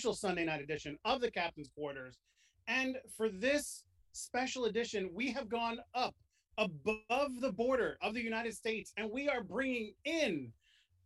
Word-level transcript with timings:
special 0.00 0.14
Sunday 0.14 0.46
night 0.46 0.62
edition 0.62 0.96
of 1.04 1.20
the 1.20 1.30
Captain's 1.30 1.68
Quarters. 1.68 2.16
And 2.66 2.96
for 3.18 3.28
this 3.28 3.84
special 4.12 4.64
edition, 4.64 5.10
we 5.12 5.30
have 5.32 5.50
gone 5.50 5.78
up 5.94 6.14
above 6.56 7.38
the 7.42 7.52
border 7.52 7.98
of 8.00 8.14
the 8.14 8.22
United 8.22 8.54
States, 8.54 8.94
and 8.96 9.10
we 9.10 9.28
are 9.28 9.44
bringing 9.44 9.92
in 10.06 10.54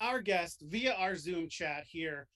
our 0.01 0.20
guest 0.20 0.62
via 0.69 0.92
our 0.92 1.17
Zoom 1.17 1.48
chat 1.48 1.83
here 1.89 2.28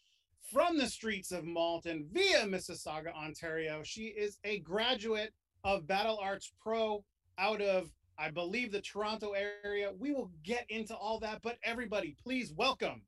from 0.53 0.77
the 0.77 0.89
streets 0.89 1.31
of 1.31 1.45
Malton 1.45 2.09
via 2.11 2.45
Mississauga, 2.45 3.15
Ontario. 3.15 3.83
She 3.85 4.07
is 4.07 4.41
a 4.43 4.59
graduate 4.59 5.33
of 5.63 5.87
Battle 5.87 6.19
Arts 6.21 6.51
Pro 6.61 7.05
out 7.39 7.61
of 7.61 7.89
I 8.19 8.33
believe 8.33 8.73
the 8.73 8.81
Toronto 8.81 9.31
area. 9.65 9.93
We 9.97 10.11
will 10.11 10.33
get 10.43 10.67
into 10.71 10.97
all 10.97 11.21
that, 11.21 11.39
but 11.41 11.59
everybody, 11.63 12.17
please 12.21 12.53
welcome 12.53 13.03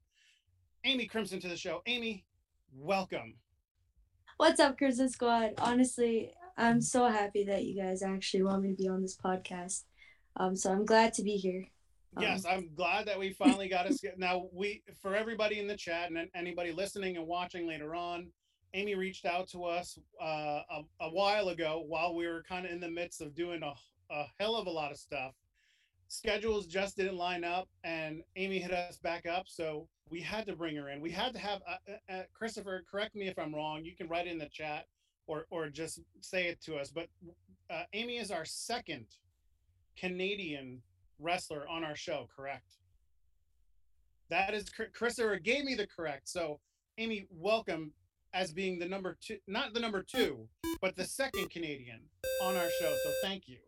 Amy 0.84 1.06
Crimson 1.06 1.40
to 1.40 1.48
the 1.48 1.56
show. 1.56 1.82
Amy, 1.86 2.24
welcome. 2.74 3.34
What's 4.36 4.60
up, 4.60 4.78
Crimson 4.78 5.08
Squad? 5.08 5.54
Honestly, 5.58 6.32
I'm 6.56 6.80
so 6.80 7.06
happy 7.06 7.44
that 7.44 7.64
you 7.64 7.80
guys 7.80 8.02
actually 8.02 8.42
want 8.42 8.62
me 8.62 8.70
to 8.70 8.74
be 8.74 8.88
on 8.88 9.02
this 9.02 9.16
podcast. 9.16 9.84
Um, 10.36 10.56
so 10.56 10.70
I'm 10.70 10.84
glad 10.84 11.12
to 11.14 11.22
be 11.22 11.36
here. 11.36 11.66
Um, 12.16 12.22
yes, 12.22 12.44
I'm 12.48 12.70
glad 12.74 13.06
that 13.06 13.18
we 13.18 13.32
finally 13.32 13.68
got 13.68 13.86
us. 13.86 14.00
Now, 14.16 14.48
we 14.52 14.82
for 15.00 15.14
everybody 15.14 15.60
in 15.60 15.66
the 15.66 15.76
chat 15.76 16.10
and 16.10 16.28
anybody 16.34 16.72
listening 16.72 17.16
and 17.16 17.26
watching 17.26 17.66
later 17.66 17.94
on, 17.94 18.28
Amy 18.74 18.94
reached 18.94 19.26
out 19.26 19.48
to 19.50 19.64
us 19.64 19.98
uh, 20.20 20.62
a, 20.70 20.82
a 21.00 21.10
while 21.10 21.48
ago 21.48 21.84
while 21.86 22.14
we 22.14 22.26
were 22.26 22.42
kind 22.48 22.66
of 22.66 22.72
in 22.72 22.80
the 22.80 22.90
midst 22.90 23.20
of 23.20 23.34
doing 23.34 23.62
a 23.62 23.72
a 24.12 24.26
hell 24.38 24.56
of 24.56 24.66
a 24.66 24.70
lot 24.70 24.90
of 24.90 24.98
stuff. 24.98 25.34
Schedules 26.10 26.66
just 26.66 26.96
didn't 26.96 27.16
line 27.16 27.44
up, 27.44 27.68
and 27.84 28.24
Amy 28.34 28.58
hit 28.58 28.72
us 28.72 28.98
back 28.98 29.26
up, 29.26 29.44
so 29.46 29.86
we 30.10 30.20
had 30.20 30.44
to 30.46 30.56
bring 30.56 30.74
her 30.74 30.88
in. 30.88 31.00
We 31.00 31.12
had 31.12 31.32
to 31.34 31.38
have 31.38 31.60
uh, 31.68 31.76
uh, 31.88 32.12
uh, 32.12 32.22
Christopher. 32.34 32.82
Correct 32.90 33.14
me 33.14 33.28
if 33.28 33.38
I'm 33.38 33.54
wrong. 33.54 33.84
You 33.84 33.94
can 33.94 34.08
write 34.08 34.26
it 34.26 34.32
in 34.32 34.38
the 34.38 34.48
chat, 34.48 34.86
or 35.28 35.46
or 35.50 35.68
just 35.68 36.00
say 36.20 36.48
it 36.48 36.60
to 36.62 36.74
us. 36.74 36.90
But 36.90 37.06
uh, 37.72 37.84
Amy 37.92 38.16
is 38.16 38.32
our 38.32 38.44
second 38.44 39.06
Canadian 39.96 40.82
wrestler 41.20 41.64
on 41.68 41.84
our 41.84 41.94
show. 41.94 42.28
Correct. 42.34 42.78
That 44.30 44.52
is 44.52 44.68
Christopher 44.68 45.38
gave 45.38 45.64
me 45.64 45.76
the 45.76 45.86
correct. 45.86 46.28
So 46.28 46.58
Amy, 46.98 47.28
welcome 47.30 47.92
as 48.34 48.52
being 48.52 48.80
the 48.80 48.86
number 48.86 49.16
two, 49.20 49.38
not 49.46 49.74
the 49.74 49.80
number 49.80 50.02
two, 50.02 50.48
but 50.80 50.96
the 50.96 51.04
second 51.04 51.50
Canadian 51.50 52.00
on 52.42 52.56
our 52.56 52.68
show. 52.80 52.96
So 53.04 53.12
thank 53.22 53.46
you. 53.46 53.58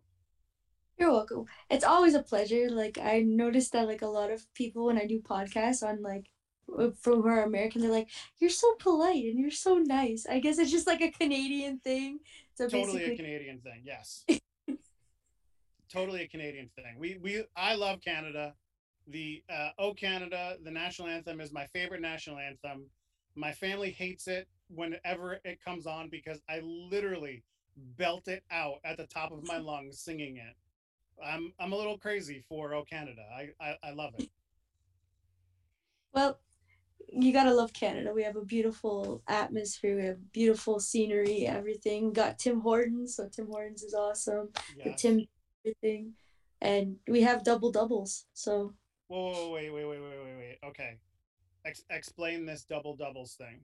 You're 1.03 1.11
welcome. 1.11 1.47
It's 1.69 1.83
always 1.83 2.15
a 2.15 2.23
pleasure. 2.23 2.71
Like 2.71 2.97
I 2.97 3.23
noticed 3.23 3.73
that 3.73 3.89
like 3.89 4.03
a 4.03 4.07
lot 4.07 4.31
of 4.31 4.47
people 4.55 4.87
when 4.87 4.99
I 4.99 5.05
do 5.05 5.21
podcasts 5.21 5.83
on 5.83 6.01
like 6.01 6.31
from 7.01 7.23
who 7.23 7.27
are 7.27 7.43
American, 7.43 7.81
they're 7.81 7.91
like, 7.91 8.09
"You're 8.39 8.51
so 8.51 8.73
polite 8.79 9.25
and 9.25 9.37
you're 9.37 9.51
so 9.51 9.79
nice." 9.79 10.27
I 10.31 10.39
guess 10.39 10.61
it's 10.61 10.71
just 10.71 10.87
like 10.87 11.01
a 11.01 11.11
Canadian 11.11 11.81
thing. 11.81 12.21
So 12.55 12.69
totally 12.69 12.99
basically... 12.99 13.15
a 13.15 13.17
Canadian 13.17 13.59
thing. 13.63 13.83
Yes. 13.85 14.25
totally 15.93 16.23
a 16.23 16.29
Canadian 16.29 16.71
thing. 16.77 16.95
We 16.97 17.19
we 17.21 17.43
I 17.57 17.75
love 17.75 18.01
Canada. 18.01 18.55
The 19.09 19.43
uh, 19.51 19.71
"Oh 19.81 19.95
Canada," 19.95 20.57
the 20.63 20.71
national 20.71 21.09
anthem 21.09 21.41
is 21.41 21.53
my 21.53 21.67
favorite 21.67 22.01
national 22.01 22.39
anthem. 22.39 22.87
My 23.35 23.51
family 23.51 23.91
hates 23.91 24.29
it 24.29 24.47
whenever 24.69 25.41
it 25.45 25.59
comes 25.65 25.85
on 25.89 26.11
because 26.11 26.41
I 26.49 26.61
literally 26.61 27.43
belt 27.99 28.29
it 28.29 28.45
out 28.53 28.77
at 28.85 28.99
the 28.99 29.07
top 29.09 29.33
of 29.33 29.45
my 29.49 29.59
lungs 29.73 29.99
singing 29.99 30.37
it. 30.37 30.55
I'm 31.25 31.53
I'm 31.59 31.73
a 31.73 31.77
little 31.77 31.99
crazy 31.99 32.43
for 32.49 32.75
Oh 32.75 32.85
Canada. 32.85 33.23
I, 33.35 33.49
I, 33.61 33.77
I 33.83 33.91
love 33.93 34.15
it. 34.19 34.29
Well, 36.13 36.39
you 37.09 37.33
gotta 37.33 37.55
love 37.55 37.73
Canada. 37.73 38.13
We 38.15 38.23
have 38.23 38.37
a 38.37 38.45
beautiful 38.45 39.23
atmosphere. 39.29 39.97
We 39.97 40.05
have 40.07 40.33
beautiful 40.33 40.81
scenery. 40.81 41.47
Everything. 41.47 42.07
We 42.09 42.13
got 42.13 42.39
Tim 42.39 42.61
Hortons, 42.61 43.17
so 43.17 43.29
Tim 43.29 43.47
Hortons 43.47 43.83
is 43.83 43.95
awesome. 43.95 44.51
Yes. 44.77 44.85
The 44.85 45.09
Tim 45.09 45.27
everything, 45.65 46.13
and 46.61 46.97
we 47.09 47.23
have 47.23 47.45
double 47.45 47.71
doubles. 47.71 48.27
So. 48.35 48.75
Whoa, 49.09 49.31
whoa, 49.31 49.51
wait, 49.53 49.71
wait, 49.71 49.85
wait, 49.85 50.01
wait, 50.01 50.25
wait, 50.25 50.37
wait. 50.39 50.59
Okay, 50.65 50.99
Ex- 51.67 51.85
explain 51.91 52.47
this 52.47 52.65
double 52.65 52.97
doubles 52.97 53.35
thing. 53.35 53.61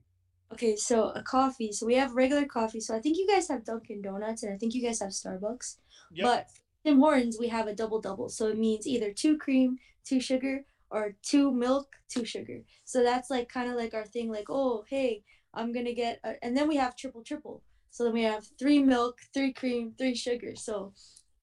Okay, 0.53 0.75
so 0.75 1.09
a 1.09 1.21
coffee. 1.21 1.71
So 1.71 1.85
we 1.85 1.95
have 1.95 2.13
regular 2.13 2.45
coffee. 2.45 2.79
So 2.79 2.95
I 2.95 2.99
think 2.99 3.17
you 3.17 3.27
guys 3.27 3.47
have 3.49 3.65
Dunkin' 3.65 4.01
Donuts, 4.01 4.43
and 4.43 4.53
I 4.53 4.57
think 4.57 4.73
you 4.73 4.81
guys 4.81 4.99
have 4.99 5.09
Starbucks. 5.09 5.77
Yep. 6.11 6.25
But 6.25 6.47
Tim 6.85 6.99
Hortons, 6.99 7.37
we 7.39 7.47
have 7.49 7.67
a 7.67 7.75
double 7.75 7.99
double. 7.99 8.29
So 8.29 8.47
it 8.47 8.57
means 8.57 8.87
either 8.87 9.11
two 9.11 9.37
cream, 9.37 9.77
two 10.05 10.19
sugar, 10.19 10.63
or 10.89 11.15
two 11.21 11.51
milk, 11.51 11.95
two 12.09 12.25
sugar. 12.25 12.61
So 12.85 13.03
that's 13.03 13.29
like 13.29 13.49
kind 13.49 13.69
of 13.69 13.75
like 13.75 13.93
our 13.93 14.05
thing, 14.05 14.31
like, 14.31 14.49
oh, 14.49 14.85
hey, 14.89 15.23
I'm 15.53 15.71
going 15.71 15.85
to 15.85 15.93
get, 15.93 16.19
a, 16.23 16.43
and 16.43 16.55
then 16.55 16.67
we 16.67 16.77
have 16.77 16.95
triple 16.95 17.23
triple. 17.23 17.61
So 17.91 18.03
then 18.03 18.13
we 18.13 18.23
have 18.23 18.45
three 18.57 18.81
milk, 18.81 19.19
three 19.33 19.51
cream, 19.51 19.93
three 19.97 20.15
sugar. 20.15 20.55
So 20.55 20.93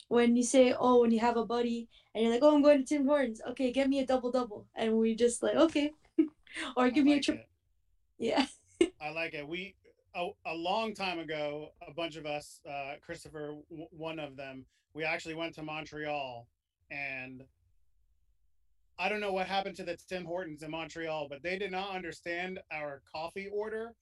when 0.08 0.36
you 0.36 0.42
say, 0.42 0.74
oh, 0.78 1.00
when 1.00 1.10
you 1.10 1.20
have 1.20 1.36
a 1.36 1.44
buddy 1.44 1.88
and 2.14 2.24
you're 2.24 2.32
like, 2.32 2.42
oh, 2.42 2.54
I'm 2.54 2.62
going 2.62 2.78
to 2.78 2.84
Tim 2.84 3.06
Hortons, 3.06 3.40
okay, 3.50 3.72
get 3.72 3.88
me 3.88 4.00
a 4.00 4.06
double 4.06 4.30
double. 4.30 4.66
And 4.74 4.94
we 4.94 5.14
just 5.14 5.42
like, 5.42 5.56
okay. 5.56 5.92
or 6.76 6.90
give 6.90 7.02
I 7.02 7.04
me 7.04 7.14
a 7.14 7.20
triple. 7.20 7.44
Yeah. 8.18 8.46
I 9.00 9.10
like 9.10 9.34
it. 9.34 9.46
We, 9.46 9.74
a, 10.14 10.28
a 10.46 10.54
long 10.54 10.94
time 10.94 11.18
ago, 11.18 11.70
a 11.86 11.92
bunch 11.92 12.16
of 12.16 12.26
us, 12.26 12.60
uh, 12.68 12.94
Christopher, 13.04 13.56
w- 13.70 13.88
one 13.90 14.18
of 14.18 14.36
them, 14.36 14.64
we 14.96 15.04
actually 15.04 15.34
went 15.34 15.54
to 15.54 15.62
Montreal 15.62 16.48
and 16.90 17.44
I 18.98 19.10
don't 19.10 19.20
know 19.20 19.32
what 19.32 19.46
happened 19.46 19.76
to 19.76 19.84
the 19.84 19.98
Tim 20.08 20.24
Hortons 20.24 20.62
in 20.62 20.70
Montreal, 20.70 21.26
but 21.28 21.42
they 21.42 21.58
did 21.58 21.70
not 21.70 21.94
understand 21.94 22.58
our 22.72 23.02
coffee 23.14 23.50
order. 23.52 23.92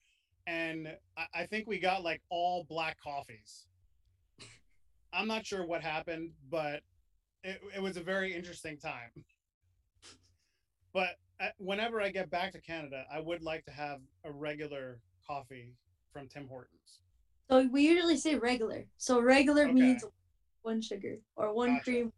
And 0.47 0.87
I, 1.19 1.25
I 1.35 1.47
think 1.47 1.67
we 1.67 1.81
got 1.81 2.05
like 2.05 2.23
all 2.31 2.65
black 2.69 2.97
coffees. 3.03 3.67
I'm 5.13 5.27
not 5.27 5.45
sure 5.45 5.67
what 5.67 5.83
happened, 5.83 6.31
but 6.49 6.83
it, 7.43 7.61
it 7.75 7.83
was 7.83 7.97
a 7.97 8.03
very 8.03 8.33
interesting 8.33 8.79
time. 8.79 9.11
But 10.93 11.17
uh, 11.41 11.49
whenever 11.59 12.01
I 12.01 12.11
get 12.11 12.31
back 12.31 12.53
to 12.53 12.61
Canada, 12.61 13.05
I 13.13 13.19
would 13.19 13.43
like 13.43 13.65
to 13.65 13.73
have 13.73 13.99
a 14.25 14.31
regular 14.31 15.01
coffee 15.27 15.75
from 16.13 16.29
Tim 16.29 16.47
Hortons. 16.47 17.01
So 17.51 17.67
we 17.73 17.83
usually 17.83 18.17
say 18.17 18.37
regular. 18.37 18.87
So 18.97 19.21
regular 19.21 19.65
okay. 19.65 19.73
means 19.73 20.05
one 20.65 20.81
sugar 20.81 21.19
or 21.37 21.55
one 21.55 21.75
gotcha. 21.75 21.85
cream. 21.85 22.13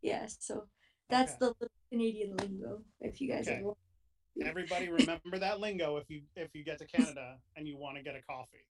Yeah, 0.00 0.26
so 0.26 0.64
that's 1.10 1.40
okay. 1.42 1.54
the 1.60 1.68
Canadian 1.90 2.36
lingo. 2.36 2.80
If 3.00 3.20
you 3.20 3.28
guys 3.28 3.48
okay. 3.48 3.62
Everybody 4.42 4.88
remember 4.90 5.38
that 5.38 5.60
lingo 5.60 5.96
if 5.98 6.08
you 6.08 6.22
if 6.36 6.54
you 6.54 6.64
get 6.64 6.78
to 6.78 6.86
Canada 6.86 7.36
and 7.56 7.68
you 7.68 7.76
want 7.76 7.96
to 7.96 8.02
get 8.02 8.14
a 8.16 8.22
coffee. 8.22 8.66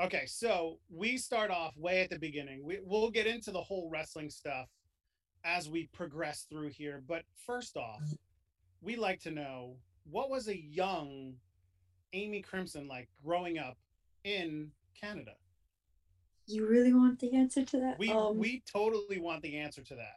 Okay, 0.00 0.26
so 0.26 0.78
we 0.90 1.16
start 1.16 1.50
off 1.50 1.76
way 1.76 2.02
at 2.02 2.10
the 2.10 2.18
beginning. 2.18 2.64
We, 2.64 2.78
we'll 2.84 3.10
get 3.10 3.26
into 3.26 3.50
the 3.50 3.60
whole 3.60 3.90
wrestling 3.90 4.30
stuff 4.30 4.68
as 5.44 5.68
we 5.68 5.88
progress 5.92 6.46
through 6.48 6.68
here. 6.68 7.02
But 7.08 7.22
first 7.46 7.76
off, 7.76 8.02
we 8.80 8.94
like 8.94 9.18
to 9.22 9.32
know 9.32 9.76
what 10.08 10.30
was 10.30 10.46
a 10.46 10.56
young 10.56 11.34
Amy 12.12 12.42
Crimson 12.42 12.86
like 12.86 13.08
growing 13.24 13.58
up 13.58 13.76
in 14.24 14.70
Canada? 14.98 15.32
You 16.48 16.66
really 16.66 16.94
want 16.94 17.18
the 17.20 17.34
answer 17.36 17.62
to 17.62 17.80
that? 17.80 17.98
We 17.98 18.10
um, 18.10 18.38
we 18.38 18.62
totally 18.70 19.18
want 19.18 19.42
the 19.42 19.58
answer 19.58 19.82
to 19.82 19.94
that. 19.96 20.16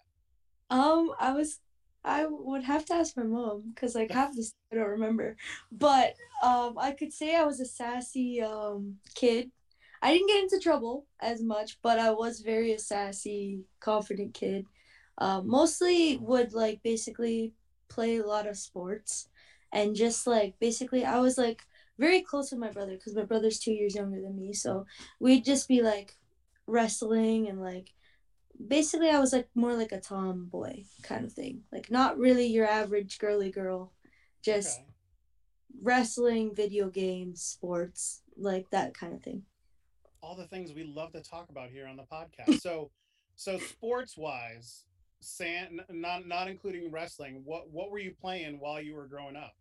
Um, 0.73 1.11
I 1.19 1.33
was 1.33 1.59
I 2.03 2.25
would 2.25 2.63
have 2.63 2.85
to 2.85 2.93
ask 2.95 3.17
my 3.17 3.23
mom 3.23 3.71
because 3.75 3.95
like 3.95 4.11
half 4.11 4.33
this 4.33 4.53
I 4.71 4.75
don't 4.75 4.87
remember, 4.87 5.35
but 5.71 6.15
um, 6.41 6.77
I 6.79 6.91
could 6.91 7.11
say 7.11 7.35
I 7.35 7.43
was 7.43 7.59
a 7.59 7.65
sassy 7.65 8.41
um 8.41 8.95
kid. 9.13 9.51
I 10.01 10.13
didn't 10.13 10.29
get 10.29 10.43
into 10.43 10.59
trouble 10.59 11.05
as 11.19 11.43
much, 11.43 11.77
but 11.83 11.99
I 11.99 12.11
was 12.11 12.39
very 12.39 12.71
a 12.73 12.79
sassy, 12.79 13.65
confident 13.81 14.33
kid. 14.33 14.65
Um, 15.17 15.47
mostly 15.47 16.17
would 16.17 16.53
like 16.53 16.81
basically 16.81 17.53
play 17.89 18.17
a 18.17 18.25
lot 18.25 18.47
of 18.47 18.57
sports, 18.57 19.27
and 19.73 19.95
just 19.95 20.25
like 20.25 20.55
basically 20.59 21.03
I 21.03 21.19
was 21.19 21.37
like 21.37 21.61
very 21.99 22.21
close 22.21 22.51
with 22.51 22.59
my 22.59 22.71
brother 22.71 22.93
because 22.93 23.15
my 23.15 23.25
brother's 23.25 23.59
two 23.59 23.73
years 23.73 23.95
younger 23.95 24.21
than 24.21 24.35
me. 24.35 24.53
So 24.53 24.85
we'd 25.19 25.45
just 25.45 25.67
be 25.67 25.81
like 25.81 26.17
wrestling 26.67 27.47
and 27.47 27.61
like 27.61 27.93
basically 28.67 29.09
I 29.09 29.19
was 29.19 29.33
like 29.33 29.47
more 29.55 29.73
like 29.73 29.91
a 29.91 29.99
tomboy 29.99 30.83
kind 31.03 31.25
of 31.25 31.33
thing. 31.33 31.61
Like 31.71 31.91
not 31.91 32.17
really 32.17 32.47
your 32.47 32.67
average 32.67 33.19
girly 33.19 33.51
girl, 33.51 33.93
just 34.43 34.79
okay. 34.79 34.87
wrestling, 35.81 36.53
video 36.55 36.89
games, 36.89 37.41
sports, 37.41 38.21
like 38.37 38.69
that 38.71 38.93
kind 38.93 39.13
of 39.13 39.21
thing. 39.21 39.43
All 40.21 40.35
the 40.35 40.47
things 40.47 40.73
we 40.73 40.83
love 40.83 41.11
to 41.13 41.21
talk 41.21 41.49
about 41.49 41.69
here 41.69 41.87
on 41.87 41.97
the 41.97 42.03
podcast. 42.03 42.61
so 42.61 42.91
so 43.35 43.57
sports 43.57 44.17
wise, 44.17 44.85
San 45.19 45.79
not 45.89 46.27
not 46.27 46.47
including 46.47 46.91
wrestling, 46.91 47.41
what 47.45 47.69
what 47.69 47.91
were 47.91 47.99
you 47.99 48.13
playing 48.19 48.59
while 48.59 48.81
you 48.81 48.95
were 48.95 49.07
growing 49.07 49.35
up? 49.35 49.53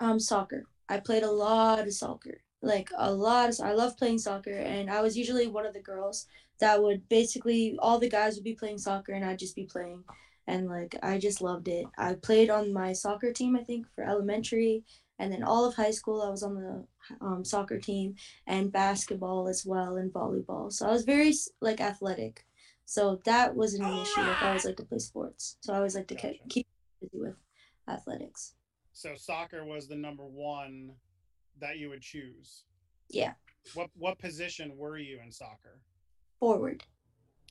Um 0.00 0.20
soccer. 0.20 0.64
I 0.88 1.00
played 1.00 1.24
a 1.24 1.30
lot 1.30 1.80
of 1.80 1.92
soccer 1.92 2.38
like 2.66 2.90
a 2.96 3.12
lot 3.12 3.48
of, 3.48 3.60
I 3.62 3.72
love 3.72 3.96
playing 3.96 4.18
soccer 4.18 4.52
and 4.52 4.90
I 4.90 5.00
was 5.00 5.16
usually 5.16 5.46
one 5.46 5.66
of 5.66 5.74
the 5.74 5.80
girls 5.80 6.26
that 6.60 6.82
would 6.82 7.08
basically 7.08 7.76
all 7.80 7.98
the 7.98 8.08
guys 8.08 8.34
would 8.34 8.44
be 8.44 8.54
playing 8.54 8.78
soccer 8.78 9.12
and 9.12 9.24
I'd 9.24 9.38
just 9.38 9.56
be 9.56 9.64
playing 9.64 10.04
and 10.46 10.68
like 10.68 10.96
I 11.02 11.18
just 11.18 11.42
loved 11.42 11.68
it. 11.68 11.86
I 11.98 12.14
played 12.14 12.50
on 12.50 12.72
my 12.72 12.92
soccer 12.92 13.32
team, 13.32 13.56
I 13.56 13.64
think, 13.64 13.86
for 13.94 14.04
elementary, 14.04 14.84
and 15.18 15.32
then 15.32 15.42
all 15.42 15.64
of 15.64 15.74
high 15.74 15.90
school 15.90 16.22
I 16.22 16.30
was 16.30 16.42
on 16.42 16.54
the 16.54 16.86
um, 17.20 17.44
soccer 17.44 17.78
team 17.78 18.14
and 18.46 18.72
basketball 18.72 19.48
as 19.48 19.64
well 19.66 19.96
and 19.96 20.12
volleyball. 20.12 20.72
So 20.72 20.86
I 20.86 20.92
was 20.92 21.04
very 21.04 21.32
like 21.60 21.80
athletic. 21.80 22.44
So 22.84 23.20
that 23.24 23.54
wasn't 23.56 23.84
an 23.84 23.98
issue. 23.98 24.20
Like 24.20 24.42
I 24.42 24.46
always 24.48 24.64
like 24.64 24.76
to 24.76 24.84
play 24.84 24.98
sports, 24.98 25.56
so 25.60 25.72
I 25.72 25.76
always 25.76 25.96
like 25.96 26.06
to 26.08 26.14
Gotcha. 26.14 26.34
keep 26.48 26.66
busy 27.00 27.18
with 27.18 27.34
athletics. 27.88 28.54
So 28.92 29.14
soccer 29.16 29.64
was 29.64 29.88
the 29.88 29.96
number 29.96 30.24
one 30.24 30.92
that 31.60 31.78
you 31.78 31.88
would 31.90 32.02
choose. 32.02 32.64
Yeah, 33.08 33.34
What 33.74 33.90
what 33.94 34.18
position 34.18 34.76
were 34.76 34.98
you 34.98 35.20
in 35.20 35.30
soccer? 35.30 35.80
forward. 36.40 36.82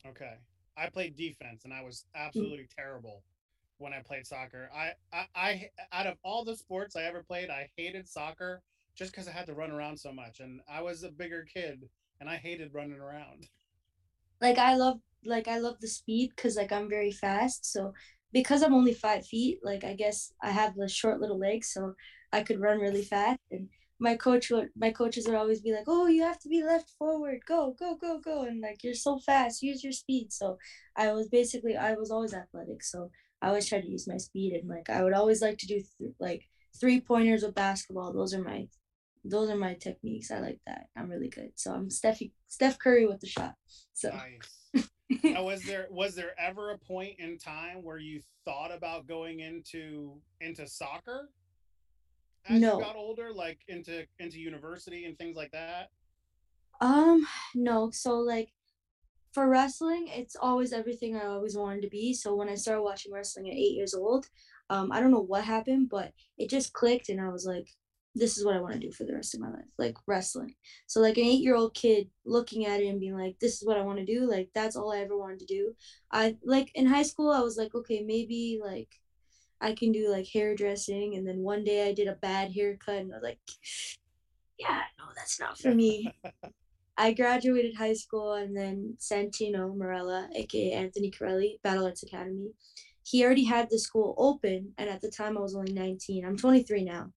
Okay. 0.08 0.36
I 0.78 0.90
played 0.90 1.16
defense 1.16 1.64
and 1.66 1.74
I 1.74 1.82
was 1.82 2.06
absolutely 2.16 2.68
terrible 2.78 3.24
when 3.78 3.94
I 3.94 4.02
played 4.02 4.26
soccer. 4.28 4.70
I, 4.76 4.94
I, 5.14 5.28
I 5.36 5.70
out 5.92 6.08
of 6.08 6.18
all 6.24 6.44
the 6.44 6.56
sports 6.56 6.96
I 6.96 7.04
ever 7.04 7.24
played, 7.24 7.50
I 7.50 7.70
hated 7.78 8.08
soccer 8.08 8.62
just 8.96 9.12
because 9.12 9.28
I 9.28 9.32
had 9.32 9.48
to 9.48 9.54
run 9.54 9.72
around 9.72 9.98
so 9.98 10.12
much. 10.12 10.40
And 10.40 10.62
I 10.70 10.82
was 10.82 11.04
a 11.04 11.12
bigger 11.12 11.46
kid 11.46 11.90
and 12.20 12.30
I 12.30 12.38
hated 12.38 12.74
running 12.74 13.00
around. 13.00 13.48
Like 14.42 14.58
I 14.58 14.76
love 14.76 15.00
like 15.26 15.48
I 15.48 15.60
love 15.60 15.80
the 15.80 15.88
speed 15.88 16.32
because 16.36 16.56
like 16.56 16.72
I'm 16.72 16.90
very 16.90 17.12
fast. 17.12 17.66
So 17.72 17.94
because 18.32 18.62
I'm 18.64 18.74
only 18.74 18.94
five 18.94 19.26
feet, 19.26 19.60
like 19.64 19.84
I 19.84 19.94
guess 19.94 20.34
I 20.42 20.52
have 20.52 20.76
the 20.76 20.88
short 20.90 21.20
little 21.22 21.40
legs, 21.40 21.72
so 21.72 21.96
I 22.32 22.44
could 22.44 22.60
run 22.60 22.80
really 22.80 23.04
fast. 23.04 23.40
And 23.52 23.70
my 24.00 24.16
coach 24.16 24.50
would 24.52 24.70
my 24.76 24.92
coaches 24.92 25.26
would 25.26 25.36
always 25.36 25.62
be 25.62 25.72
like, 25.72 25.86
"Oh, 25.88 26.08
you 26.08 26.24
have 26.24 26.40
to 26.40 26.50
be 26.50 26.64
left 26.64 26.90
forward. 26.98 27.40
Go, 27.46 27.76
go, 27.80 27.96
go, 27.96 28.20
go!" 28.20 28.44
And 28.44 28.62
like 28.62 28.84
you're 28.84 28.94
so 28.94 29.20
fast, 29.20 29.64
use 29.64 29.84
your 29.84 29.94
speed. 29.94 30.34
So 30.34 30.58
I 30.96 31.14
was 31.14 31.30
basically 31.30 31.78
I 31.78 31.94
was 31.94 32.12
always 32.12 32.34
athletic. 32.34 32.84
So 32.84 33.12
I 33.42 33.48
always 33.50 33.68
tried 33.68 33.82
to 33.82 33.90
use 33.90 34.08
my 34.08 34.18
speed 34.18 34.54
and 34.54 34.70
like 34.70 34.90
I 34.90 35.04
would 35.04 35.14
always 35.14 35.42
like 35.42 35.58
to 35.60 35.68
do 35.68 35.76
th- 35.76 36.14
like 36.20 36.44
three 36.80 37.00
pointers 37.00 37.44
with 37.44 37.56
basketball. 37.56 38.14
Those 38.14 38.34
are 38.34 38.44
my 38.44 38.68
those 39.24 39.50
are 39.50 39.56
my 39.56 39.74
techniques. 39.76 40.32
I 40.32 40.40
like 40.40 40.60
that. 40.68 40.88
I'm 40.96 41.10
really 41.10 41.30
good. 41.30 41.52
So 41.56 41.74
I'm 41.74 41.90
Steph 41.90 42.22
Steph 42.48 42.78
Curry 42.80 43.08
with 43.08 43.22
the 43.22 43.28
shot. 43.28 43.56
So 43.94 44.10
Nice. 44.10 44.88
now, 45.24 45.44
was 45.44 45.64
there 45.64 45.88
was 45.90 46.16
there 46.16 46.34
ever 46.40 46.72
a 46.72 46.78
point 46.78 47.20
in 47.20 47.38
time 47.38 47.84
where 47.84 47.98
you 47.98 48.22
thought 48.44 48.72
about 48.74 49.08
going 49.08 49.40
into 49.40 50.20
into 50.42 50.68
soccer 50.68 51.30
as 52.48 52.60
No. 52.62 52.78
you 52.78 52.84
got 52.84 52.96
older, 52.96 53.34
like 53.34 53.60
into 53.68 54.06
into 54.20 54.40
university 54.40 55.06
and 55.06 55.18
things 55.18 55.36
like 55.36 55.52
that? 55.52 55.90
Um, 56.82 57.26
no. 57.56 57.92
So 57.92 58.18
like 58.20 58.50
for 59.34 59.48
wrestling, 59.50 60.08
it's 60.10 60.36
always 60.36 60.74
everything 60.74 61.16
I 61.16 61.26
always 61.26 61.58
wanted 61.58 61.82
to 61.84 61.90
be. 61.90 62.14
So 62.14 62.36
when 62.36 62.50
I 62.50 62.56
started 62.56 62.84
watching 62.84 63.12
wrestling 63.14 63.50
at 63.50 63.56
eight 63.56 63.76
years 63.76 63.94
old, 63.94 64.28
um, 64.70 64.92
I 64.92 65.00
don't 65.00 65.12
know 65.12 65.22
what 65.22 65.44
happened, 65.44 65.90
but 65.90 66.14
it 66.38 66.50
just 66.50 66.74
clicked 66.74 67.10
and 67.10 67.22
I 67.22 67.30
was 67.30 67.46
like, 67.46 67.68
this 68.18 68.38
is 68.38 68.46
what 68.46 68.56
I 68.56 68.62
want 68.62 68.74
to 68.76 68.80
do 68.80 68.92
for 68.94 69.04
the 69.04 69.14
rest 69.14 69.36
of 69.36 69.42
my 69.42 69.50
life, 69.50 69.66
like 69.78 69.96
wrestling. 70.08 70.56
So 70.88 71.02
like 71.02 71.18
an 71.18 71.26
eight 71.26 71.42
year 71.44 71.56
old 71.56 71.74
kid 71.74 72.10
looking 72.26 72.66
at 72.66 72.80
it 72.80 72.88
and 72.88 73.00
being 73.00 73.18
like, 73.18 73.38
this 73.40 73.62
is 73.62 73.68
what 73.68 73.78
I 73.78 73.82
want 73.82 74.00
to 74.00 74.06
do, 74.06 74.26
like 74.30 74.50
that's 74.56 74.78
all 74.78 74.94
I 74.94 75.00
ever 75.00 75.18
wanted 75.18 75.40
to 75.40 75.46
do. 75.46 75.76
I 76.12 76.38
like 76.46 76.72
in 76.76 76.86
high 76.86 77.04
school 77.04 77.30
I 77.32 77.42
was 77.42 77.58
like, 77.58 77.76
okay, 77.76 78.02
maybe 78.02 78.60
like 78.64 78.90
I 79.66 79.74
can 79.74 79.92
do 79.92 80.12
like 80.12 80.28
hairdressing 80.32 81.16
and 81.16 81.28
then 81.28 81.40
one 81.40 81.64
day 81.64 81.88
I 81.88 81.92
did 81.92 82.08
a 82.08 82.20
bad 82.22 82.52
haircut 82.52 82.98
and 82.98 83.12
I 83.12 83.16
was 83.16 83.24
like, 83.24 83.40
yeah, 84.60 84.82
no, 85.00 85.06
that's 85.16 85.40
not 85.40 85.58
for 85.58 85.74
me. 85.74 86.14
I 86.98 87.14
graduated 87.14 87.76
high 87.76 87.96
school 87.96 88.34
and 88.34 88.56
then 88.56 88.96
Santino 89.00 89.76
Marella, 89.76 90.30
aka 90.36 90.72
Anthony 90.72 91.10
Carelli, 91.10 91.60
Battle 91.64 91.86
Arts 91.86 92.04
Academy. 92.04 92.52
He 93.02 93.26
already 93.26 93.44
had 93.44 93.70
the 93.70 93.80
school 93.80 94.14
open, 94.18 94.74
and 94.78 94.90
at 94.90 95.02
the 95.02 95.12
time 95.12 95.38
I 95.38 95.42
was 95.42 95.56
only 95.56 95.74
19. 95.74 96.26
I'm 96.26 96.38
23 96.38 96.84
now. 96.84 97.12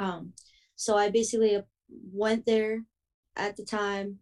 Um, 0.00 0.32
so 0.76 0.96
I 0.96 1.10
basically 1.10 1.60
went 2.12 2.46
there 2.46 2.84
at 3.36 3.56
the 3.56 3.64
time, 3.64 4.18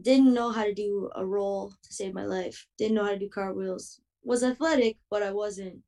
didn't 0.00 0.34
know 0.34 0.50
how 0.50 0.64
to 0.64 0.74
do 0.74 1.10
a 1.16 1.24
roll 1.24 1.70
to 1.82 1.92
save 1.92 2.12
my 2.12 2.24
life, 2.24 2.66
didn't 2.78 2.94
know 2.94 3.04
how 3.04 3.12
to 3.12 3.18
do 3.18 3.28
cartwheels, 3.28 4.00
was 4.24 4.42
athletic, 4.42 4.96
but 5.10 5.22
I 5.22 5.32
wasn't 5.32 5.78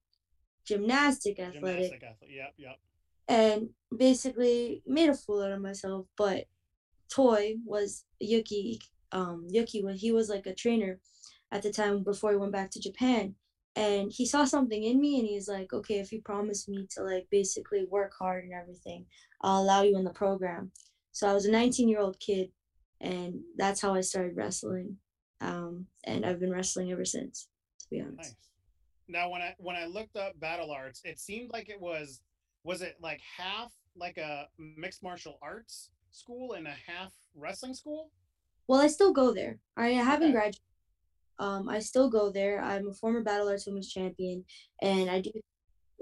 gymnastic 0.66 1.38
athletic 1.38 1.62
Gymnastic 1.62 2.02
athlete. 2.02 2.30
Yep, 2.34 2.54
yep. 2.58 2.78
and 3.28 3.68
basically 3.96 4.82
made 4.86 5.08
a 5.08 5.14
fool 5.14 5.42
out 5.42 5.52
of 5.52 5.60
myself. 5.60 6.06
But 6.16 6.46
Toy 7.12 7.56
was 7.64 8.04
Yuki. 8.20 8.80
Um, 9.12 9.46
Yuki 9.48 9.82
was 9.82 10.00
he 10.00 10.12
was 10.12 10.28
like 10.28 10.46
a 10.46 10.54
trainer 10.54 11.00
at 11.52 11.62
the 11.62 11.72
time 11.72 12.02
before 12.02 12.30
he 12.32 12.36
went 12.36 12.52
back 12.52 12.70
to 12.72 12.80
Japan, 12.80 13.34
and 13.76 14.10
he 14.12 14.26
saw 14.26 14.44
something 14.44 14.82
in 14.82 15.00
me, 15.00 15.18
and 15.18 15.28
he's 15.28 15.48
like, 15.48 15.72
okay, 15.72 15.98
if 15.98 16.12
you 16.12 16.20
promise 16.22 16.68
me 16.68 16.86
to 16.92 17.02
like 17.02 17.26
basically 17.30 17.86
work 17.90 18.12
hard 18.18 18.44
and 18.44 18.52
everything, 18.52 19.06
I'll 19.40 19.62
allow 19.62 19.82
you 19.82 19.96
in 19.96 20.04
the 20.04 20.10
program. 20.10 20.72
So 21.12 21.28
I 21.28 21.34
was 21.34 21.46
a 21.46 21.50
19 21.50 21.88
year 21.88 22.00
old 22.00 22.18
kid, 22.18 22.50
and 23.00 23.40
that's 23.56 23.80
how 23.80 23.94
I 23.94 24.00
started 24.00 24.36
wrestling. 24.36 24.96
Um, 25.40 25.86
and 26.04 26.24
I've 26.24 26.40
been 26.40 26.50
wrestling 26.50 26.90
ever 26.90 27.04
since. 27.04 27.48
To 27.80 27.86
be 27.90 28.00
honest. 28.00 28.16
Nice. 28.16 28.36
Now, 29.08 29.30
when 29.30 29.42
I 29.42 29.54
when 29.58 29.76
I 29.76 29.86
looked 29.86 30.16
up 30.16 30.38
battle 30.40 30.70
arts, 30.70 31.00
it 31.04 31.18
seemed 31.18 31.50
like 31.52 31.68
it 31.68 31.80
was 31.80 32.20
was 32.64 32.82
it 32.82 32.96
like 33.00 33.20
half 33.36 33.72
like 33.96 34.16
a 34.18 34.48
mixed 34.58 35.02
martial 35.02 35.38
arts 35.42 35.90
school 36.10 36.52
and 36.54 36.66
a 36.66 36.74
half 36.86 37.12
wrestling 37.34 37.74
school? 37.74 38.10
Well, 38.66 38.80
I 38.80 38.86
still 38.88 39.12
go 39.12 39.32
there. 39.34 39.58
I 39.76 39.88
haven't 39.88 40.28
Okay. 40.28 40.32
graduated. 40.32 40.60
Um, 41.38 41.68
I 41.68 41.80
still 41.80 42.08
go 42.10 42.30
there. 42.30 42.62
I'm 42.62 42.88
a 42.88 42.94
former 42.94 43.22
Battle 43.22 43.48
Arts 43.48 43.66
Women's 43.66 43.92
Champion, 43.92 44.44
and 44.82 45.10
I 45.10 45.20
do 45.20 45.32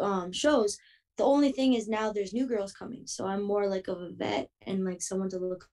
um 0.00 0.32
shows. 0.32 0.78
The 1.18 1.25
only 1.25 1.52
thing 1.52 1.75
is 1.75 1.88
now 1.88 2.12
there's 2.12 2.32
new 2.35 2.47
girls 2.47 2.73
coming, 2.73 3.06
so 3.06 3.26
I'm 3.26 3.42
more 3.42 3.68
like 3.68 3.88
of 3.88 4.00
a 4.00 4.11
vet 4.11 4.50
and 4.66 4.85
like 4.85 5.02
someone 5.02 5.30
to 5.30 5.38
look 5.38 5.71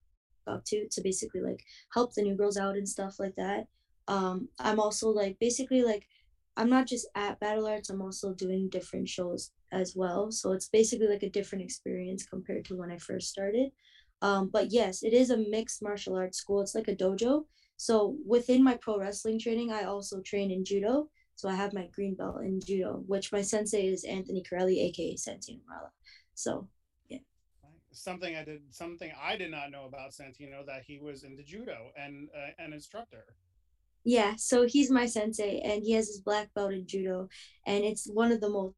up 0.48 0.65
to 0.65 0.88
to 0.89 1.01
basically 1.01 1.41
like 1.41 1.63
help 1.93 2.13
the 2.13 2.21
new 2.24 2.36
girls 2.36 2.57
out 2.57 2.75
and 2.77 2.88
stuff 2.89 3.19
like 3.19 3.36
that. 3.36 3.67
Um, 4.07 4.50
I'm 4.59 4.79
also 4.79 5.09
like 5.09 5.38
basically 5.39 5.83
like 5.83 6.07
I'm 6.59 6.69
not 6.69 6.87
just 6.87 7.07
at 7.15 7.39
Battle 7.39 7.67
Arts. 7.67 7.89
I'm 7.89 8.01
also 8.01 8.33
doing 8.33 8.67
different 8.67 9.07
shows 9.07 9.51
as 9.71 9.95
well. 9.95 10.29
So 10.29 10.51
it's 10.51 10.67
basically 10.67 11.07
like 11.07 11.23
a 11.23 11.29
different 11.29 11.63
experience 11.63 12.25
compared 12.25 12.65
to 12.65 12.75
when 12.75 12.91
I 12.91 12.97
first 12.97 13.29
started. 13.29 13.69
Um, 14.21 14.49
but 14.51 14.69
yes, 14.69 15.01
it 15.01 15.13
is 15.13 15.29
a 15.29 15.37
mixed 15.37 15.81
martial 15.81 16.17
arts 16.17 16.37
school. 16.37 16.59
It's 16.59 16.75
like 16.75 16.89
a 16.89 16.95
dojo. 16.95 17.45
So 17.77 18.17
within 18.27 18.61
my 18.61 18.75
pro 18.75 18.99
wrestling 18.99 19.39
training, 19.39 19.71
I 19.71 19.83
also 19.83 20.19
train 20.19 20.51
in 20.51 20.65
judo. 20.65 21.09
So 21.35 21.47
I 21.47 21.55
have 21.55 21.71
my 21.71 21.87
green 21.95 22.15
belt 22.15 22.41
in 22.41 22.59
judo, 22.59 23.03
which 23.07 23.31
my 23.31 23.41
sensei 23.41 23.87
is 23.87 24.03
Anthony 24.03 24.43
Carelli, 24.43 24.81
aka 24.81 25.15
Santino 25.15 25.61
Marella. 25.63 25.91
So 26.35 26.67
Right. 27.63 27.71
Something 27.93 28.35
I 28.35 28.43
did 28.43 28.63
something 28.71 29.13
I 29.17 29.37
did 29.37 29.51
not 29.51 29.71
know 29.71 29.85
about 29.85 30.11
Santino 30.11 30.65
that 30.65 30.83
he 30.85 30.99
was 30.99 31.23
into 31.23 31.41
judo 31.41 31.91
and 31.97 32.27
uh, 32.35 32.51
an 32.61 32.73
instructor. 32.73 33.23
Yeah, 34.03 34.36
so 34.38 34.65
he's 34.65 34.89
my 34.91 35.06
sensei 35.06 35.60
and 35.63 35.84
he 35.84 35.94
has 35.94 36.08
his 36.08 36.22
black 36.22 36.53
belt 36.53 36.74
in 36.74 36.88
judo. 36.88 37.27
And 37.65 37.84
it's 37.84 38.08
one 38.08 38.32
of 38.32 38.41
the 38.41 38.50
most 38.50 38.75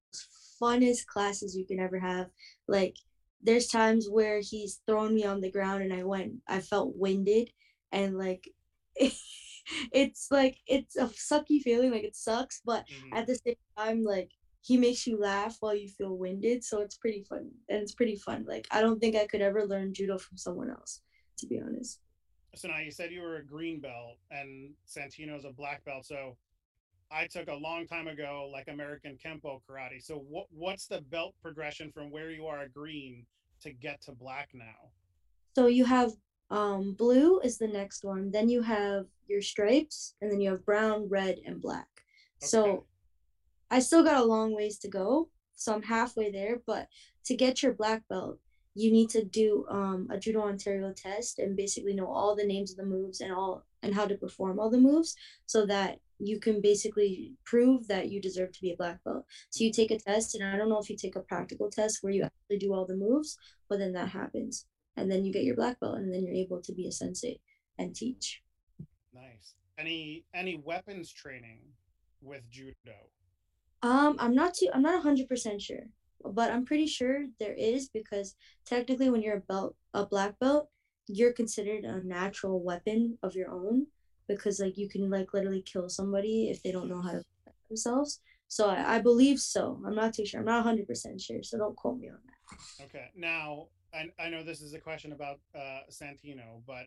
funnest 0.62 1.06
classes 1.08 1.56
you 1.56 1.66
can 1.66 1.80
ever 1.80 2.00
have. 2.00 2.28
Like 2.68 2.98
there's 3.42 3.68
times 3.68 4.08
where 4.10 4.40
he's 4.42 4.82
thrown 4.88 5.14
me 5.16 5.26
on 5.26 5.42
the 5.42 5.52
ground 5.52 5.84
and 5.84 5.94
I 5.94 6.04
went, 6.04 6.34
I 6.48 6.60
felt 6.60 6.96
winded 6.96 7.50
and 7.92 8.18
like 8.18 8.50
it's 9.92 10.28
like 10.32 10.58
it's 10.68 10.96
a 10.96 11.06
sucky 11.08 11.62
feeling, 11.62 11.92
like 11.92 12.04
it 12.04 12.16
sucks, 12.16 12.62
but 12.66 12.86
Mhm. 12.90 13.18
at 13.18 13.28
the 13.28 13.36
same 13.36 13.56
time 13.78 14.04
like 14.04 14.32
he 14.64 14.78
makes 14.78 15.08
you 15.08 15.18
laugh 15.18 15.58
while 15.60 15.76
you 15.76 15.90
feel 15.90 16.16
winded 16.18 16.64
so 16.64 16.82
it's 16.82 16.98
pretty 16.98 17.24
fun 17.24 17.50
and 17.70 17.82
it's 17.82 17.96
pretty 17.96 18.16
fun 18.16 18.46
like 18.48 18.68
i 18.70 18.80
don't 18.80 19.00
think 19.00 19.16
i 19.16 19.26
could 19.26 19.42
ever 19.42 19.66
learn 19.66 19.92
judo 19.92 20.20
from 20.20 20.38
someone 20.38 20.70
else 20.70 21.02
to 21.40 21.48
be 21.48 21.60
honest 21.60 22.00
So 22.56 22.68
now 22.68 22.80
you 22.80 22.92
said 22.92 23.12
you 23.12 23.22
were 23.22 23.38
a 23.38 23.46
green 23.46 23.80
belt 23.80 24.18
and 24.30 24.72
Santino's 24.88 25.46
a 25.46 25.52
black 25.52 25.84
belt. 25.86 26.06
So 26.06 26.38
I 27.12 27.28
took 27.28 27.48
a 27.48 27.56
long 27.56 27.88
time 27.88 28.08
ago 28.08 28.50
like 28.52 28.68
American 28.68 29.18
Kempo 29.24 29.62
karate. 29.70 30.02
So 30.02 30.16
what 30.16 30.48
what's 30.52 30.88
the 30.88 31.02
belt 31.02 31.34
progression 31.42 31.92
from 31.92 32.12
where 32.12 32.32
you 32.32 32.46
are 32.48 32.62
a 32.62 32.70
green 32.70 33.26
to 33.62 33.72
get 33.72 34.02
to 34.02 34.12
black 34.12 34.50
now? 34.54 34.92
so 35.54 35.68
you 35.68 35.84
have 35.84 36.12
um 36.50 36.94
blue 36.94 37.42
is 37.42 37.58
the 37.58 37.68
next 37.68 38.06
one 38.06 38.32
then 38.32 38.48
you 38.48 38.62
have 38.62 39.06
your 39.28 39.42
stripes 39.42 40.16
and 40.22 40.32
then 40.32 40.40
you 40.40 40.50
have 40.50 40.66
brown 40.66 41.10
red 41.10 41.38
and 41.46 41.62
black 41.62 41.90
so 42.42 42.86
I 43.70 43.80
still 43.80 44.04
got 44.04 44.22
a 44.22 44.26
long 44.26 44.54
ways 44.54 44.78
to 44.80 44.90
go. 44.90 45.30
So 45.56 45.74
I'm 45.74 45.84
halfway 45.84 46.32
there. 46.32 46.62
But 46.68 46.88
to 47.26 47.36
get 47.36 47.64
your 47.64 47.74
black 47.74 48.04
belt, 48.10 48.40
you 48.74 48.92
need 48.92 49.10
to 49.10 49.24
do 49.24 49.66
um, 49.70 50.08
a 50.12 50.18
Judo 50.18 50.42
Ontario 50.42 50.94
test 50.94 51.40
and 51.40 51.58
basically 51.58 51.94
know 51.94 52.08
all 52.08 52.36
the 52.36 52.46
names 52.46 52.72
of 52.72 52.78
the 52.78 52.86
moves 52.86 53.20
and 53.20 53.32
all 53.34 53.66
and 53.84 53.94
how 53.94 54.06
to 54.06 54.16
perform 54.16 54.60
all 54.60 54.70
the 54.70 54.78
moves 54.80 55.16
so 55.46 55.66
that 55.66 56.00
you 56.20 56.40
can 56.40 56.62
basically 56.62 57.34
prove 57.46 57.88
that 57.88 58.10
you 58.10 58.22
deserve 58.22 58.52
to 58.52 58.62
be 58.62 58.72
a 58.72 58.78
black 58.78 59.04
belt. 59.04 59.26
So 59.50 59.64
you 59.64 59.72
take 59.72 59.92
a 59.92 59.98
test, 59.98 60.36
and 60.36 60.44
I 60.44 60.56
don't 60.56 60.70
know 60.70 60.80
if 60.80 60.90
you 60.90 60.96
take 60.96 61.16
a 61.16 61.22
practical 61.22 61.70
test 61.70 62.00
where 62.02 62.14
you 62.14 62.24
actually 62.24 62.60
do 62.60 62.74
all 62.74 62.86
the 62.86 62.96
moves, 62.96 63.38
but 63.68 63.80
then 63.80 63.94
that 63.94 64.10
happens. 64.10 64.66
And 64.96 65.12
then 65.12 65.26
you 65.26 65.34
get 65.34 65.44
your 65.44 65.56
black 65.56 65.80
belt, 65.80 65.98
and 65.98 66.14
then 66.14 66.24
you're 66.24 66.36
able 66.36 66.62
to 66.62 66.74
be 66.74 66.88
a 66.88 66.92
sensei 66.92 67.40
and 67.80 67.96
teach. 67.96 68.44
Nice. 69.14 69.56
Any 69.78 70.26
any 70.34 70.62
weapons 70.64 71.12
training 71.12 71.60
with 72.22 72.42
judo? 72.52 72.76
Um, 73.82 74.16
I'm 74.20 74.36
not 74.36 74.54
too. 74.54 74.70
I'm 74.74 74.84
not 74.84 75.02
hundred 75.02 75.28
percent 75.28 75.62
sure, 75.62 75.88
but 76.26 76.52
I'm 76.52 76.66
pretty 76.66 76.88
sure 76.88 77.26
there 77.40 77.54
is 77.54 77.90
because 77.90 78.36
technically, 78.66 79.10
when 79.10 79.22
you're 79.22 79.38
a 79.38 79.42
belt, 79.42 79.76
a 79.94 80.06
black 80.06 80.40
belt, 80.40 80.70
you're 81.08 81.34
considered 81.34 81.84
a 81.84 82.06
natural 82.06 82.64
weapon 82.64 83.18
of 83.24 83.36
your 83.36 83.50
own 83.50 83.88
because 84.28 84.60
like 84.60 84.78
you 84.78 84.88
can 84.88 85.10
like 85.10 85.34
literally 85.34 85.62
kill 85.62 85.90
somebody 85.90 86.50
if 86.50 86.64
they 86.64 86.72
don't 86.72 86.90
know 86.90 87.02
how 87.02 87.12
to 87.12 87.24
protect 87.44 87.68
themselves. 87.68 88.22
So 88.48 88.70
I, 88.70 88.96
I 88.96 89.00
believe 89.00 89.40
so. 89.40 89.82
I'm 89.86 89.96
not 89.96 90.14
too 90.14 90.26
sure. 90.26 90.40
I'm 90.40 90.46
not 90.46 90.64
hundred 90.64 90.88
percent 90.88 91.22
sure. 91.22 91.44
So 91.44 91.58
don't 91.58 91.76
quote 91.76 92.00
me 92.00 92.10
on 92.10 92.18
that. 92.26 92.86
Okay. 92.86 93.10
Now 93.16 93.68
I, 93.94 94.10
I 94.20 94.30
know 94.30 94.44
this 94.44 94.62
is 94.62 94.74
a 94.74 94.80
question 94.80 95.12
about 95.12 95.40
uh, 95.56 95.82
Santino, 95.90 96.62
but 96.66 96.86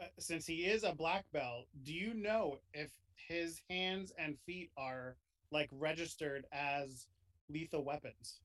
uh, 0.00 0.06
since 0.18 0.46
he 0.46 0.64
is 0.64 0.84
a 0.84 0.94
black 0.94 1.24
belt, 1.32 1.66
do 1.84 1.94
you 1.94 2.14
know 2.14 2.58
if 2.74 2.90
his 3.28 3.60
hands 3.70 4.12
and 4.18 4.36
feet 4.46 4.70
are 4.76 5.16
like 5.50 5.68
registered 5.72 6.44
as 6.52 7.06
lethal 7.48 7.84
weapons? 7.84 8.40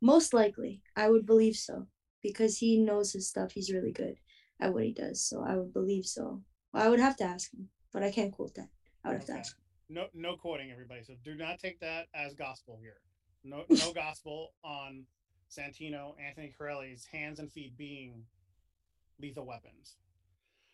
Most 0.00 0.32
likely, 0.32 0.82
I 0.96 1.08
would 1.10 1.26
believe 1.26 1.56
so 1.56 1.86
because 2.22 2.58
he 2.58 2.78
knows 2.78 3.12
his 3.12 3.28
stuff. 3.28 3.52
He's 3.52 3.72
really 3.72 3.92
good 3.92 4.16
at 4.60 4.72
what 4.72 4.84
he 4.84 4.92
does. 4.92 5.22
So 5.22 5.42
I 5.46 5.56
would 5.56 5.72
believe 5.72 6.06
so. 6.06 6.42
I 6.72 6.88
would 6.88 7.00
have 7.00 7.16
to 7.16 7.24
ask 7.24 7.52
him, 7.52 7.68
but 7.92 8.02
I 8.02 8.10
can't 8.10 8.32
quote 8.32 8.54
that. 8.54 8.68
I 9.04 9.08
would 9.08 9.20
have 9.20 9.24
okay. 9.24 9.32
to 9.34 9.38
ask 9.38 9.56
him. 9.56 9.62
No, 9.88 10.06
no 10.14 10.36
quoting 10.36 10.70
everybody. 10.70 11.02
So 11.02 11.14
do 11.24 11.34
not 11.34 11.58
take 11.58 11.80
that 11.80 12.06
as 12.14 12.34
gospel 12.34 12.78
here. 12.80 13.00
No, 13.42 13.64
no 13.68 13.92
gospel 13.92 14.52
on 14.62 15.04
Santino, 15.50 16.14
Anthony 16.24 16.54
Carelli's 16.58 17.04
hands 17.04 17.40
and 17.40 17.50
feet 17.50 17.76
being 17.76 18.24
lethal 19.20 19.46
weapons. 19.46 19.96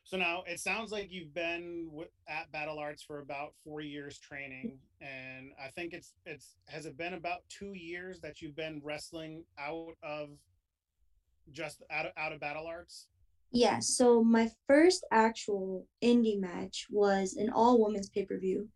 So 0.07 0.17
now 0.17 0.45
it 0.47 0.61
sounds 0.61 0.93
like 0.93 1.09
you've 1.11 1.35
been 1.35 1.87
w- 1.87 2.09
at 2.29 2.51
Battle 2.53 2.79
Arts 2.79 3.03
for 3.03 3.19
about 3.19 3.55
four 3.65 3.81
years 3.81 4.21
training, 4.21 4.79
and 5.01 5.51
I 5.61 5.69
think 5.71 5.93
it's 5.93 6.13
it's 6.25 6.55
has 6.69 6.87
it 6.87 6.97
been 6.97 7.15
about 7.15 7.41
two 7.49 7.73
years 7.73 8.21
that 8.21 8.41
you've 8.41 8.55
been 8.55 8.81
wrestling 8.85 9.43
out 9.59 9.97
of 10.05 10.29
just 11.51 11.83
out 11.91 12.07
of, 12.07 12.13
out 12.17 12.33
of 12.33 12.39
Battle 12.39 12.69
Arts. 12.69 13.09
Yeah. 13.51 13.81
So 13.81 14.23
my 14.23 14.49
first 14.69 15.05
actual 15.11 15.89
indie 16.01 16.39
match 16.39 16.87
was 16.89 17.35
an 17.35 17.51
all 17.51 17.83
women's 17.83 18.09
pay 18.09 18.25
per 18.25 18.39
view, 18.39 18.69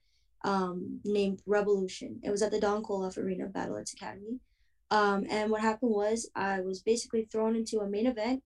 um, 0.43 0.99
named 1.05 1.43
Revolution. 1.47 2.19
It 2.25 2.31
was 2.31 2.43
at 2.43 2.51
the 2.51 2.59
Don 2.59 2.83
Koloff 2.83 3.17
Arena 3.17 3.45
of 3.45 3.53
Battle 3.53 3.77
Arts 3.77 3.93
Academy. 3.93 4.41
Um, 4.91 5.27
and 5.31 5.53
what 5.53 5.61
happened 5.61 5.93
was 5.93 6.29
I 6.35 6.61
was 6.61 6.83
basically 6.83 7.29
thrown 7.31 7.55
into 7.55 7.79
a 7.79 7.89
main 7.89 8.09
event, 8.09 8.43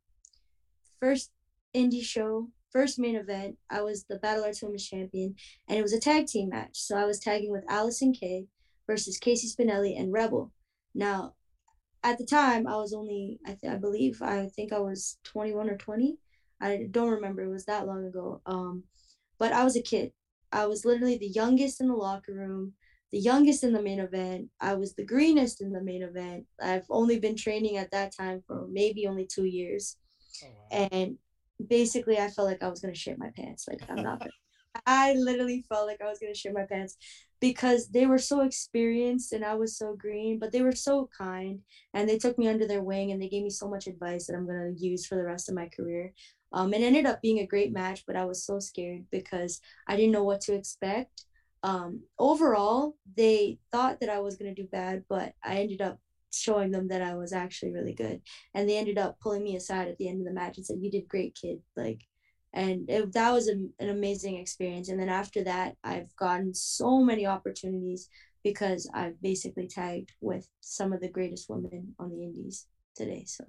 first 1.00 1.30
indie 1.74 2.02
show 2.02 2.50
first 2.74 2.98
main 2.98 3.16
event, 3.16 3.56
I 3.70 3.80
was 3.82 4.04
the 4.04 4.18
Battle 4.18 4.44
Arts 4.44 4.62
Women's 4.62 4.86
Champion, 4.86 5.36
and 5.68 5.78
it 5.78 5.82
was 5.82 5.92
a 5.92 6.00
tag 6.00 6.26
team 6.26 6.50
match. 6.50 6.72
So 6.72 6.96
I 6.96 7.04
was 7.04 7.20
tagging 7.20 7.52
with 7.52 7.66
Allysin 7.68 8.18
Kay 8.18 8.46
versus 8.86 9.18
KC 9.18 9.54
Spinelli 9.54 9.98
and 9.98 10.12
Rebel. 10.12 10.52
Now, 10.94 11.34
at 12.02 12.18
the 12.18 12.26
time, 12.26 12.66
I 12.66 12.76
was 12.76 12.92
only, 12.92 13.38
I, 13.46 13.56
th- 13.58 13.72
I 13.72 13.76
believe, 13.76 14.20
I 14.20 14.48
think 14.54 14.72
I 14.72 14.80
was 14.80 15.18
21 15.24 15.70
or 15.70 15.76
20. 15.76 16.18
I 16.60 16.86
don't 16.90 17.10
remember. 17.10 17.42
It 17.42 17.48
was 17.48 17.64
that 17.66 17.86
long 17.86 18.04
ago. 18.04 18.42
Um, 18.44 18.82
but 19.38 19.52
I 19.52 19.64
was 19.64 19.76
a 19.76 19.82
kid. 19.82 20.12
I 20.52 20.66
was 20.66 20.84
literally 20.84 21.16
the 21.16 21.28
youngest 21.28 21.80
in 21.80 21.88
the 21.88 21.94
locker 21.94 22.34
room, 22.34 22.74
the 23.12 23.18
youngest 23.18 23.64
in 23.64 23.72
the 23.72 23.82
main 23.82 24.00
event. 24.00 24.48
I 24.60 24.74
was 24.74 24.94
the 24.94 25.04
greenest 25.04 25.62
in 25.62 25.72
the 25.72 25.82
main 25.82 26.02
event. 26.02 26.44
I've 26.60 26.86
only 26.90 27.18
been 27.18 27.36
training 27.36 27.76
at 27.76 27.90
that 27.92 28.14
time 28.16 28.42
for 28.46 28.66
maybe 28.70 29.06
only 29.06 29.26
two 29.26 29.44
years. 29.44 29.96
Oh, 30.44 30.48
wow. 30.48 30.88
And 30.92 31.18
basically 31.68 32.18
I 32.18 32.28
felt 32.28 32.48
like 32.48 32.62
I 32.62 32.68
was 32.68 32.80
gonna 32.80 32.94
shit 32.94 33.18
my 33.18 33.30
pants. 33.36 33.66
Like 33.68 33.82
I'm 33.88 34.02
not. 34.02 34.26
I 34.86 35.12
literally 35.14 35.64
felt 35.68 35.86
like 35.86 36.00
I 36.02 36.08
was 36.08 36.18
gonna 36.18 36.34
shit 36.34 36.52
my 36.52 36.64
pants 36.64 36.96
because 37.40 37.88
they 37.88 38.06
were 38.06 38.18
so 38.18 38.40
experienced 38.40 39.32
and 39.32 39.44
I 39.44 39.54
was 39.54 39.76
so 39.76 39.94
green, 39.94 40.38
but 40.38 40.50
they 40.50 40.62
were 40.62 40.72
so 40.72 41.08
kind 41.16 41.60
and 41.92 42.08
they 42.08 42.18
took 42.18 42.38
me 42.38 42.48
under 42.48 42.66
their 42.66 42.82
wing 42.82 43.12
and 43.12 43.20
they 43.20 43.28
gave 43.28 43.44
me 43.44 43.50
so 43.50 43.68
much 43.68 43.86
advice 43.86 44.26
that 44.26 44.34
I'm 44.34 44.46
gonna 44.46 44.72
use 44.76 45.06
for 45.06 45.16
the 45.16 45.24
rest 45.24 45.48
of 45.48 45.54
my 45.54 45.68
career. 45.68 46.12
Um, 46.52 46.72
it 46.72 46.82
ended 46.82 47.06
up 47.06 47.20
being 47.20 47.40
a 47.40 47.46
great 47.46 47.72
match, 47.72 48.04
but 48.06 48.16
I 48.16 48.24
was 48.24 48.44
so 48.44 48.58
scared 48.58 49.04
because 49.10 49.60
I 49.88 49.96
didn't 49.96 50.12
know 50.12 50.24
what 50.24 50.40
to 50.42 50.54
expect. 50.54 51.24
Um, 51.62 52.02
overall, 52.18 52.96
they 53.16 53.58
thought 53.72 54.00
that 54.00 54.10
I 54.10 54.20
was 54.20 54.36
gonna 54.36 54.54
do 54.54 54.68
bad, 54.70 55.04
but 55.08 55.34
I 55.42 55.56
ended 55.56 55.80
up 55.80 55.98
showing 56.38 56.70
them 56.70 56.88
that 56.88 57.02
I 57.02 57.14
was 57.14 57.32
actually 57.32 57.72
really 57.72 57.94
good. 57.94 58.20
And 58.54 58.68
they 58.68 58.78
ended 58.78 58.98
up 58.98 59.18
pulling 59.20 59.42
me 59.42 59.56
aside 59.56 59.88
at 59.88 59.98
the 59.98 60.08
end 60.08 60.20
of 60.20 60.26
the 60.26 60.32
match 60.32 60.56
and 60.56 60.66
said, 60.66 60.78
"You 60.80 60.90
did 60.90 61.08
great, 61.08 61.36
kid." 61.40 61.60
Like, 61.76 62.02
and 62.52 62.88
it, 62.88 63.12
that 63.12 63.32
was 63.32 63.48
a, 63.48 63.54
an 63.78 63.90
amazing 63.90 64.36
experience. 64.36 64.88
And 64.88 64.98
then 64.98 65.08
after 65.08 65.42
that, 65.44 65.76
I've 65.82 66.14
gotten 66.16 66.54
so 66.54 67.02
many 67.02 67.26
opportunities 67.26 68.08
because 68.44 68.88
I've 68.94 69.20
basically 69.20 69.66
tagged 69.66 70.12
with 70.20 70.48
some 70.60 70.92
of 70.92 71.00
the 71.00 71.08
greatest 71.08 71.48
women 71.48 71.94
on 71.98 72.10
the 72.10 72.22
indies 72.22 72.66
today. 72.94 73.24
So 73.26 73.44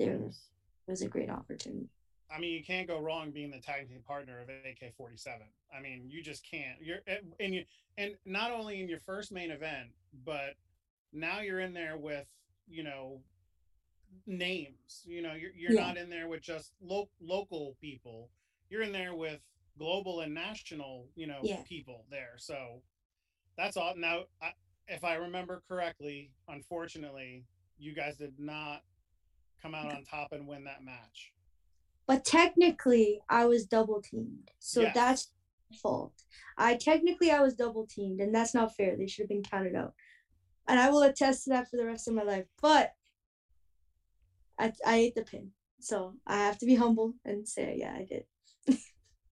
there 0.00 0.18
was, 0.18 0.40
it 0.88 0.90
was 0.90 1.02
a 1.02 1.08
great 1.08 1.30
opportunity. 1.30 1.88
I 2.34 2.40
mean, 2.40 2.52
you 2.52 2.64
can't 2.64 2.88
go 2.88 2.98
wrong 2.98 3.30
being 3.30 3.50
the 3.50 3.60
tag 3.60 3.88
team 3.88 4.02
partner 4.04 4.40
of 4.40 4.48
AK-47. 4.48 5.28
I 5.76 5.80
mean, 5.80 6.06
you 6.08 6.22
just 6.22 6.48
can't. 6.48 6.78
You're 6.80 6.98
eh, 7.06 7.18
and 7.38 7.54
you 7.54 7.64
and 7.96 8.14
not 8.24 8.50
only 8.50 8.80
in 8.80 8.88
your 8.88 8.98
first 8.98 9.30
main 9.30 9.50
event, 9.50 9.90
but 10.24 10.54
now 11.14 11.40
you're 11.40 11.60
in 11.60 11.72
there 11.72 11.96
with 11.96 12.26
you 12.68 12.82
know 12.82 13.20
names 14.26 15.02
you 15.04 15.22
know 15.22 15.32
you're, 15.34 15.50
you're 15.56 15.72
yeah. 15.72 15.86
not 15.86 15.96
in 15.96 16.08
there 16.08 16.28
with 16.28 16.42
just 16.42 16.72
lo- 16.82 17.10
local 17.20 17.76
people. 17.80 18.30
You're 18.70 18.82
in 18.82 18.92
there 18.92 19.14
with 19.14 19.40
global 19.78 20.20
and 20.20 20.34
national 20.34 21.08
you 21.14 21.26
know 21.26 21.40
yeah. 21.42 21.62
people 21.68 22.04
there. 22.10 22.34
So 22.36 22.82
that's 23.56 23.76
all 23.76 23.94
now 23.96 24.24
I, 24.42 24.50
if 24.88 25.04
i 25.04 25.14
remember 25.14 25.62
correctly 25.68 26.30
unfortunately 26.48 27.44
you 27.78 27.94
guys 27.94 28.16
did 28.16 28.34
not 28.38 28.82
come 29.62 29.74
out 29.74 29.92
on 29.92 30.04
top 30.04 30.32
and 30.32 30.46
win 30.46 30.64
that 30.64 30.84
match. 30.84 31.32
But 32.06 32.24
technically 32.24 33.20
i 33.28 33.46
was 33.46 33.66
double 33.66 34.02
teamed 34.02 34.50
so 34.58 34.82
yes. 34.82 34.94
that's 34.94 35.30
fault. 35.82 36.12
I 36.56 36.76
technically 36.76 37.30
i 37.30 37.40
was 37.40 37.54
double 37.54 37.86
teamed 37.86 38.20
and 38.20 38.34
that's 38.34 38.54
not 38.54 38.74
fair. 38.76 38.96
They 38.96 39.06
should 39.06 39.24
have 39.24 39.28
been 39.28 39.42
counted 39.42 39.74
out 39.74 39.94
and 40.68 40.78
I 40.78 40.90
will 40.90 41.02
attest 41.02 41.44
to 41.44 41.50
that 41.50 41.70
for 41.70 41.76
the 41.76 41.86
rest 41.86 42.08
of 42.08 42.14
my 42.14 42.22
life. 42.22 42.46
But 42.60 42.92
I 44.58 44.72
I 44.86 44.96
ate 44.96 45.14
the 45.14 45.22
pin, 45.22 45.50
so 45.80 46.14
I 46.26 46.38
have 46.38 46.58
to 46.58 46.66
be 46.66 46.74
humble 46.74 47.14
and 47.24 47.46
say, 47.46 47.76
yeah, 47.78 47.94
I 47.96 48.04
did. 48.04 48.24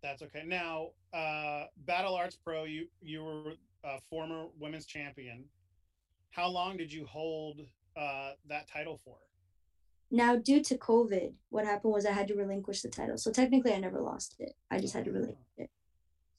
That's 0.03 0.23
okay. 0.23 0.43
Now, 0.45 0.89
uh, 1.15 1.65
Battle 1.87 2.15
Arts 2.15 2.37
Pro, 2.37 2.65
you 2.65 2.87
you 3.01 3.23
were 3.23 3.53
a 3.85 4.01
former 4.11 4.47
women's 4.59 4.87
champion. 4.87 5.45
How 6.31 6.49
long 6.49 6.77
did 6.77 6.93
you 6.93 7.07
hold 7.07 7.61
uh, 7.97 8.33
that 8.49 8.69
title 8.69 9.01
for? 9.05 9.17
Now, 10.11 10.37
due 10.37 10.63
to 10.65 10.77
COVID, 10.77 11.33
what 11.49 11.65
happened 11.65 11.95
was 11.95 12.05
I 12.05 12.13
had 12.13 12.29
to 12.29 12.35
relinquish 12.35 12.83
the 12.83 12.89
title. 12.89 13.17
So 13.17 13.31
technically, 13.31 13.73
I 13.73 13.79
never 13.79 14.01
lost 14.01 14.37
it. 14.39 14.53
I 14.71 14.79
just 14.79 14.93
had 14.93 15.07
to 15.07 15.11
relinquish 15.11 15.47
it. 15.57 15.71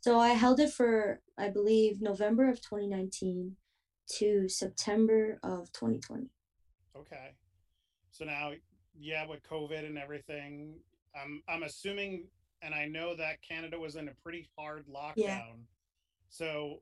So 0.01 0.19
I 0.19 0.29
held 0.29 0.59
it 0.59 0.71
for, 0.71 1.21
I 1.39 1.49
believe, 1.49 2.01
November 2.01 2.49
of 2.49 2.61
2019 2.61 3.55
to 4.17 4.47
September 4.47 5.39
of 5.43 5.71
2020. 5.71 6.27
Okay. 6.95 7.31
So 8.11 8.25
now, 8.25 8.51
yeah, 8.97 9.27
with 9.27 9.41
COVID 9.43 9.85
and 9.85 9.97
everything, 9.97 10.75
I'm 11.15 11.41
I'm 11.49 11.63
assuming, 11.63 12.27
and 12.61 12.73
I 12.73 12.85
know 12.85 13.15
that 13.15 13.37
Canada 13.47 13.79
was 13.79 13.95
in 13.95 14.07
a 14.07 14.13
pretty 14.23 14.47
hard 14.57 14.85
lockdown. 14.87 15.15
Yeah. 15.15 15.41
So, 16.29 16.81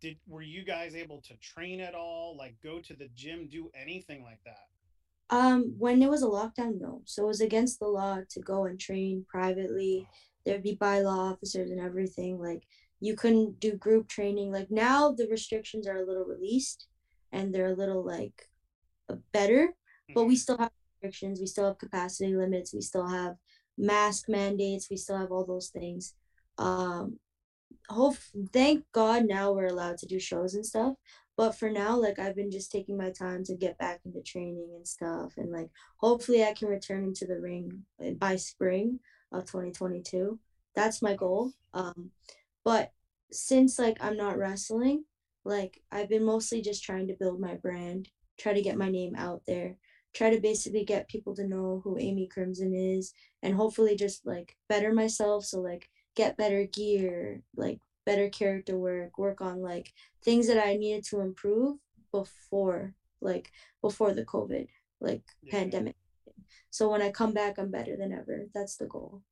did 0.00 0.16
were 0.26 0.42
you 0.42 0.64
guys 0.64 0.94
able 0.94 1.20
to 1.22 1.34
train 1.36 1.80
at 1.80 1.94
all? 1.94 2.36
Like, 2.36 2.56
go 2.62 2.80
to 2.80 2.94
the 2.94 3.08
gym, 3.14 3.48
do 3.48 3.70
anything 3.74 4.22
like 4.22 4.40
that? 4.44 4.66
Um, 5.28 5.74
when 5.78 5.98
there 5.98 6.10
was 6.10 6.22
a 6.22 6.26
lockdown, 6.26 6.80
no. 6.80 7.02
So 7.04 7.24
it 7.24 7.28
was 7.28 7.40
against 7.40 7.80
the 7.80 7.88
law 7.88 8.18
to 8.28 8.40
go 8.40 8.66
and 8.66 8.78
train 8.78 9.24
privately. 9.28 10.06
There'd 10.44 10.62
be 10.62 10.76
bylaw 10.76 11.32
officers 11.32 11.70
and 11.70 11.80
everything. 11.80 12.40
Like 12.40 12.62
you 13.00 13.14
couldn't 13.14 13.60
do 13.60 13.72
group 13.72 14.08
training. 14.08 14.52
Like 14.52 14.70
now 14.70 15.12
the 15.12 15.28
restrictions 15.28 15.86
are 15.86 15.98
a 15.98 16.06
little 16.06 16.24
released 16.24 16.86
and 17.32 17.54
they're 17.54 17.72
a 17.72 17.76
little 17.76 18.04
like 18.04 18.48
better 19.32 19.74
but 20.14 20.24
we 20.24 20.34
mm-hmm. 20.34 20.38
still 20.38 20.58
have 20.58 20.70
restrictions. 20.94 21.40
We 21.40 21.46
still 21.46 21.66
have 21.66 21.78
capacity 21.78 22.34
limits. 22.34 22.72
We 22.72 22.80
still 22.80 23.08
have 23.08 23.36
mask 23.76 24.28
mandates. 24.28 24.88
We 24.88 24.96
still 24.96 25.18
have 25.18 25.32
all 25.32 25.44
those 25.44 25.68
things. 25.68 26.14
Um 26.58 27.18
hope 27.88 28.16
thank 28.52 28.84
god 28.90 29.24
now 29.24 29.52
we're 29.52 29.68
allowed 29.68 29.96
to 29.96 30.06
do 30.06 30.18
shows 30.18 30.54
and 30.54 30.66
stuff 30.66 30.94
but 31.36 31.52
for 31.52 31.70
now 31.70 31.94
like 31.94 32.18
i've 32.18 32.34
been 32.34 32.50
just 32.50 32.72
taking 32.72 32.96
my 32.96 33.10
time 33.10 33.44
to 33.44 33.54
get 33.54 33.78
back 33.78 34.00
into 34.04 34.20
training 34.22 34.68
and 34.74 34.84
stuff 34.84 35.34
and 35.36 35.52
like 35.52 35.68
hopefully 35.98 36.42
i 36.42 36.52
can 36.52 36.66
return 36.66 37.04
into 37.04 37.24
the 37.26 37.38
ring 37.38 37.84
uh, 38.04 38.10
by 38.10 38.34
spring 38.34 38.98
of 39.30 39.44
2022 39.44 40.36
that's 40.76 41.02
my 41.02 41.14
goal. 41.16 41.52
Um 41.74 42.10
but 42.66 42.90
since 43.30 43.78
like 43.78 43.96
I'm 44.00 44.16
not 44.16 44.36
wrestling, 44.36 45.04
like 45.44 45.80
I've 45.92 46.08
been 46.08 46.24
mostly 46.24 46.60
just 46.60 46.82
trying 46.82 47.06
to 47.06 47.14
build 47.14 47.40
my 47.40 47.54
brand, 47.54 48.08
try 48.38 48.54
to 48.54 48.60
get 48.60 48.76
my 48.76 48.90
name 48.90 49.14
out 49.16 49.42
there, 49.46 49.76
try 50.12 50.30
to 50.30 50.40
basically 50.40 50.84
get 50.84 51.08
people 51.08 51.32
to 51.36 51.46
know 51.46 51.80
who 51.84 51.96
Amy 51.96 52.26
Crimson 52.26 52.74
is 52.74 53.14
and 53.40 53.54
hopefully 53.54 53.94
just 53.94 54.26
like 54.26 54.56
better 54.68 54.92
myself 54.92 55.44
so 55.44 55.60
like 55.60 55.88
get 56.16 56.36
better 56.36 56.66
gear, 56.66 57.42
like 57.56 57.78
better 58.04 58.28
character 58.28 58.76
work, 58.76 59.16
work 59.16 59.40
on 59.40 59.62
like 59.62 59.92
things 60.24 60.48
that 60.48 60.58
I 60.58 60.74
needed 60.74 61.04
to 61.10 61.20
improve 61.20 61.78
before 62.10 62.94
like 63.20 63.52
before 63.80 64.12
the 64.12 64.24
COVID 64.24 64.66
like 65.00 65.22
Yeah. 65.42 65.60
pandemic. 65.60 65.94
So 66.70 66.90
when 66.90 67.00
I 67.00 67.12
come 67.12 67.32
back, 67.32 67.58
I'm 67.58 67.70
better 67.70 67.96
than 67.96 68.12
ever. 68.12 68.46
That's 68.52 68.76
the 68.76 68.86
goal. 68.86 69.22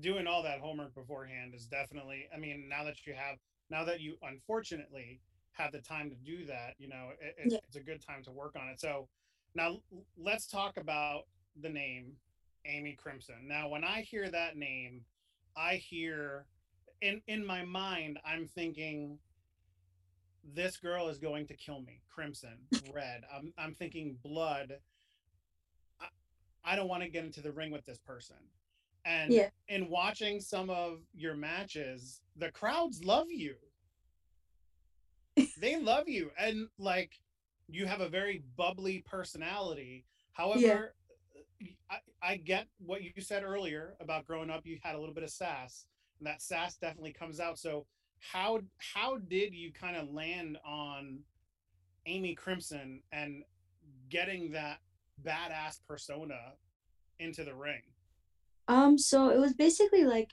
Doing 0.00 0.26
all 0.26 0.42
that 0.42 0.60
homework 0.60 0.94
beforehand 0.94 1.54
is 1.54 1.66
definitely 1.66 2.26
i 2.34 2.38
mean 2.38 2.68
now 2.68 2.82
that 2.84 3.06
you 3.06 3.12
have 3.14 3.36
now 3.70 3.84
that 3.84 4.00
you 4.00 4.16
unfortunately 4.22 5.20
have 5.52 5.72
the 5.72 5.80
time 5.80 6.08
to 6.10 6.16
do 6.16 6.44
that 6.46 6.74
you 6.78 6.88
know 6.88 7.10
it, 7.20 7.34
it's, 7.38 7.52
Yeah. 7.54 7.60
it's 7.66 7.76
a 7.76 7.80
good 7.80 8.00
time 8.04 8.22
to 8.24 8.30
work 8.32 8.56
on 8.60 8.68
it. 8.68 8.80
So 8.80 9.08
now 9.54 9.76
let's 10.16 10.46
talk 10.46 10.76
about 10.78 11.22
the 11.60 11.68
name 11.68 12.12
amy 12.66 12.94
crimson. 12.94 13.46
Now 13.46 13.68
when 13.68 13.84
i 13.84 14.00
hear 14.00 14.28
that 14.30 14.56
name 14.56 15.02
i 15.56 15.74
hear 15.74 16.46
in 17.02 17.20
in 17.26 17.44
my 17.44 17.64
mind 17.64 18.18
i'm 18.24 18.46
thinking 18.46 19.18
this 20.54 20.76
girl 20.76 21.08
is 21.08 21.18
going 21.18 21.46
to 21.46 21.54
kill 21.54 21.80
me. 21.80 22.00
Crimson 22.14 22.58
red. 22.94 23.22
I'm, 23.34 23.52
I'm 23.56 23.72
thinking 23.74 24.18
blood. 24.22 24.74
I, 26.00 26.06
I 26.72 26.76
don't 26.76 26.86
want 26.88 27.02
to 27.02 27.08
get 27.08 27.24
into 27.24 27.40
the 27.40 27.50
ring 27.52 27.70
with 27.70 27.86
this 27.86 27.98
person 27.98 28.36
and 29.04 29.32
Yeah. 29.32 29.50
in 29.68 29.88
watching 29.88 30.40
some 30.40 30.70
of 30.70 31.00
your 31.14 31.34
matches, 31.34 32.20
the 32.36 32.50
crowds 32.50 33.04
love 33.04 33.30
you. 33.30 33.56
they 35.58 35.80
love 35.80 36.08
you. 36.08 36.30
And 36.38 36.68
like 36.78 37.18
you 37.68 37.86
have 37.86 38.00
a 38.00 38.08
very 38.08 38.42
bubbly 38.56 39.02
personality. 39.06 40.04
However, 40.32 40.94
I, 41.90 41.98
I 42.22 42.36
get 42.36 42.66
what 42.78 43.02
you 43.02 43.12
said 43.20 43.42
earlier 43.44 43.94
about 44.00 44.26
growing 44.26 44.50
up, 44.50 44.66
you 44.66 44.78
had 44.82 44.94
a 44.94 44.98
little 44.98 45.14
bit 45.14 45.24
of 45.24 45.30
sass, 45.30 45.86
and 46.18 46.26
that 46.26 46.42
sass 46.42 46.76
definitely 46.76 47.12
comes 47.12 47.40
out. 47.40 47.58
So 47.58 47.86
how 48.20 48.60
how 48.78 49.18
did 49.18 49.54
you 49.54 49.72
kind 49.72 49.96
of 49.96 50.10
land 50.10 50.58
on 50.64 51.20
Amy 52.06 52.34
Crimson 52.34 53.02
and 53.12 53.42
getting 54.08 54.52
that 54.52 54.78
badass 55.24 55.80
persona 55.86 56.54
into 57.18 57.44
the 57.44 57.54
ring? 57.54 57.82
Um, 58.68 58.98
so 58.98 59.28
it 59.28 59.38
was 59.38 59.52
basically 59.54 60.04
like 60.04 60.30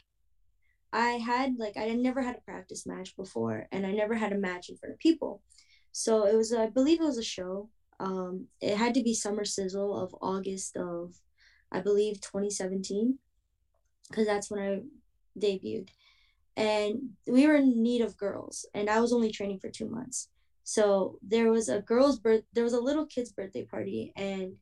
I 0.93 1.11
had 1.11 1.55
like 1.57 1.77
I 1.77 1.83
had 1.83 1.99
never 1.99 2.21
had 2.21 2.35
a 2.35 2.41
practice 2.41 2.85
match 2.85 3.15
before, 3.15 3.67
and 3.71 3.85
I 3.85 3.91
never 3.91 4.15
had 4.15 4.33
a 4.33 4.37
match 4.37 4.69
in 4.69 4.77
front 4.77 4.93
of 4.93 4.99
people. 4.99 5.41
So 5.91 6.25
it 6.25 6.35
was, 6.35 6.53
I 6.53 6.67
believe, 6.67 7.01
it 7.01 7.05
was 7.05 7.17
a 7.17 7.23
show. 7.23 7.69
Um, 7.99 8.47
it 8.61 8.77
had 8.77 8.93
to 8.95 9.03
be 9.03 9.13
Summer 9.13 9.45
Sizzle 9.45 9.95
of 9.95 10.15
August 10.21 10.77
of, 10.77 11.15
I 11.71 11.81
believe, 11.81 12.21
2017, 12.21 13.19
because 14.09 14.25
that's 14.25 14.49
when 14.49 14.59
I 14.61 14.81
debuted, 15.39 15.89
and 16.57 17.11
we 17.27 17.45
were 17.47 17.55
in 17.55 17.83
need 17.83 18.01
of 18.01 18.17
girls, 18.17 18.65
and 18.73 18.89
I 18.89 18.99
was 18.99 19.13
only 19.13 19.31
training 19.31 19.59
for 19.59 19.69
two 19.69 19.87
months. 19.87 20.29
So 20.63 21.19
there 21.21 21.51
was 21.51 21.69
a 21.69 21.81
girl's 21.81 22.19
birth, 22.19 22.43
there 22.53 22.63
was 22.63 22.73
a 22.73 22.79
little 22.79 23.05
kid's 23.05 23.31
birthday 23.31 23.65
party, 23.65 24.13
and 24.15 24.55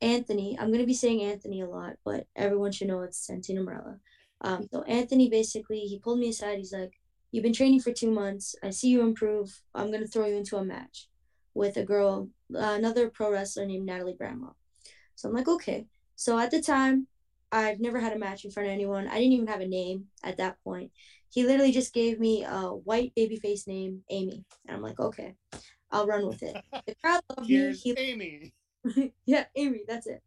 Anthony, 0.00 0.56
I'm 0.58 0.70
gonna 0.70 0.84
be 0.86 0.94
saying 0.94 1.22
Anthony 1.22 1.62
a 1.62 1.68
lot, 1.68 1.96
but 2.04 2.26
everyone 2.36 2.72
should 2.72 2.88
know 2.88 3.02
it's 3.02 3.26
Santino 3.26 3.64
Marella. 3.64 3.98
Um, 4.42 4.66
so 4.70 4.82
Anthony 4.82 5.30
basically 5.30 5.80
he 5.80 5.98
pulled 5.98 6.18
me 6.18 6.28
aside. 6.28 6.58
He's 6.58 6.72
like, 6.72 6.92
"You've 7.30 7.42
been 7.42 7.52
training 7.52 7.80
for 7.80 7.92
two 7.92 8.10
months. 8.10 8.54
I 8.62 8.70
see 8.70 8.88
you 8.88 9.00
improve. 9.00 9.62
I'm 9.74 9.90
gonna 9.90 10.06
throw 10.06 10.26
you 10.26 10.36
into 10.36 10.56
a 10.56 10.64
match 10.64 11.08
with 11.54 11.76
a 11.78 11.84
girl, 11.84 12.28
uh, 12.54 12.76
another 12.78 13.08
pro 13.08 13.32
wrestler 13.32 13.64
named 13.66 13.86
Natalie 13.86 14.14
Bramwell." 14.14 14.56
So 15.14 15.28
I'm 15.28 15.34
like, 15.34 15.48
"Okay." 15.48 15.86
So 16.14 16.38
at 16.38 16.50
the 16.50 16.60
time, 16.60 17.08
I've 17.50 17.80
never 17.80 18.00
had 18.00 18.12
a 18.12 18.18
match 18.18 18.44
in 18.44 18.50
front 18.50 18.68
of 18.68 18.72
anyone. 18.72 19.06
I 19.08 19.14
didn't 19.14 19.32
even 19.32 19.46
have 19.46 19.60
a 19.60 19.68
name 19.68 20.08
at 20.22 20.36
that 20.36 20.62
point. 20.62 20.92
He 21.30 21.44
literally 21.44 21.72
just 21.72 21.94
gave 21.94 22.20
me 22.20 22.44
a 22.44 22.68
white 22.68 23.12
babyface 23.16 23.66
name, 23.66 24.04
Amy, 24.10 24.44
and 24.66 24.76
I'm 24.76 24.82
like, 24.82 25.00
"Okay, 25.00 25.34
I'll 25.90 26.06
run 26.06 26.26
with 26.26 26.42
it." 26.42 26.62
The 26.86 26.94
crowd 26.96 27.22
loved 27.30 27.48
me. 27.48 27.56
Here's 27.56 27.82
He 27.82 27.94
Amy. 27.96 28.52
yeah, 29.26 29.44
Amy, 29.54 29.82
that's 29.86 30.06
it. 30.06 30.22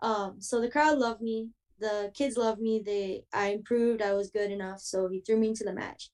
Um, 0.00 0.36
so 0.40 0.60
the 0.60 0.70
crowd 0.70 0.98
loved 0.98 1.22
me. 1.22 1.50
The 1.78 2.10
kids 2.14 2.36
loved 2.36 2.60
me. 2.60 2.82
They 2.84 3.24
I 3.32 3.48
improved. 3.48 4.02
I 4.02 4.14
was 4.14 4.30
good 4.30 4.50
enough. 4.50 4.80
So 4.80 5.08
he 5.08 5.20
threw 5.20 5.36
me 5.36 5.48
into 5.48 5.64
the 5.64 5.72
match. 5.72 6.10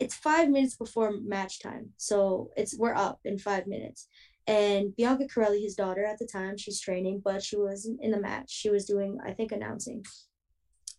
It's 0.00 0.14
five 0.14 0.48
minutes 0.48 0.76
before 0.76 1.12
match 1.22 1.60
time. 1.60 1.90
So 1.96 2.50
it's 2.56 2.76
we're 2.76 2.94
up 2.94 3.20
in 3.24 3.38
five 3.38 3.66
minutes. 3.66 4.08
And 4.46 4.94
Bianca 4.96 5.26
Carelli, 5.26 5.62
his 5.62 5.74
daughter 5.74 6.04
at 6.04 6.18
the 6.18 6.26
time, 6.26 6.58
she's 6.58 6.80
training, 6.80 7.22
but 7.24 7.42
she 7.42 7.56
wasn't 7.56 8.00
in 8.02 8.10
the 8.10 8.20
match. 8.20 8.50
She 8.50 8.68
was 8.68 8.84
doing, 8.84 9.18
I 9.24 9.32
think, 9.32 9.52
announcing. 9.52 10.04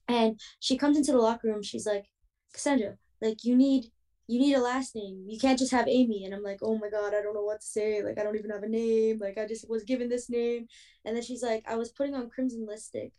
And 0.07 0.39
she 0.59 0.77
comes 0.77 0.97
into 0.97 1.11
the 1.11 1.19
locker 1.19 1.47
room. 1.47 1.61
She's 1.61 1.85
like, 1.85 2.05
Cassandra, 2.53 2.95
like 3.21 3.43
you 3.43 3.55
need 3.55 3.91
you 4.27 4.39
need 4.39 4.55
a 4.55 4.61
last 4.61 4.95
name. 4.95 5.25
You 5.27 5.39
can't 5.39 5.59
just 5.59 5.71
have 5.71 5.87
Amy. 5.87 6.25
And 6.25 6.33
I'm 6.33 6.41
like, 6.41 6.59
oh 6.63 6.77
my 6.77 6.89
God, 6.89 7.13
I 7.13 7.21
don't 7.21 7.35
know 7.35 7.43
what 7.43 7.61
to 7.61 7.67
say. 7.67 8.01
Like, 8.01 8.17
I 8.17 8.23
don't 8.23 8.37
even 8.37 8.49
have 8.49 8.63
a 8.63 8.67
name. 8.67 9.19
Like, 9.19 9.37
I 9.37 9.45
just 9.45 9.69
was 9.69 9.83
given 9.83 10.09
this 10.09 10.29
name. 10.29 10.67
And 11.05 11.15
then 11.15 11.23
she's 11.23 11.43
like, 11.43 11.63
I 11.67 11.75
was 11.75 11.91
putting 11.91 12.15
on 12.15 12.29
Crimson 12.29 12.65
Lipstick. 12.67 13.11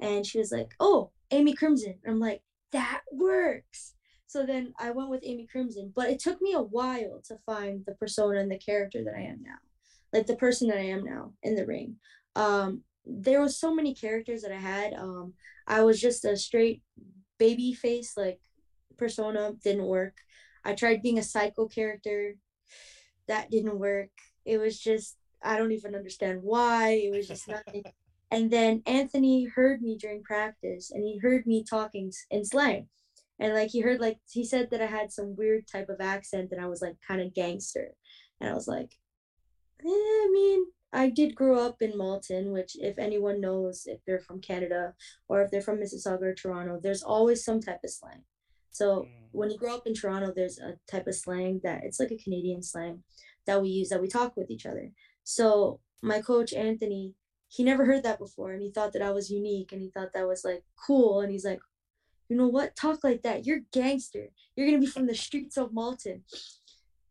And 0.00 0.26
she 0.26 0.38
was 0.38 0.50
like, 0.50 0.74
oh, 0.80 1.10
Amy 1.30 1.54
Crimson. 1.54 1.94
And 2.04 2.14
I'm 2.14 2.20
like, 2.20 2.42
that 2.72 3.02
works. 3.12 3.94
So 4.26 4.44
then 4.44 4.72
I 4.78 4.90
went 4.90 5.10
with 5.10 5.20
Amy 5.22 5.46
Crimson. 5.46 5.92
But 5.94 6.08
it 6.08 6.18
took 6.18 6.40
me 6.40 6.54
a 6.54 6.62
while 6.62 7.20
to 7.28 7.36
find 7.44 7.84
the 7.86 7.94
persona 7.94 8.40
and 8.40 8.50
the 8.50 8.58
character 8.58 9.04
that 9.04 9.14
I 9.14 9.22
am 9.22 9.42
now. 9.42 9.58
Like, 10.12 10.26
the 10.26 10.36
person 10.36 10.68
that 10.68 10.78
I 10.78 10.86
am 10.86 11.04
now 11.04 11.32
in 11.42 11.56
the 11.56 11.66
ring. 11.66 11.96
Um, 12.36 12.82
there 13.04 13.42
was 13.42 13.58
so 13.60 13.74
many 13.74 13.94
characters 13.94 14.42
that 14.42 14.52
I 14.52 14.58
had. 14.58 14.94
Um, 14.94 15.34
I 15.66 15.82
was 15.82 16.00
just 16.00 16.24
a 16.24 16.36
straight 16.38 16.82
baby 17.38 17.74
face, 17.74 18.16
like, 18.16 18.40
persona. 18.96 19.52
Didn't 19.62 19.84
work. 19.84 20.14
I 20.64 20.74
tried 20.74 21.02
being 21.02 21.18
a 21.18 21.22
psycho 21.22 21.66
character. 21.66 22.36
That 23.28 23.50
didn't 23.50 23.78
work. 23.78 24.10
It 24.44 24.58
was 24.58 24.78
just, 24.78 25.16
I 25.42 25.56
don't 25.56 25.72
even 25.72 25.94
understand 25.94 26.40
why. 26.42 26.90
It 26.90 27.14
was 27.14 27.28
just 27.28 27.48
nothing. 27.48 27.84
and 28.30 28.50
then 28.50 28.82
Anthony 28.86 29.44
heard 29.44 29.82
me 29.82 29.96
during 29.98 30.22
practice 30.22 30.90
and 30.90 31.04
he 31.04 31.18
heard 31.18 31.46
me 31.46 31.64
talking 31.64 32.12
in 32.30 32.44
slang. 32.44 32.88
And 33.38 33.52
like 33.52 33.70
he 33.70 33.80
heard, 33.80 34.00
like, 34.00 34.18
he 34.30 34.44
said 34.44 34.70
that 34.70 34.80
I 34.80 34.86
had 34.86 35.12
some 35.12 35.36
weird 35.36 35.66
type 35.66 35.88
of 35.88 36.00
accent 36.00 36.52
and 36.52 36.60
I 36.60 36.68
was 36.68 36.80
like 36.80 36.96
kind 37.06 37.20
of 37.20 37.34
gangster. 37.34 37.90
And 38.40 38.48
I 38.48 38.54
was 38.54 38.68
like, 38.68 38.94
eh, 39.84 39.88
I 39.88 40.28
mean, 40.32 40.64
I 40.92 41.10
did 41.10 41.34
grow 41.34 41.58
up 41.58 41.82
in 41.82 41.98
Malton, 41.98 42.52
which, 42.52 42.76
if 42.78 42.98
anyone 42.98 43.40
knows, 43.40 43.82
if 43.86 43.98
they're 44.06 44.20
from 44.20 44.40
Canada 44.40 44.94
or 45.28 45.42
if 45.42 45.50
they're 45.50 45.60
from 45.60 45.78
Mississauga 45.78 46.22
or 46.22 46.34
Toronto, 46.34 46.78
there's 46.80 47.02
always 47.02 47.44
some 47.44 47.60
type 47.60 47.80
of 47.82 47.90
slang. 47.90 48.22
So 48.74 49.02
Mm. 49.04 49.08
when 49.30 49.50
you 49.50 49.58
grow 49.58 49.74
up 49.76 49.86
in 49.86 49.94
Toronto, 49.94 50.32
there's 50.34 50.58
a 50.58 50.78
type 50.90 51.06
of 51.06 51.14
slang 51.14 51.60
that 51.62 51.84
it's 51.84 52.00
like 52.00 52.10
a 52.10 52.18
Canadian 52.18 52.62
slang 52.62 53.04
that 53.46 53.62
we 53.62 53.68
use 53.68 53.88
that 53.88 54.00
we 54.00 54.08
talk 54.08 54.36
with 54.36 54.50
each 54.50 54.66
other. 54.66 54.90
So 55.22 55.80
my 56.02 56.20
coach 56.20 56.52
Anthony, 56.52 57.14
he 57.48 57.62
never 57.62 57.84
heard 57.84 58.02
that 58.02 58.18
before, 58.18 58.52
and 58.52 58.62
he 58.62 58.72
thought 58.72 58.92
that 58.92 59.02
I 59.02 59.12
was 59.12 59.30
unique, 59.30 59.72
and 59.72 59.80
he 59.80 59.90
thought 59.90 60.12
that 60.12 60.26
was 60.26 60.44
like 60.44 60.64
cool, 60.76 61.20
and 61.20 61.30
he's 61.30 61.44
like, 61.44 61.60
you 62.28 62.36
know 62.36 62.48
what, 62.48 62.74
talk 62.74 63.04
like 63.04 63.22
that. 63.22 63.46
You're 63.46 63.60
gangster. 63.72 64.30
You're 64.56 64.66
gonna 64.66 64.80
be 64.80 64.86
from 64.86 65.06
the 65.06 65.14
streets 65.14 65.56
of 65.56 65.72
Malton. 65.72 66.24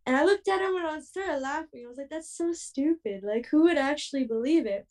And 0.06 0.18
I 0.18 0.26
looked 0.26 0.50
at 0.50 0.60
him 0.62 0.76
and 0.76 0.86
I 0.86 1.00
started 1.00 1.40
laughing. 1.40 1.86
I 1.86 1.88
was 1.88 1.98
like, 1.98 2.10
that's 2.10 2.36
so 2.36 2.52
stupid. 2.52 3.24
Like, 3.24 3.48
who 3.50 3.64
would 3.64 3.78
actually 3.78 4.26
believe 4.26 4.66
it? 4.66 4.86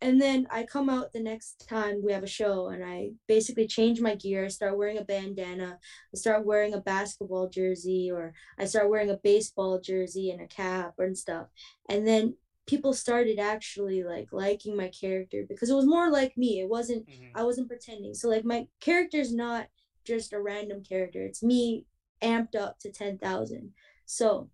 And 0.00 0.20
then 0.20 0.46
I 0.50 0.62
come 0.62 0.88
out 0.88 1.12
the 1.12 1.20
next 1.20 1.66
time 1.68 2.02
we 2.04 2.12
have 2.12 2.22
a 2.22 2.28
show 2.28 2.68
and 2.68 2.84
I 2.84 3.10
basically 3.26 3.66
change 3.66 4.00
my 4.00 4.14
gear. 4.14 4.44
I 4.44 4.48
start 4.48 4.78
wearing 4.78 4.98
a 4.98 5.04
bandana. 5.04 5.78
I 6.14 6.16
start 6.16 6.46
wearing 6.46 6.74
a 6.74 6.80
basketball 6.80 7.48
jersey 7.48 8.10
or 8.12 8.32
I 8.58 8.66
start 8.66 8.90
wearing 8.90 9.10
a 9.10 9.16
baseball 9.16 9.80
jersey 9.80 10.30
and 10.30 10.40
a 10.40 10.46
cap 10.46 10.94
and 10.98 11.18
stuff. 11.18 11.48
And 11.88 12.06
then 12.06 12.36
people 12.66 12.92
started 12.92 13.38
actually 13.40 14.04
like 14.04 14.28
liking 14.30 14.76
my 14.76 14.88
character 14.88 15.44
because 15.48 15.70
it 15.70 15.74
was 15.74 15.86
more 15.86 16.10
like 16.10 16.36
me. 16.36 16.60
It 16.60 16.68
wasn't 16.68 17.06
Mhm. 17.08 17.30
I 17.34 17.42
wasn't 17.44 17.68
pretending. 17.68 18.14
So 18.14 18.28
like 18.28 18.44
my 18.44 18.68
character's 18.80 19.32
not 19.34 19.68
just 20.04 20.32
a 20.32 20.40
random 20.40 20.82
character. 20.84 21.24
It's 21.24 21.42
me 21.42 21.86
amped 22.22 22.54
up 22.54 22.78
to 22.80 22.90
10,000. 22.90 23.72
So 24.06 24.50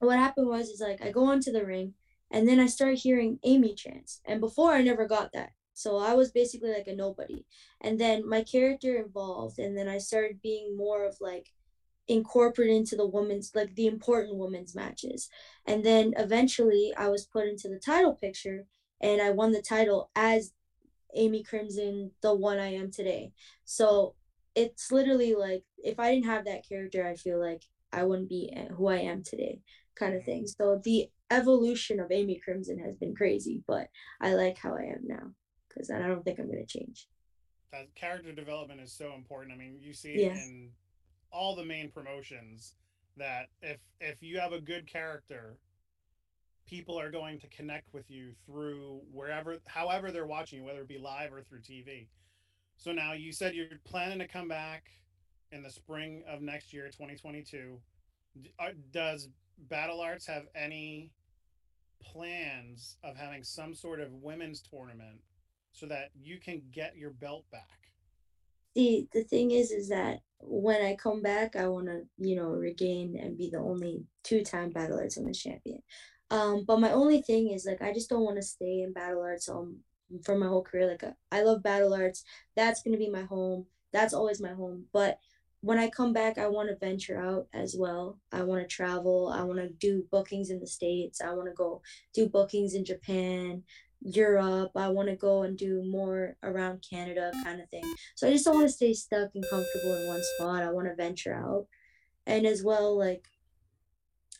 what 0.00 0.18
happened 0.18 0.48
was 0.48 0.68
is 0.68 0.80
like 0.80 1.02
I 1.02 1.10
go 1.10 1.24
onto 1.24 1.52
the 1.52 1.64
ring 1.64 1.94
and 2.30 2.46
then 2.46 2.60
I 2.60 2.66
started 2.66 2.98
hearing 2.98 3.38
Amy 3.42 3.74
chants. 3.74 4.20
And 4.26 4.40
before 4.40 4.72
I 4.72 4.82
never 4.82 5.06
got 5.06 5.32
that. 5.32 5.50
So 5.72 5.96
I 5.96 6.14
was 6.14 6.32
basically 6.32 6.72
like 6.72 6.88
a 6.88 6.94
nobody. 6.94 7.44
And 7.80 8.00
then 8.00 8.28
my 8.28 8.42
character 8.42 8.96
evolved 8.98 9.58
and 9.58 9.78
then 9.78 9.88
I 9.88 9.98
started 9.98 10.42
being 10.42 10.76
more 10.76 11.06
of 11.06 11.16
like 11.20 11.52
incorporated 12.08 12.74
into 12.74 12.96
the 12.96 13.06
women's 13.06 13.52
like 13.54 13.74
the 13.74 13.86
important 13.86 14.36
women's 14.36 14.74
matches. 14.74 15.28
And 15.66 15.84
then 15.84 16.14
eventually 16.16 16.92
I 16.96 17.08
was 17.08 17.26
put 17.26 17.46
into 17.46 17.68
the 17.68 17.78
title 17.78 18.14
picture 18.14 18.66
and 19.00 19.22
I 19.22 19.30
won 19.30 19.52
the 19.52 19.62
title 19.62 20.10
as 20.16 20.52
Amy 21.14 21.42
Crimson, 21.42 22.10
the 22.22 22.34
one 22.34 22.58
I 22.58 22.74
am 22.74 22.90
today. 22.90 23.32
So 23.64 24.14
it's 24.54 24.90
literally 24.90 25.34
like 25.34 25.64
if 25.78 26.00
I 26.00 26.12
didn't 26.12 26.26
have 26.26 26.44
that 26.46 26.68
character, 26.68 27.06
I 27.06 27.14
feel 27.14 27.40
like 27.40 27.62
I 27.92 28.04
wouldn't 28.04 28.28
be 28.28 28.52
eh, 28.54 28.68
who 28.76 28.88
I 28.88 28.96
am 28.96 29.22
today, 29.22 29.60
kind 29.94 30.14
of 30.14 30.24
thing. 30.24 30.46
So 30.46 30.80
the 30.82 31.08
evolution 31.30 32.00
of 32.00 32.10
Amy 32.10 32.40
Crimson 32.42 32.78
has 32.78 32.96
been 32.96 33.14
crazy, 33.14 33.62
but 33.66 33.88
I 34.20 34.34
like 34.34 34.58
how 34.58 34.74
I 34.74 34.82
am 34.84 35.02
now 35.06 35.32
because 35.68 35.90
I 35.90 35.98
don't 36.00 36.24
think 36.24 36.38
I'm 36.38 36.50
gonna 36.50 36.66
change. 36.66 37.06
that 37.70 37.94
character 37.94 38.32
development 38.32 38.80
is 38.80 38.94
so 38.94 39.12
important. 39.14 39.52
I 39.52 39.58
mean, 39.58 39.78
you 39.78 39.92
see 39.92 40.22
Yeah. 40.22 40.32
in 40.42 40.72
all 41.30 41.54
the 41.54 41.64
main 41.66 41.90
promotions 41.90 42.74
that 43.18 43.50
if 43.60 43.78
if 44.00 44.22
you 44.22 44.38
have 44.40 44.52
a 44.54 44.60
good 44.60 44.86
character, 44.86 45.58
people 46.66 46.98
are 46.98 47.10
going 47.10 47.38
to 47.40 47.48
connect 47.48 47.92
with 47.92 48.10
you 48.10 48.32
through 48.46 49.02
wherever, 49.12 49.58
however 49.66 50.10
they're 50.10 50.26
watching 50.26 50.58
you, 50.60 50.64
whether 50.64 50.80
it 50.80 50.88
be 50.88 50.96
live 50.98 51.32
or 51.32 51.42
through 51.42 51.60
TV. 51.60 52.08
So 52.78 52.92
now 52.92 53.12
you 53.12 53.32
said 53.32 53.54
you're 53.54 53.68
planning 53.84 54.18
to 54.20 54.28
come 54.28 54.48
back 54.48 54.90
in 55.52 55.62
the 55.62 55.70
spring 55.70 56.22
of 56.26 56.40
next 56.40 56.72
year, 56.72 56.86
2022. 56.86 57.78
Uh, 58.58 58.70
does 58.92 59.28
Battle 59.68 60.00
Arts 60.00 60.26
have 60.26 60.46
any 60.54 61.10
plans 62.02 62.96
of 63.02 63.16
having 63.16 63.42
some 63.42 63.74
sort 63.74 64.00
of 64.00 64.12
women's 64.12 64.62
tournament 64.62 65.20
so 65.72 65.86
that 65.86 66.10
you 66.14 66.38
can 66.38 66.62
get 66.72 66.96
your 66.96 67.10
belt 67.10 67.44
back? 67.50 67.90
See, 68.76 69.08
the 69.12 69.24
thing 69.24 69.50
is, 69.50 69.70
is 69.70 69.88
that 69.88 70.20
when 70.40 70.82
I 70.82 70.94
come 70.94 71.22
back, 71.22 71.56
I 71.56 71.68
want 71.68 71.86
to, 71.86 72.02
you 72.18 72.36
know, 72.36 72.48
regain 72.48 73.18
and 73.20 73.36
be 73.36 73.50
the 73.50 73.58
only 73.58 74.04
two-time 74.22 74.70
Battle 74.70 74.98
Arts 74.98 75.16
Women's 75.16 75.42
Champion. 75.42 75.82
Um, 76.30 76.64
but 76.66 76.80
my 76.80 76.92
only 76.92 77.22
thing 77.22 77.50
is 77.50 77.66
like 77.66 77.80
I 77.82 77.92
just 77.92 78.10
don't 78.10 78.24
want 78.24 78.36
to 78.36 78.42
stay 78.42 78.82
in 78.82 78.92
Battle 78.92 79.22
Arts 79.22 79.48
um 79.48 79.78
for 80.24 80.36
my 80.36 80.46
whole 80.46 80.62
career. 80.62 80.86
Like 80.86 81.02
I 81.32 81.42
love 81.42 81.62
Battle 81.62 81.94
Arts. 81.94 82.22
That's 82.54 82.82
gonna 82.82 82.98
be 82.98 83.08
my 83.08 83.22
home. 83.22 83.66
That's 83.92 84.12
always 84.12 84.40
my 84.40 84.52
home. 84.52 84.84
But 84.92 85.18
when 85.60 85.78
I 85.78 85.88
come 85.88 86.12
back, 86.12 86.38
I 86.38 86.46
want 86.48 86.68
to 86.68 86.76
venture 86.76 87.20
out 87.20 87.48
as 87.52 87.74
well. 87.76 88.18
I 88.32 88.42
want 88.42 88.62
to 88.62 88.68
travel. 88.68 89.32
I 89.34 89.42
want 89.42 89.58
to 89.58 89.68
do 89.68 90.04
bookings 90.10 90.50
in 90.50 90.60
the 90.60 90.66
States. 90.66 91.20
I 91.20 91.32
want 91.32 91.48
to 91.48 91.54
go 91.54 91.82
do 92.14 92.28
bookings 92.28 92.74
in 92.74 92.84
Japan, 92.84 93.64
Europe. 94.00 94.70
I 94.76 94.88
want 94.88 95.08
to 95.08 95.16
go 95.16 95.42
and 95.42 95.58
do 95.58 95.82
more 95.82 96.36
around 96.42 96.84
Canada 96.88 97.32
kind 97.42 97.60
of 97.60 97.68
thing. 97.70 97.82
So 98.14 98.28
I 98.28 98.32
just 98.32 98.44
don't 98.44 98.54
want 98.54 98.68
to 98.68 98.72
stay 98.72 98.92
stuck 98.94 99.30
and 99.34 99.44
comfortable 99.50 99.94
in 99.96 100.06
one 100.06 100.22
spot. 100.36 100.62
I 100.62 100.70
want 100.70 100.86
to 100.86 100.94
venture 100.94 101.34
out. 101.34 101.66
And 102.26 102.46
as 102.46 102.62
well, 102.62 102.96
like, 102.96 103.26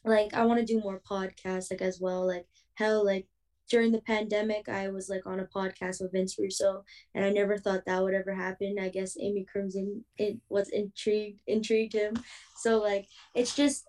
like 0.04 0.34
I 0.34 0.44
want 0.44 0.60
to 0.60 0.66
do 0.66 0.80
more 0.80 1.00
podcasts, 1.00 1.70
like 1.70 1.82
as 1.82 1.98
well. 2.00 2.26
Like, 2.26 2.46
how 2.74 3.04
like 3.04 3.26
during 3.68 3.92
the 3.92 4.00
pandemic, 4.00 4.68
I 4.68 4.88
was 4.88 5.08
like 5.08 5.26
on 5.26 5.40
a 5.40 5.44
podcast 5.44 6.00
with 6.00 6.12
Vince 6.12 6.36
Russo, 6.38 6.84
and 7.14 7.24
I 7.24 7.30
never 7.30 7.58
thought 7.58 7.84
that 7.86 8.02
would 8.02 8.14
ever 8.14 8.34
happen. 8.34 8.76
I 8.80 8.88
guess 8.88 9.16
Amy 9.20 9.44
Crimson 9.50 10.04
it 10.16 10.38
was 10.48 10.68
intrigued 10.70 11.40
intrigued 11.46 11.92
him. 11.92 12.14
So 12.56 12.78
like 12.78 13.06
it's 13.34 13.54
just 13.54 13.86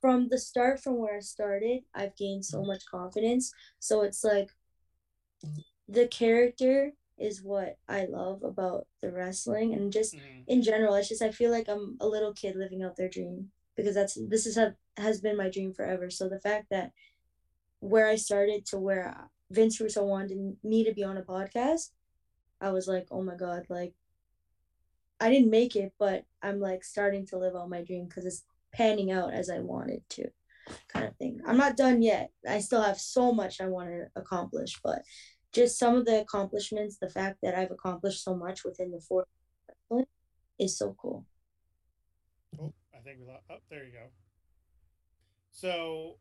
from 0.00 0.28
the 0.28 0.38
start, 0.38 0.80
from 0.80 0.98
where 0.98 1.16
I 1.16 1.20
started, 1.20 1.82
I've 1.94 2.16
gained 2.16 2.44
so 2.44 2.62
much 2.62 2.84
confidence. 2.90 3.52
So 3.78 4.02
it's 4.02 4.24
like 4.24 4.50
the 5.88 6.06
character 6.08 6.92
is 7.18 7.42
what 7.42 7.78
I 7.88 8.06
love 8.06 8.42
about 8.42 8.86
the 9.02 9.10
wrestling, 9.10 9.74
and 9.74 9.92
just 9.92 10.14
mm-hmm. 10.14 10.42
in 10.46 10.62
general, 10.62 10.94
it's 10.94 11.08
just 11.08 11.22
I 11.22 11.30
feel 11.30 11.50
like 11.50 11.68
I'm 11.68 11.96
a 12.00 12.06
little 12.06 12.32
kid 12.32 12.56
living 12.56 12.82
out 12.82 12.96
their 12.96 13.08
dream 13.08 13.50
because 13.76 13.94
that's 13.94 14.18
this 14.28 14.46
is 14.46 14.56
have, 14.56 14.74
has 14.96 15.20
been 15.20 15.36
my 15.36 15.48
dream 15.48 15.72
forever. 15.72 16.10
So 16.10 16.28
the 16.28 16.40
fact 16.40 16.66
that 16.70 16.92
where 17.80 18.08
I 18.08 18.16
started 18.16 18.66
to 18.66 18.78
where 18.78 19.08
uh, 19.08 19.24
Vince 19.50 19.80
Russo 19.80 20.04
wanted 20.04 20.56
me 20.62 20.84
to 20.84 20.92
be 20.92 21.04
on 21.04 21.16
a 21.16 21.22
podcast, 21.22 21.90
I 22.60 22.70
was 22.70 22.88
like, 22.88 23.06
oh 23.10 23.22
my 23.22 23.36
God, 23.36 23.64
like 23.68 23.94
I 25.20 25.30
didn't 25.30 25.50
make 25.50 25.76
it, 25.76 25.92
but 25.98 26.24
I'm 26.42 26.60
like 26.60 26.84
starting 26.84 27.26
to 27.28 27.38
live 27.38 27.56
out 27.56 27.70
my 27.70 27.82
dream 27.82 28.06
because 28.06 28.24
it's 28.24 28.44
panning 28.72 29.10
out 29.10 29.32
as 29.32 29.50
I 29.50 29.58
wanted 29.60 30.02
to, 30.10 30.28
kind 30.88 31.06
of 31.06 31.16
thing. 31.16 31.40
I'm 31.46 31.56
not 31.56 31.76
done 31.76 32.02
yet. 32.02 32.30
I 32.48 32.60
still 32.60 32.82
have 32.82 32.98
so 33.00 33.32
much 33.32 33.60
I 33.60 33.66
want 33.66 33.88
to 33.88 34.06
accomplish, 34.16 34.78
but 34.82 35.02
just 35.52 35.78
some 35.78 35.96
of 35.96 36.04
the 36.04 36.20
accomplishments, 36.20 36.98
the 36.98 37.10
fact 37.10 37.38
that 37.42 37.54
I've 37.54 37.70
accomplished 37.70 38.22
so 38.22 38.34
much 38.34 38.64
within 38.64 38.90
the 38.90 39.00
four 39.00 39.26
is 40.58 40.76
so 40.76 40.94
cool. 41.00 41.24
Oh, 42.60 42.72
I 42.94 42.98
think 42.98 43.18
we 43.20 43.26
lost. 43.26 43.44
Oh, 43.50 43.56
there 43.70 43.84
you 43.84 43.92
go. 43.92 44.06
So 45.52 46.16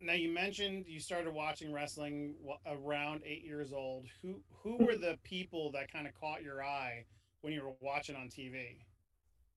now 0.00 0.12
you 0.12 0.32
mentioned 0.32 0.84
you 0.86 1.00
started 1.00 1.32
watching 1.32 1.72
wrestling 1.72 2.34
around 2.66 3.22
eight 3.24 3.44
years 3.44 3.72
old. 3.72 4.06
Who 4.22 4.40
who 4.62 4.76
were 4.76 4.92
mm-hmm. 4.92 5.02
the 5.02 5.18
people 5.24 5.70
that 5.72 5.90
kind 5.90 6.06
of 6.06 6.14
caught 6.14 6.42
your 6.42 6.62
eye 6.62 7.04
when 7.40 7.52
you 7.52 7.62
were 7.62 7.74
watching 7.80 8.16
on 8.16 8.28
TV? 8.28 8.78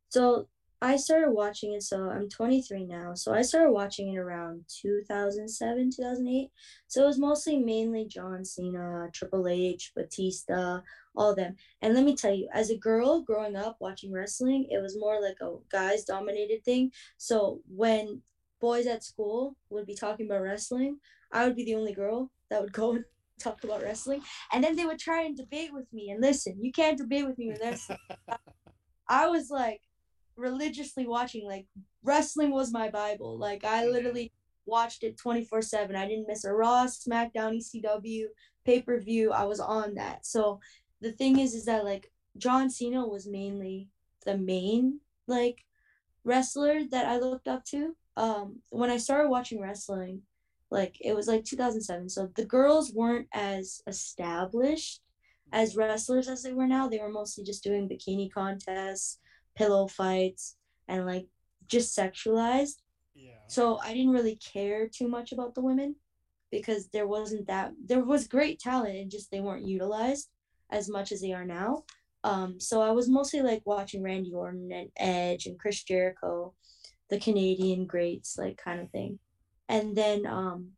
So 0.10 0.48
I 0.82 0.96
started 0.96 1.32
watching 1.32 1.74
it. 1.74 1.84
So 1.84 2.10
I'm 2.10 2.30
23 2.30 2.86
now. 2.86 3.14
So 3.14 3.34
I 3.34 3.42
started 3.42 3.72
watching 3.72 4.14
it 4.14 4.18
around 4.18 4.64
2007, 4.82 5.92
2008. 5.92 6.52
So 6.88 7.04
it 7.04 7.06
was 7.06 7.20
mostly 7.20 7.58
mainly 7.58 8.06
John 8.06 8.46
Cena, 8.46 9.10
Triple 9.14 9.48
H, 9.48 9.92
Batista, 9.94 10.80
all 11.16 11.32
of 11.32 11.36
them. 11.36 11.58
And 11.82 11.94
let 11.94 12.06
me 12.06 12.16
tell 12.16 12.34
you, 12.34 12.48
as 12.54 12.70
a 12.70 12.78
girl 12.78 13.22
growing 13.22 13.58
up 13.58 13.78
watching 13.80 14.14
wrestling, 14.14 14.68
it 14.72 14.82
was 14.82 14.98
more 14.98 15.22
like 15.22 15.38
a 15.42 15.58
guys 15.70 16.06
dominated 16.06 16.64
thing. 16.64 16.92
So 17.18 17.60
when 17.68 18.22
boys 18.60 18.88
at 18.88 19.04
school 19.04 19.56
would 19.70 19.86
be 19.86 19.96
talking 19.96 20.26
about 20.26 20.42
wrestling, 20.42 21.00
I 21.32 21.46
would 21.46 21.56
be 21.56 21.66
the 21.66 21.76
only 21.76 21.94
girl 21.94 22.32
that 22.50 22.62
would 22.62 22.74
go 22.74 22.94
and 22.94 23.06
talk 23.40 23.64
about 23.64 23.82
wrestling. 23.82 24.22
And 24.52 24.64
then 24.64 24.76
they 24.76 24.86
would 24.86 25.00
try 25.00 25.24
and 25.24 25.36
debate 25.36 25.74
with 25.74 25.92
me. 25.94 26.10
And 26.12 26.22
listen, 26.22 26.58
you 26.62 26.72
can't 26.72 26.98
debate 26.98 27.26
with 27.26 27.38
me 27.38 27.50
with 27.50 27.60
this. 27.60 27.90
I 29.10 29.28
was 29.28 29.50
like 29.50 29.82
religiously 30.36 31.08
watching, 31.08 31.46
like 31.46 31.66
wrestling 32.04 32.52
was 32.52 32.72
my 32.72 32.90
Bible. 32.90 33.38
Like 33.38 33.64
I 33.64 33.84
mm-hmm. 33.84 33.94
literally 33.94 34.32
watched 34.66 35.04
it 35.04 35.18
24 35.18 35.62
7. 35.62 35.96
I 35.96 36.08
didn't 36.08 36.28
miss 36.28 36.46
a 36.46 36.54
Raw, 36.54 36.86
SmackDown, 36.86 37.58
ECW, 37.58 38.26
pay 38.66 38.82
per 38.82 39.00
view. 39.00 39.32
I 39.32 39.46
was 39.46 39.60
on 39.60 39.96
that. 39.96 40.26
So 40.26 40.60
the 41.02 41.12
thing 41.12 41.40
is, 41.40 41.54
is 41.54 41.66
that 41.66 41.86
like 41.86 42.12
John 42.38 42.70
Cena 42.70 43.06
was 43.06 43.28
mainly 43.28 43.90
the 44.26 44.38
main 44.38 45.00
like 45.28 45.66
wrestler 46.24 46.84
that 46.92 47.06
I 47.06 47.18
looked 47.18 47.48
up 47.48 47.66
to 47.66 47.96
um 48.20 48.60
when 48.70 48.90
I 48.90 48.98
started 48.98 49.30
watching 49.30 49.62
wrestling, 49.62 50.22
like 50.70 50.98
it 51.00 51.16
was 51.16 51.28
like 51.28 51.46
2007. 51.46 52.10
So 52.10 52.30
the 52.36 52.46
girls 52.46 52.94
weren't 52.94 53.28
as 53.34 53.82
established 53.88 55.02
as 55.52 55.76
wrestlers 55.76 56.28
as 56.28 56.44
they 56.44 56.54
were 56.54 56.68
now. 56.68 56.88
They 56.88 57.00
were 57.00 57.10
mostly 57.10 57.44
just 57.44 57.64
doing 57.64 57.88
bikini 57.88 58.32
contests, 58.32 59.20
pillow 59.56 59.88
fights, 59.88 60.58
and 60.88 61.06
like 61.06 61.28
just 61.68 61.98
sexualized. 61.98 62.82
Yeah. 63.16 63.40
So 63.48 63.80
I 63.80 63.94
didn't 63.94 64.12
really 64.12 64.36
care 64.36 64.88
too 64.88 65.08
much 65.08 65.32
about 65.32 65.56
the 65.56 65.62
women 65.62 65.96
because 66.52 66.90
there 66.90 67.08
wasn't 67.08 67.48
that 67.48 67.72
there 67.84 68.04
was 68.04 68.28
great 68.28 68.60
talent 68.60 68.98
and 68.98 69.10
just 69.10 69.32
they 69.32 69.40
weren't 69.40 69.66
utilized 69.66 70.30
as 70.72 70.90
much 70.90 71.12
as 71.14 71.22
they 71.22 71.32
are 71.32 71.46
now. 71.46 71.84
Um, 72.26 72.60
so 72.60 72.82
I 72.82 72.92
was 72.92 73.08
mostly 73.08 73.42
like 73.42 73.62
watching 73.66 74.04
Randy 74.04 74.34
Orton 74.34 74.70
and 74.74 74.90
Edge 74.98 75.46
and 75.46 75.58
Chris 75.58 75.84
Jericho 75.84 76.54
the 77.10 77.20
Canadian 77.20 77.86
greats, 77.86 78.38
like 78.38 78.58
kind 78.58 78.80
of 78.80 78.90
thing. 78.92 79.20
And 79.68 79.96
then 79.96 80.26
um, 80.26 80.72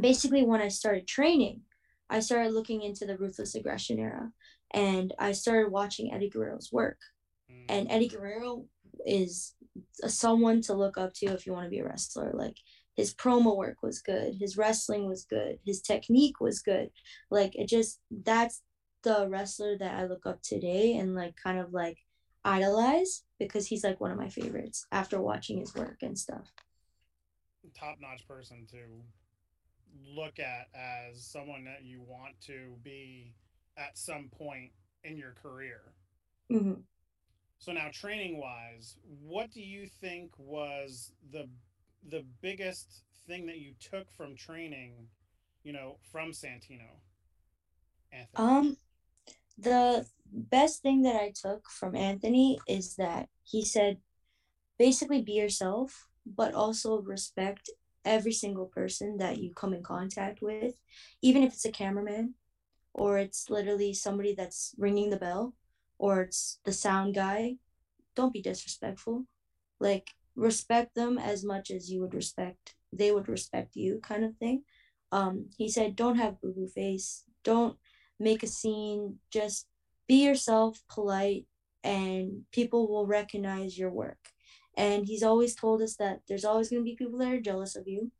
basically, 0.00 0.42
when 0.42 0.60
I 0.60 0.68
started 0.68 1.06
training, 1.06 1.62
I 2.08 2.20
started 2.20 2.52
looking 2.52 2.82
into 2.82 3.06
the 3.06 3.16
ruthless 3.16 3.54
aggression 3.54 3.98
era 3.98 4.32
and 4.72 5.14
I 5.18 5.32
started 5.32 5.70
watching 5.70 6.12
Eddie 6.12 6.30
Guerrero's 6.30 6.70
work. 6.72 6.98
Mm. 7.50 7.64
And 7.68 7.90
Eddie 7.90 8.08
Guerrero 8.08 8.64
is 9.06 9.54
someone 10.06 10.60
to 10.62 10.74
look 10.74 10.98
up 10.98 11.14
to 11.14 11.26
if 11.26 11.46
you 11.46 11.52
want 11.52 11.66
to 11.66 11.70
be 11.70 11.78
a 11.78 11.84
wrestler. 11.84 12.32
Like 12.34 12.56
his 12.96 13.14
promo 13.14 13.56
work 13.56 13.82
was 13.82 14.00
good, 14.00 14.34
his 14.38 14.56
wrestling 14.56 15.06
was 15.06 15.24
good, 15.24 15.58
his 15.64 15.80
technique 15.80 16.40
was 16.40 16.60
good. 16.60 16.90
Like 17.30 17.54
it 17.56 17.68
just 17.68 18.00
that's 18.10 18.62
the 19.02 19.26
wrestler 19.28 19.78
that 19.78 19.94
I 19.94 20.06
look 20.06 20.26
up 20.26 20.42
today 20.42 20.96
and 20.96 21.14
like 21.14 21.34
kind 21.42 21.58
of 21.58 21.72
like 21.72 21.98
idolize 22.44 23.24
because 23.38 23.66
he's 23.66 23.84
like 23.84 24.00
one 24.00 24.10
of 24.10 24.18
my 24.18 24.28
favorites 24.28 24.86
after 24.92 25.20
watching 25.20 25.58
his 25.58 25.74
work 25.74 25.98
and 26.02 26.18
stuff. 26.18 26.52
Top 27.74 27.96
notch 28.00 28.26
person 28.26 28.66
to 28.70 28.78
look 30.04 30.38
at 30.38 30.68
as 30.74 31.24
someone 31.24 31.64
that 31.64 31.84
you 31.84 32.00
want 32.00 32.34
to 32.46 32.74
be 32.82 33.34
at 33.76 33.96
some 33.96 34.28
point 34.36 34.70
in 35.04 35.16
your 35.16 35.32
career. 35.42 35.80
Mm-hmm. 36.50 36.80
So 37.58 37.72
now, 37.72 37.88
training 37.92 38.38
wise, 38.38 38.96
what 39.22 39.50
do 39.50 39.60
you 39.60 39.86
think 39.86 40.32
was 40.38 41.12
the 41.32 41.48
the 42.08 42.24
biggest 42.40 43.02
thing 43.26 43.46
that 43.46 43.58
you 43.58 43.74
took 43.78 44.10
from 44.10 44.34
training? 44.34 44.94
You 45.62 45.74
know, 45.74 45.98
from 46.10 46.30
Santino. 46.30 46.88
Anthony? 48.12 48.28
Um, 48.36 48.76
the 49.58 50.06
best 50.32 50.82
thing 50.82 51.02
that 51.02 51.16
I 51.16 51.32
took 51.34 51.68
from 51.68 51.96
Anthony 51.96 52.58
is 52.68 52.96
that 52.96 53.28
he 53.44 53.64
said 53.64 53.98
basically 54.78 55.22
be 55.22 55.32
yourself, 55.32 56.08
but 56.24 56.54
also 56.54 57.00
respect 57.00 57.70
every 58.04 58.32
single 58.32 58.66
person 58.66 59.18
that 59.18 59.38
you 59.38 59.52
come 59.52 59.74
in 59.74 59.82
contact 59.82 60.40
with, 60.40 60.74
even 61.22 61.42
if 61.42 61.52
it's 61.52 61.64
a 61.64 61.72
cameraman 61.72 62.34
or 62.94 63.18
it's 63.18 63.50
literally 63.50 63.92
somebody 63.92 64.34
that's 64.34 64.74
ringing 64.78 65.10
the 65.10 65.16
bell 65.16 65.54
or 65.98 66.22
it's 66.22 66.60
the 66.64 66.72
sound 66.72 67.14
guy. 67.14 67.56
Don't 68.14 68.32
be 68.32 68.42
disrespectful. 68.42 69.26
Like 69.78 70.10
respect 70.36 70.94
them 70.94 71.18
as 71.18 71.44
much 71.44 71.70
as 71.70 71.90
you 71.90 72.00
would 72.00 72.14
respect 72.14 72.74
they 72.92 73.12
would 73.12 73.28
respect 73.28 73.76
you 73.76 74.00
kind 74.02 74.24
of 74.24 74.36
thing. 74.36 74.64
Um, 75.12 75.46
he 75.56 75.68
said 75.68 75.96
don't 75.96 76.16
have 76.16 76.40
boo 76.40 76.52
boo 76.52 76.66
face. 76.66 77.24
Don't 77.44 77.76
make 78.20 78.44
a 78.44 78.46
scene. 78.46 79.16
Just 79.32 79.66
be 80.06 80.24
yourself, 80.24 80.80
polite, 80.88 81.46
and 81.82 82.42
people 82.52 82.88
will 82.88 83.06
recognize 83.06 83.78
your 83.78 83.90
work. 83.90 84.18
And 84.76 85.06
he's 85.06 85.22
always 85.24 85.56
told 85.56 85.82
us 85.82 85.96
that 85.96 86.20
there's 86.28 86.44
always 86.44 86.68
going 86.68 86.80
to 86.82 86.84
be 86.84 86.94
people 86.94 87.18
that 87.18 87.32
are 87.32 87.40
jealous 87.40 87.74
of 87.74 87.88
you, 87.88 88.12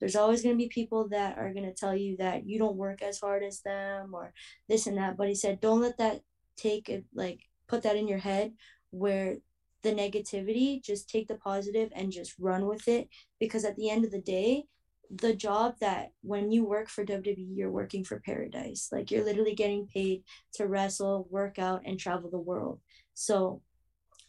There's 0.00 0.16
always 0.16 0.42
going 0.42 0.54
to 0.54 0.62
be 0.62 0.68
people 0.68 1.08
that 1.08 1.38
are 1.38 1.52
going 1.52 1.64
to 1.64 1.72
tell 1.72 1.96
you 1.96 2.16
that 2.18 2.46
you 2.46 2.58
don't 2.58 2.76
work 2.76 3.02
as 3.02 3.20
hard 3.20 3.42
as 3.42 3.60
them 3.60 4.10
or 4.12 4.32
this 4.68 4.86
and 4.86 4.98
that. 4.98 5.16
But 5.16 5.28
he 5.28 5.34
said, 5.34 5.60
don't 5.60 5.80
let 5.80 5.98
that 5.98 6.20
take 6.56 6.88
it, 6.88 7.04
like, 7.14 7.40
put 7.66 7.82
that 7.82 7.96
in 7.96 8.06
your 8.06 8.18
head 8.18 8.52
where 8.90 9.38
the 9.82 9.92
negativity, 9.92 10.82
just 10.82 11.08
take 11.08 11.28
the 11.28 11.36
positive 11.36 11.90
and 11.94 12.12
just 12.12 12.34
run 12.38 12.66
with 12.66 12.88
it. 12.88 13.08
Because 13.40 13.64
at 13.64 13.76
the 13.76 13.88
end 13.88 14.04
of 14.04 14.10
the 14.10 14.20
day, 14.20 14.64
the 15.10 15.34
job 15.34 15.76
that 15.80 16.12
when 16.22 16.50
you 16.50 16.64
work 16.64 16.88
for 16.88 17.04
WWE, 17.04 17.36
you're 17.54 17.70
working 17.70 18.04
for 18.04 18.20
paradise. 18.20 18.88
Like 18.90 19.10
you're 19.10 19.24
literally 19.24 19.54
getting 19.54 19.86
paid 19.86 20.22
to 20.54 20.66
wrestle, 20.66 21.26
work 21.30 21.58
out, 21.58 21.82
and 21.84 21.98
travel 21.98 22.30
the 22.30 22.38
world. 22.38 22.80
So 23.14 23.62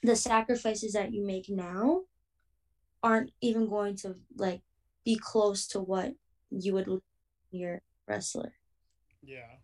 the 0.04 0.16
sacrifices 0.16 0.94
that 0.94 1.14
you 1.14 1.26
make 1.26 1.50
now 1.50 2.02
aren't 3.04 3.32
even 3.42 3.68
going 3.68 3.96
to 3.98 4.16
like 4.36 4.62
be 5.04 5.18
close 5.18 5.68
to 5.68 5.80
what 5.80 6.14
you 6.50 6.74
would 6.74 7.02
your 7.52 7.82
wrestler. 8.08 8.54
Yeah. 9.24 9.58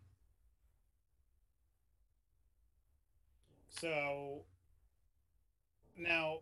So 3.69 4.43
now 5.97 6.39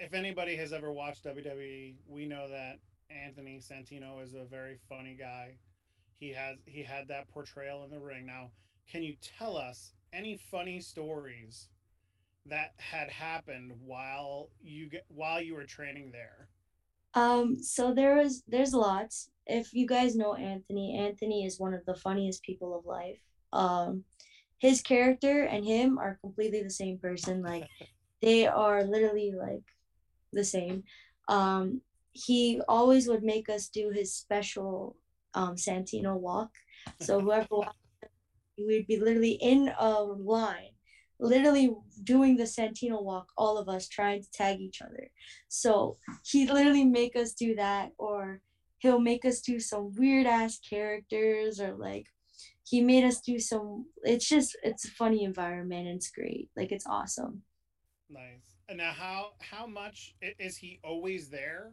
if 0.00 0.14
anybody 0.14 0.56
has 0.56 0.72
ever 0.72 0.92
watched 0.92 1.24
WWE, 1.24 1.94
we 2.08 2.26
know 2.26 2.48
that 2.48 2.78
Anthony 3.10 3.60
Santino 3.60 4.22
is 4.22 4.34
a 4.34 4.44
very 4.44 4.78
funny 4.88 5.16
guy. 5.18 5.56
He 6.18 6.32
has 6.32 6.56
he 6.66 6.82
had 6.82 7.08
that 7.08 7.28
portrayal 7.28 7.84
in 7.84 7.90
the 7.90 8.00
ring. 8.00 8.26
Now, 8.26 8.50
can 8.90 9.02
you 9.02 9.16
tell 9.38 9.56
us 9.56 9.92
any 10.12 10.36
funny 10.50 10.80
stories 10.80 11.68
that 12.46 12.72
had 12.76 13.10
happened 13.10 13.72
while 13.84 14.50
you 14.62 14.88
get 14.88 15.04
while 15.08 15.40
you 15.40 15.54
were 15.54 15.64
training 15.64 16.12
there? 16.12 16.48
Um, 17.14 17.62
so 17.62 17.94
there 17.94 18.16
was 18.16 18.42
there's 18.48 18.74
lots. 18.74 19.30
If 19.46 19.74
you 19.74 19.86
guys 19.86 20.16
know 20.16 20.34
Anthony, 20.34 20.98
Anthony 20.98 21.44
is 21.44 21.60
one 21.60 21.74
of 21.74 21.84
the 21.86 21.94
funniest 21.94 22.42
people 22.42 22.76
of 22.76 22.86
life. 22.86 23.18
Um, 23.52 24.04
his 24.58 24.80
character 24.80 25.44
and 25.44 25.64
him 25.64 25.98
are 25.98 26.18
completely 26.20 26.62
the 26.62 26.70
same 26.70 26.98
person. 26.98 27.42
Like 27.42 27.68
they 28.22 28.46
are 28.46 28.82
literally 28.84 29.32
like 29.32 29.64
the 30.32 30.44
same. 30.44 30.84
Um, 31.28 31.80
he 32.14 32.60
always 32.68 33.06
would 33.08 33.22
make 33.22 33.48
us 33.50 33.68
do 33.68 33.90
his 33.90 34.14
special 34.14 34.96
um, 35.34 35.56
Santino 35.56 36.18
walk. 36.18 36.50
So 37.00 37.20
whoever 37.20 37.46
we'd 38.56 38.86
be 38.86 38.98
literally 38.98 39.38
in 39.42 39.70
a 39.78 40.02
line 40.02 40.70
literally 41.18 41.74
doing 42.02 42.36
the 42.36 42.44
Santino 42.44 43.02
walk, 43.02 43.28
all 43.36 43.58
of 43.58 43.68
us 43.68 43.88
trying 43.88 44.22
to 44.22 44.30
tag 44.30 44.60
each 44.60 44.82
other. 44.82 45.10
So 45.48 45.96
he'd 46.26 46.50
literally 46.50 46.84
make 46.84 47.16
us 47.16 47.32
do 47.32 47.54
that, 47.56 47.92
or 47.98 48.40
he'll 48.78 49.00
make 49.00 49.24
us 49.24 49.40
do 49.40 49.60
some 49.60 49.92
weird 49.94 50.26
ass 50.26 50.58
characters, 50.58 51.60
or 51.60 51.74
like 51.74 52.06
he 52.64 52.80
made 52.80 53.04
us 53.04 53.20
do 53.20 53.38
some. 53.38 53.86
It's 54.02 54.28
just 54.28 54.56
it's 54.62 54.84
a 54.84 54.90
funny 54.90 55.24
environment. 55.24 55.86
And 55.86 55.96
it's 55.96 56.10
great. 56.10 56.50
Like 56.56 56.72
it's 56.72 56.86
awesome. 56.86 57.42
Nice. 58.10 58.56
And 58.68 58.78
now, 58.78 58.92
how 58.92 59.32
how 59.40 59.66
much 59.66 60.14
is 60.38 60.56
he 60.56 60.80
always 60.82 61.28
there? 61.28 61.72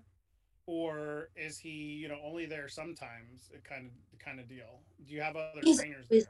Or 0.71 1.27
is 1.35 1.57
he 1.57 1.69
you 1.69 2.07
know 2.07 2.17
only 2.25 2.45
there 2.45 2.69
sometimes 2.69 3.51
kind 3.67 3.87
of 3.87 4.19
kind 4.25 4.39
of 4.39 4.47
deal? 4.47 4.79
Do 5.05 5.13
you 5.13 5.21
have 5.21 5.35
other 5.35 5.59
he's 5.61 5.79
trainers 5.79 6.07
there? 6.09 6.21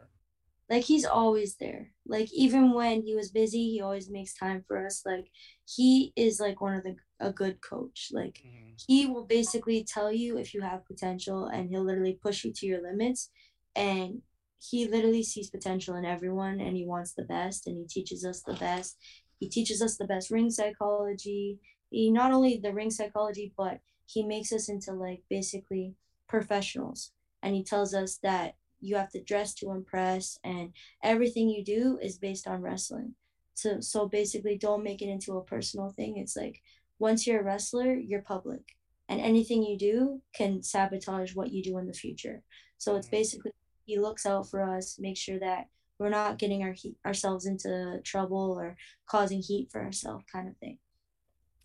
Like 0.68 0.84
he's 0.84 1.06
always 1.06 1.58
there. 1.58 1.92
Like 2.08 2.34
even 2.34 2.74
when 2.74 3.04
he 3.04 3.14
was 3.14 3.30
busy 3.30 3.70
he 3.70 3.82
always 3.82 4.10
makes 4.10 4.34
time 4.34 4.64
for 4.68 4.84
us. 4.84 5.04
Like 5.06 5.28
he 5.66 6.12
is 6.16 6.40
like 6.40 6.60
one 6.60 6.76
of 6.76 6.84
the 6.84 6.96
a 7.20 7.32
good 7.32 7.62
coach. 7.62 8.10
Like 8.12 8.42
mm-hmm. 8.44 8.74
he 8.88 9.06
will 9.06 9.26
basically 9.26 9.84
tell 9.84 10.12
you 10.12 10.40
if 10.40 10.56
you 10.56 10.62
have 10.62 10.88
potential 10.88 11.46
and 11.46 11.70
he'll 11.70 11.86
literally 11.86 12.18
push 12.20 12.44
you 12.44 12.52
to 12.52 12.66
your 12.66 12.82
limits. 12.82 13.30
And 13.76 14.24
he 14.60 14.88
literally 14.88 15.24
sees 15.24 15.52
potential 15.52 15.96
in 15.96 16.06
everyone 16.06 16.60
and 16.60 16.76
he 16.76 16.86
wants 16.86 17.14
the 17.14 17.26
best 17.26 17.68
and 17.68 17.78
he 17.78 17.86
teaches 17.86 18.26
us 18.26 18.42
the 18.42 18.56
best. 18.56 18.98
He 19.40 19.50
teaches 19.50 19.84
us 19.84 19.98
the 19.98 20.08
best 20.08 20.32
ring 20.32 20.50
psychology. 20.50 21.60
He 21.92 22.10
not 22.10 22.32
only 22.32 22.58
the 22.58 22.74
ring 22.74 22.90
psychology 22.90 23.54
but 23.56 23.80
he 24.12 24.24
makes 24.24 24.52
us 24.52 24.70
into 24.70 24.92
like 24.92 25.24
basically 25.30 25.96
professionals. 26.28 27.12
And 27.44 27.56
he 27.56 27.64
tells 27.64 27.94
us 27.94 28.18
that 28.24 28.56
you 28.80 28.96
have 28.96 29.12
to 29.12 29.24
dress 29.24 29.54
to 29.56 29.72
impress 29.72 30.40
and 30.44 30.74
everything 31.04 31.50
you 31.50 31.64
do 31.64 32.00
is 32.02 32.18
based 32.18 32.48
on 32.48 32.62
wrestling. 32.62 33.16
So 33.54 33.80
so 33.80 34.08
basically 34.08 34.58
don't 34.58 34.84
make 34.84 35.02
it 35.02 35.10
into 35.10 35.38
a 35.38 35.44
personal 35.44 35.90
thing. 35.90 36.18
It's 36.18 36.36
like 36.36 36.62
once 37.00 37.26
you're 37.26 37.42
a 37.42 37.44
wrestler 37.44 37.94
you're 37.94 38.22
public. 38.22 38.62
And 39.08 39.20
anything 39.20 39.64
you 39.64 39.78
do 39.78 40.22
can 40.34 40.64
sabotage 40.64 41.36
what 41.36 41.52
you 41.52 41.62
do 41.62 41.78
in 41.78 41.86
the 41.86 41.94
future. 41.94 42.44
So 42.78 42.96
it's 42.96 43.08
mm-hmm. 43.08 43.18
basically 43.18 43.52
he 43.86 44.00
looks 44.00 44.26
out 44.26 44.50
for 44.50 44.64
us 44.64 44.98
make 45.00 45.18
sure 45.18 45.40
that 45.40 45.68
we're 46.00 46.10
not 46.10 46.40
getting 46.40 46.64
our 46.64 46.72
heat, 46.72 46.98
ourselves 47.06 47.46
into 47.46 48.02
trouble 48.04 48.56
or 48.60 48.76
causing 49.06 49.42
heat 49.42 49.70
for 49.72 49.82
ourselves 49.82 50.26
kind 50.32 50.48
of 50.48 50.58
thing 50.58 50.80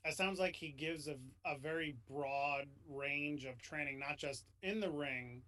it 0.06 0.16
sounds 0.16 0.38
like 0.38 0.54
he 0.54 0.70
gives 0.70 1.08
a, 1.08 1.16
a 1.44 1.58
very 1.58 1.96
broad 2.08 2.66
range 2.88 3.44
of 3.44 3.60
training 3.60 3.98
not 3.98 4.16
just 4.16 4.44
in 4.62 4.80
the 4.80 4.90
ring 4.90 5.42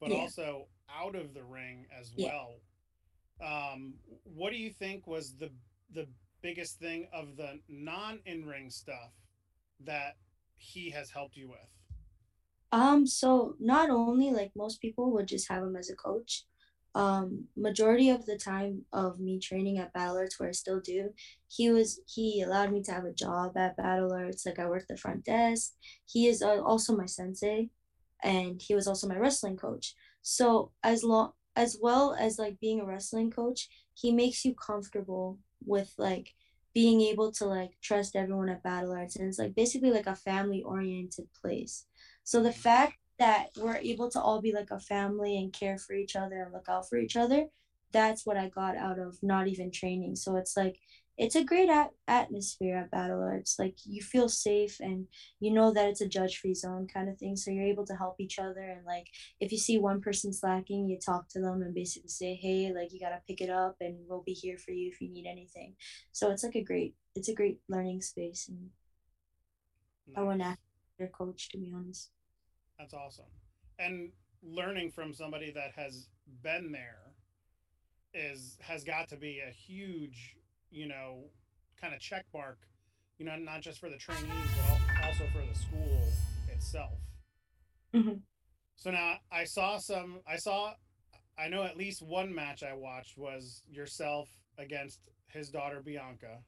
but 0.00 0.10
yeah. 0.10 0.16
also 0.16 0.66
out 0.98 1.14
of 1.14 1.34
the 1.34 1.44
ring 1.44 1.86
as 1.98 2.12
yeah. 2.16 2.28
well. 2.28 2.54
Um, 3.42 3.94
what 4.24 4.50
do 4.50 4.56
you 4.56 4.70
think 4.70 5.06
was 5.06 5.34
the 5.34 5.50
the 5.92 6.06
biggest 6.42 6.78
thing 6.78 7.08
of 7.12 7.36
the 7.36 7.60
non 7.68 8.20
in 8.24 8.46
ring 8.46 8.70
stuff 8.70 9.12
that 9.84 10.16
he 10.56 10.90
has 10.90 11.10
helped 11.10 11.36
you 11.36 11.48
with? 11.48 11.58
Um, 12.72 13.06
so 13.06 13.56
not 13.58 13.90
only 13.90 14.30
like 14.30 14.52
most 14.54 14.80
people 14.80 15.10
would 15.12 15.26
just 15.26 15.48
have 15.48 15.62
him 15.62 15.76
as 15.76 15.90
a 15.90 15.96
coach. 15.96 16.44
Um, 16.94 17.44
majority 17.56 18.10
of 18.10 18.26
the 18.26 18.36
time 18.36 18.82
of 18.92 19.20
me 19.20 19.38
training 19.38 19.78
at 19.78 19.92
Battle 19.92 20.16
Arts, 20.18 20.40
where 20.40 20.48
I 20.48 20.52
still 20.52 20.80
do, 20.80 21.14
he 21.48 21.70
was 21.70 22.00
he 22.06 22.42
allowed 22.42 22.72
me 22.72 22.82
to 22.82 22.92
have 22.92 23.04
a 23.04 23.12
job 23.12 23.56
at 23.56 23.76
Battle 23.76 24.12
Arts. 24.12 24.44
Like 24.44 24.58
I 24.58 24.66
worked 24.66 24.88
the 24.88 24.96
front 24.96 25.24
desk. 25.24 25.74
He 26.06 26.26
is 26.26 26.42
uh, 26.42 26.60
also 26.62 26.96
my 26.96 27.06
sensei 27.06 27.70
and 28.22 28.60
he 28.60 28.74
was 28.74 28.86
also 28.86 29.06
my 29.06 29.16
wrestling 29.16 29.56
coach. 29.56 29.94
So 30.22 30.72
as 30.82 31.02
long 31.04 31.32
as 31.56 31.78
well 31.80 32.14
as 32.18 32.38
like 32.38 32.60
being 32.60 32.80
a 32.80 32.84
wrestling 32.84 33.30
coach, 33.30 33.68
he 33.94 34.12
makes 34.12 34.44
you 34.44 34.54
comfortable 34.54 35.38
with 35.64 35.94
like 35.98 36.34
being 36.72 37.00
able 37.00 37.32
to 37.32 37.44
like 37.44 37.72
trust 37.80 38.14
everyone 38.14 38.48
at 38.48 38.62
Battle 38.62 38.92
Arts 38.92 39.16
and 39.16 39.28
it's 39.28 39.38
like 39.38 39.54
basically 39.54 39.90
like 39.90 40.06
a 40.06 40.14
family 40.14 40.62
oriented 40.62 41.28
place. 41.40 41.86
So 42.22 42.42
the 42.42 42.52
fact 42.52 42.94
that 43.20 43.50
we're 43.56 43.76
able 43.76 44.10
to 44.10 44.20
all 44.20 44.40
be 44.40 44.52
like 44.52 44.70
a 44.70 44.80
family 44.80 45.36
and 45.36 45.52
care 45.52 45.78
for 45.78 45.92
each 45.92 46.16
other 46.16 46.42
and 46.42 46.52
look 46.52 46.68
out 46.68 46.88
for 46.88 46.98
each 46.98 47.16
other, 47.16 47.46
that's 47.92 48.24
what 48.24 48.38
I 48.38 48.48
got 48.48 48.76
out 48.76 48.98
of 48.98 49.18
not 49.22 49.46
even 49.46 49.70
training. 49.70 50.16
So 50.16 50.36
it's 50.36 50.56
like 50.56 50.80
it's 51.18 51.34
a 51.34 51.44
great 51.44 51.68
at- 51.68 51.92
atmosphere 52.08 52.78
at 52.78 52.90
Battle 52.90 53.22
Arts. 53.22 53.58
Like 53.58 53.76
you 53.84 54.00
feel 54.00 54.30
safe 54.30 54.80
and 54.80 55.06
you 55.38 55.52
know 55.52 55.70
that 55.70 55.86
it's 55.86 56.00
a 56.00 56.08
judge 56.08 56.38
free 56.38 56.54
zone 56.54 56.88
kind 56.92 57.10
of 57.10 57.18
thing. 57.18 57.36
So 57.36 57.50
you're 57.50 57.64
able 57.66 57.84
to 57.88 57.94
help 57.94 58.16
each 58.20 58.38
other. 58.38 58.62
And 58.62 58.86
like 58.86 59.08
if 59.38 59.52
you 59.52 59.58
see 59.58 59.78
one 59.78 60.00
person 60.00 60.32
slacking, 60.32 60.88
you 60.88 60.98
talk 60.98 61.28
to 61.30 61.40
them 61.40 61.60
and 61.60 61.74
basically 61.74 62.08
say, 62.08 62.34
hey, 62.34 62.72
like 62.74 62.90
you 62.90 63.00
got 63.00 63.10
to 63.10 63.20
pick 63.28 63.42
it 63.42 63.50
up 63.50 63.76
and 63.82 63.96
we'll 64.08 64.22
be 64.22 64.32
here 64.32 64.56
for 64.56 64.72
you 64.72 64.88
if 64.88 65.00
you 65.02 65.10
need 65.10 65.26
anything. 65.26 65.74
So 66.12 66.30
it's 66.30 66.42
like 66.42 66.56
a 66.56 66.64
great, 66.64 66.94
it's 67.14 67.28
a 67.28 67.34
great 67.34 67.60
learning 67.68 68.00
space. 68.00 68.48
And 68.48 68.70
nice. 70.08 70.16
I 70.16 70.22
want 70.22 70.40
to 70.40 70.56
their 70.98 71.08
coach, 71.08 71.50
to 71.50 71.58
be 71.58 71.72
honest. 71.74 72.10
That's 72.80 72.94
awesome. 72.94 73.26
And 73.78 74.10
learning 74.42 74.90
from 74.90 75.12
somebody 75.12 75.52
that 75.52 75.72
has 75.76 76.08
been 76.42 76.72
there 76.72 77.12
is 78.14 78.56
has 78.60 78.82
got 78.84 79.08
to 79.10 79.16
be 79.16 79.40
a 79.46 79.50
huge 79.52 80.36
you 80.70 80.86
know, 80.86 81.24
kind 81.80 81.94
of 81.94 82.00
check 82.00 82.24
mark, 82.32 82.58
you 83.18 83.26
know, 83.26 83.36
not 83.36 83.60
just 83.60 83.80
for 83.80 83.88
the 83.88 83.96
trainees, 83.96 84.30
but 84.56 85.06
also 85.06 85.24
for 85.32 85.44
the 85.46 85.58
school 85.58 86.02
itself. 86.52 86.98
Mm-hmm. 87.94 88.18
So 88.76 88.90
now 88.90 89.16
I 89.30 89.44
saw 89.44 89.78
some, 89.78 90.20
I 90.26 90.36
saw, 90.36 90.72
I 91.38 91.48
know 91.48 91.64
at 91.64 91.76
least 91.76 92.02
one 92.02 92.34
match 92.34 92.62
I 92.62 92.72
watched 92.72 93.18
was 93.18 93.62
yourself 93.68 94.28
against 94.58 95.00
his 95.26 95.50
daughter 95.50 95.82
Bianca. 95.84 96.38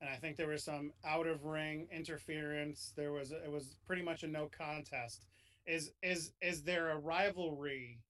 And 0.00 0.10
I 0.10 0.16
think 0.16 0.36
there 0.36 0.48
was 0.48 0.64
some 0.64 0.92
out 1.06 1.26
of 1.26 1.44
ring 1.44 1.88
interference. 1.90 2.92
There 2.96 3.12
was, 3.12 3.32
it 3.32 3.50
was 3.50 3.76
pretty 3.86 4.02
much 4.02 4.24
a 4.24 4.26
no 4.26 4.50
contest. 4.56 5.24
Is, 5.66 5.92
is, 6.02 6.32
is 6.40 6.62
there 6.62 6.90
a 6.90 6.98
rivalry 6.98 8.00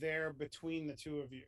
there 0.00 0.32
between 0.32 0.86
the 0.86 0.94
two 0.94 1.20
of 1.20 1.32
you? 1.32 1.42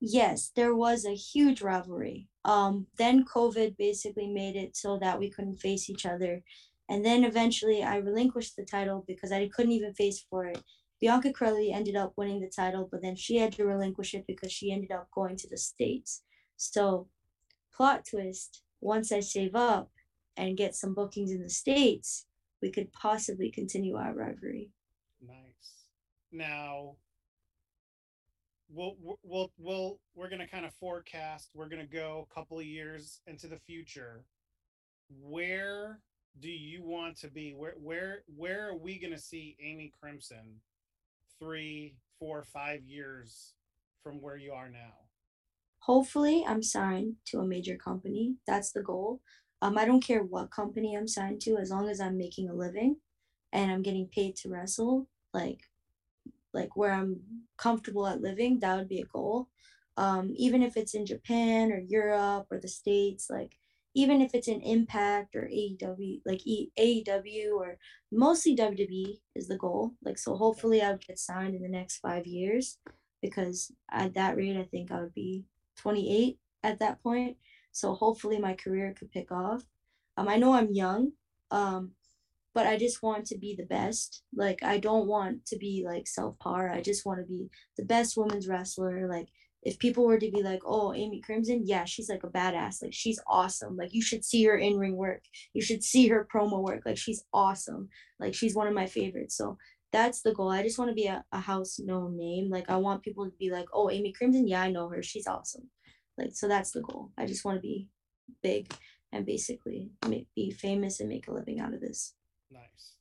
yes, 0.00 0.52
there 0.54 0.74
was 0.74 1.04
a 1.04 1.14
huge 1.14 1.62
rivalry. 1.62 2.28
Um, 2.44 2.86
then 2.98 3.24
COVID 3.24 3.76
basically 3.76 4.28
made 4.28 4.56
it 4.56 4.76
so 4.76 4.98
that 4.98 5.18
we 5.18 5.30
couldn't 5.30 5.60
face 5.60 5.88
each 5.88 6.06
other. 6.06 6.42
And 6.88 7.04
then 7.04 7.24
eventually 7.24 7.82
I 7.82 7.96
relinquished 7.96 8.56
the 8.56 8.64
title 8.64 9.04
because 9.06 9.32
I 9.32 9.48
couldn't 9.48 9.72
even 9.72 9.94
face 9.94 10.24
for 10.30 10.46
it. 10.46 10.62
Bianca 11.00 11.32
Carelli 11.32 11.74
ended 11.74 11.96
up 11.96 12.12
winning 12.16 12.40
the 12.40 12.48
title, 12.48 12.88
but 12.90 13.02
then 13.02 13.16
she 13.16 13.36
had 13.36 13.52
to 13.54 13.66
relinquish 13.66 14.14
it 14.14 14.24
because 14.26 14.52
she 14.52 14.72
ended 14.72 14.92
up 14.92 15.08
going 15.14 15.36
to 15.36 15.48
the 15.48 15.58
States. 15.58 16.22
So, 16.56 17.08
plot 17.74 18.06
twist 18.08 18.62
once 18.80 19.12
I 19.12 19.20
save 19.20 19.54
up 19.54 19.90
and 20.38 20.56
get 20.56 20.74
some 20.74 20.94
bookings 20.94 21.32
in 21.32 21.42
the 21.42 21.50
States, 21.50 22.26
we 22.62 22.70
could 22.70 22.92
possibly 22.92 23.50
continue 23.50 23.96
our 23.96 24.14
rivalry. 24.14 24.70
Now, 26.36 26.96
we'll 28.68 28.96
we'll 29.22 29.50
we'll 29.56 29.98
we're 30.14 30.28
gonna 30.28 30.46
kind 30.46 30.66
of 30.66 30.74
forecast. 30.74 31.50
We're 31.54 31.68
gonna 31.68 31.86
go 31.86 32.28
a 32.30 32.34
couple 32.34 32.58
of 32.58 32.66
years 32.66 33.20
into 33.26 33.46
the 33.46 33.56
future. 33.56 34.24
Where 35.22 36.00
do 36.40 36.50
you 36.50 36.82
want 36.82 37.16
to 37.18 37.28
be? 37.28 37.54
Where 37.54 37.74
where 37.82 38.22
where 38.36 38.68
are 38.68 38.76
we 38.76 38.98
gonna 38.98 39.18
see 39.18 39.56
Amy 39.62 39.92
Crimson 39.98 40.60
three, 41.40 41.94
four, 42.18 42.42
five 42.42 42.82
years 42.84 43.54
from 44.02 44.20
where 44.20 44.36
you 44.36 44.52
are 44.52 44.68
now? 44.68 44.92
Hopefully, 45.78 46.44
I'm 46.46 46.62
signed 46.62 47.14
to 47.26 47.38
a 47.38 47.46
major 47.46 47.76
company. 47.76 48.34
That's 48.46 48.72
the 48.72 48.82
goal. 48.82 49.20
Um, 49.62 49.78
I 49.78 49.86
don't 49.86 50.04
care 50.04 50.22
what 50.22 50.50
company 50.50 50.96
I'm 50.96 51.08
signed 51.08 51.40
to, 51.42 51.56
as 51.56 51.70
long 51.70 51.88
as 51.88 52.00
I'm 52.00 52.18
making 52.18 52.50
a 52.50 52.54
living 52.54 52.96
and 53.52 53.72
I'm 53.72 53.82
getting 53.82 54.06
paid 54.06 54.36
to 54.36 54.50
wrestle. 54.50 55.08
Like, 55.32 55.60
like 56.56 56.76
where 56.76 56.92
I'm 56.92 57.20
comfortable 57.56 58.06
at 58.06 58.20
living, 58.20 58.58
that 58.60 58.76
would 58.76 58.88
be 58.88 59.00
a 59.00 59.06
goal. 59.06 59.48
Um, 59.96 60.32
even 60.36 60.62
if 60.62 60.76
it's 60.76 60.94
in 60.94 61.06
Japan 61.06 61.70
or 61.70 61.78
Europe 61.78 62.48
or 62.50 62.58
the 62.58 62.68
States, 62.68 63.28
like 63.30 63.56
even 63.94 64.20
if 64.20 64.34
it's 64.34 64.48
in 64.48 64.60
Impact 64.60 65.34
or 65.36 65.48
AEW, 65.48 66.20
like 66.26 66.42
AEW 66.44 67.54
or 67.54 67.78
mostly 68.12 68.54
WWE 68.54 69.18
is 69.34 69.48
the 69.48 69.56
goal. 69.56 69.92
Like, 70.04 70.18
so 70.18 70.36
hopefully 70.36 70.82
I 70.82 70.90
would 70.90 71.06
get 71.06 71.18
signed 71.18 71.54
in 71.54 71.62
the 71.62 71.68
next 71.68 71.98
five 71.98 72.26
years 72.26 72.78
because 73.22 73.72
at 73.90 74.12
that 74.14 74.36
rate, 74.36 74.58
I 74.58 74.64
think 74.64 74.92
I 74.92 75.00
would 75.00 75.14
be 75.14 75.44
28 75.78 76.38
at 76.62 76.78
that 76.80 77.02
point. 77.02 77.36
So 77.72 77.94
hopefully 77.94 78.38
my 78.38 78.54
career 78.54 78.94
could 78.98 79.10
pick 79.10 79.32
off. 79.32 79.62
Um, 80.18 80.28
I 80.28 80.36
know 80.36 80.52
I'm 80.52 80.72
young, 80.72 81.12
um, 81.50 81.92
but 82.56 82.66
I 82.66 82.78
just 82.78 83.02
want 83.02 83.26
to 83.26 83.36
be 83.36 83.54
the 83.54 83.66
best. 83.66 84.22
Like, 84.34 84.62
I 84.62 84.78
don't 84.78 85.06
want 85.06 85.44
to 85.48 85.58
be 85.58 85.84
like 85.86 86.06
self 86.06 86.38
par. 86.38 86.70
I 86.70 86.80
just 86.80 87.04
want 87.04 87.20
to 87.20 87.26
be 87.26 87.50
the 87.76 87.84
best 87.84 88.16
women's 88.16 88.48
wrestler. 88.48 89.06
Like, 89.06 89.28
if 89.62 89.78
people 89.78 90.06
were 90.06 90.18
to 90.18 90.30
be 90.30 90.42
like, 90.42 90.62
oh, 90.64 90.94
Amy 90.94 91.20
Crimson, 91.20 91.64
yeah, 91.66 91.84
she's 91.84 92.08
like 92.08 92.24
a 92.24 92.28
badass. 92.28 92.82
Like 92.82 92.94
she's 92.94 93.20
awesome. 93.26 93.76
Like 93.76 93.92
you 93.92 94.00
should 94.00 94.24
see 94.24 94.42
her 94.44 94.56
in 94.56 94.78
ring 94.78 94.96
work. 94.96 95.20
You 95.52 95.60
should 95.60 95.82
see 95.82 96.08
her 96.08 96.26
promo 96.34 96.62
work. 96.62 96.84
Like 96.86 96.96
she's 96.96 97.22
awesome. 97.30 97.90
Like 98.18 98.34
she's 98.34 98.54
one 98.54 98.68
of 98.68 98.72
my 98.74 98.86
favorites. 98.86 99.36
So 99.36 99.58
that's 99.92 100.22
the 100.22 100.32
goal. 100.32 100.50
I 100.50 100.62
just 100.62 100.78
want 100.78 100.90
to 100.90 100.94
be 100.94 101.08
a, 101.08 101.22
a 101.32 101.40
house 101.40 101.78
known 101.78 102.16
name. 102.16 102.48
Like 102.48 102.70
I 102.70 102.76
want 102.76 103.02
people 103.02 103.26
to 103.26 103.36
be 103.38 103.50
like, 103.50 103.66
oh, 103.74 103.90
Amy 103.90 104.14
Crimson, 104.14 104.48
yeah, 104.48 104.62
I 104.62 104.70
know 104.70 104.88
her. 104.88 105.02
She's 105.02 105.26
awesome. 105.26 105.68
Like 106.16 106.30
so 106.32 106.48
that's 106.48 106.70
the 106.70 106.80
goal. 106.80 107.10
I 107.18 107.26
just 107.26 107.44
want 107.44 107.58
to 107.58 107.62
be 107.62 107.88
big 108.42 108.72
and 109.12 109.26
basically 109.26 109.90
be 110.34 110.50
famous 110.52 111.00
and 111.00 111.08
make 111.10 111.28
a 111.28 111.34
living 111.34 111.60
out 111.60 111.74
of 111.74 111.80
this. 111.80 112.15
Nice. 112.50 112.94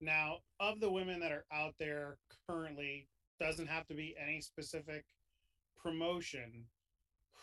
Now, 0.00 0.38
of 0.58 0.80
the 0.80 0.90
women 0.90 1.20
that 1.20 1.32
are 1.32 1.44
out 1.52 1.74
there 1.78 2.16
currently, 2.48 3.08
doesn't 3.40 3.68
have 3.68 3.86
to 3.86 3.94
be 3.94 4.14
any 4.22 4.40
specific 4.40 5.04
promotion 5.82 6.64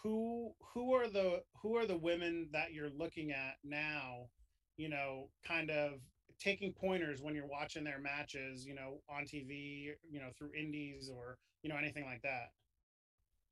who 0.03 0.53
who 0.73 0.93
are 0.93 1.07
the 1.07 1.41
who 1.61 1.75
are 1.75 1.87
the 1.87 1.97
women 1.97 2.47
that 2.53 2.71
you're 2.71 2.91
looking 2.97 3.31
at 3.31 3.55
now 3.63 4.27
you 4.77 4.87
know 4.87 5.27
kind 5.45 5.71
of 5.71 5.93
taking 6.39 6.71
pointers 6.71 7.19
when 7.19 7.33
you're 7.33 7.47
watching 7.47 7.83
their 7.83 7.99
matches 7.99 8.65
you 8.65 8.75
know 8.75 9.01
on 9.09 9.23
tv 9.23 9.89
you 10.09 10.19
know 10.19 10.29
through 10.37 10.51
indies 10.57 11.09
or 11.13 11.37
you 11.63 11.69
know 11.69 11.77
anything 11.77 12.05
like 12.05 12.21
that 12.21 12.51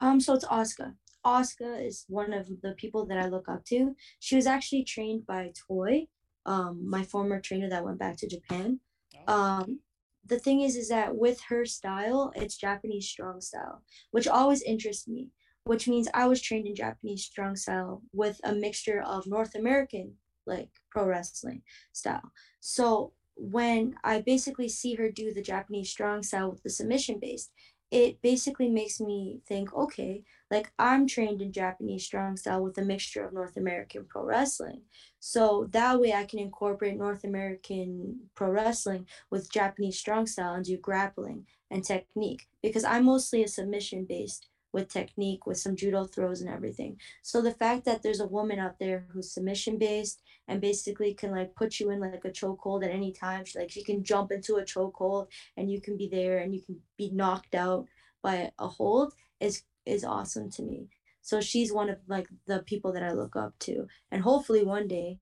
um 0.01 0.19
so 0.19 0.33
it's 0.33 0.45
Asuka. 0.45 0.93
Asuka 1.25 1.83
is 1.83 2.05
one 2.07 2.31
of 2.31 2.47
the 2.61 2.73
people 2.73 3.05
that 3.07 3.17
I 3.17 3.27
look 3.27 3.49
up 3.49 3.65
to. 3.65 3.95
She 4.19 4.35
was 4.35 4.45
actually 4.45 4.83
trained 4.83 5.25
by 5.25 5.53
Toy, 5.67 6.07
um, 6.45 6.87
my 6.87 7.03
former 7.03 7.39
trainer 7.39 7.69
that 7.69 7.83
went 7.83 7.99
back 7.99 8.17
to 8.17 8.27
Japan. 8.27 8.79
Oh. 9.27 9.33
Um, 9.33 9.79
the 10.27 10.39
thing 10.39 10.61
is 10.61 10.75
is 10.75 10.89
that 10.89 11.15
with 11.15 11.39
her 11.49 11.65
style 11.65 12.31
it's 12.35 12.57
japanese 12.57 13.07
strong 13.07 13.39
style 13.41 13.83
which 14.11 14.27
always 14.27 14.61
interests 14.63 15.07
me 15.07 15.29
which 15.65 15.87
means 15.87 16.07
i 16.13 16.27
was 16.27 16.41
trained 16.41 16.67
in 16.67 16.75
japanese 16.75 17.23
strong 17.23 17.55
style 17.55 18.01
with 18.13 18.39
a 18.43 18.53
mixture 18.53 19.01
of 19.01 19.27
north 19.27 19.55
american 19.55 20.13
like 20.45 20.69
pro 20.91 21.05
wrestling 21.05 21.61
style 21.91 22.31
so 22.59 23.13
when 23.35 23.95
i 24.03 24.21
basically 24.21 24.69
see 24.69 24.95
her 24.95 25.11
do 25.11 25.33
the 25.33 25.41
japanese 25.41 25.89
strong 25.89 26.23
style 26.23 26.49
with 26.49 26.63
the 26.63 26.69
submission 26.69 27.19
based 27.19 27.51
it 27.91 28.21
basically 28.21 28.69
makes 28.69 28.99
me 28.99 29.39
think 29.47 29.73
okay 29.73 30.23
like 30.49 30.71
i'm 30.79 31.07
trained 31.07 31.41
in 31.41 31.51
japanese 31.51 32.05
strong 32.05 32.35
style 32.35 32.63
with 32.63 32.77
a 32.77 32.81
mixture 32.81 33.25
of 33.25 33.33
north 33.33 33.57
american 33.57 34.05
pro 34.05 34.23
wrestling. 34.23 34.81
So 35.19 35.67
that 35.71 35.99
way 35.99 36.13
i 36.13 36.25
can 36.25 36.39
incorporate 36.39 36.97
north 36.97 37.23
american 37.23 38.19
pro 38.35 38.49
wrestling 38.49 39.07
with 39.29 39.51
japanese 39.51 39.99
strong 39.99 40.25
style 40.25 40.53
and 40.53 40.65
do 40.65 40.77
grappling 40.77 41.45
and 41.71 41.83
technique 41.83 42.47
because 42.61 42.83
i'm 42.83 43.05
mostly 43.05 43.43
a 43.43 43.47
submission 43.47 44.05
based 44.05 44.47
with 44.75 44.89
technique 44.89 45.47
with 45.47 45.57
some 45.57 45.73
judo 45.73 46.03
throws 46.03 46.41
and 46.41 46.49
everything. 46.49 46.99
So 47.21 47.41
the 47.41 47.53
fact 47.53 47.85
that 47.85 48.03
there's 48.03 48.19
a 48.19 48.27
woman 48.27 48.59
out 48.59 48.77
there 48.77 49.07
who's 49.09 49.31
submission 49.31 49.77
based 49.77 50.21
and 50.49 50.59
basically 50.59 51.13
can 51.13 51.31
like 51.31 51.55
put 51.55 51.79
you 51.79 51.91
in 51.91 52.01
like 52.01 52.25
a 52.25 52.29
chokehold 52.29 52.83
at 52.83 52.91
any 52.91 53.13
time 53.13 53.45
she 53.45 53.57
like 53.57 53.71
she 53.71 53.85
can 53.85 54.03
jump 54.03 54.33
into 54.33 54.57
a 54.57 54.63
chokehold 54.63 55.27
and 55.55 55.71
you 55.71 55.79
can 55.79 55.95
be 55.95 56.09
there 56.09 56.39
and 56.39 56.53
you 56.53 56.61
can 56.61 56.77
be 56.97 57.09
knocked 57.09 57.55
out 57.55 57.85
by 58.21 58.51
a 58.59 58.67
hold 58.67 59.13
is 59.39 59.63
is 59.85 60.03
awesome 60.03 60.51
to 60.51 60.61
me. 60.61 60.89
So 61.21 61.39
she's 61.39 61.71
one 61.71 61.89
of 61.89 61.99
like 62.07 62.27
the 62.45 62.59
people 62.63 62.91
that 62.91 63.01
i 63.01 63.13
look 63.13 63.37
up 63.37 63.57
to. 63.59 63.87
And 64.11 64.21
hopefully 64.23 64.65
one 64.65 64.89
day 64.89 65.19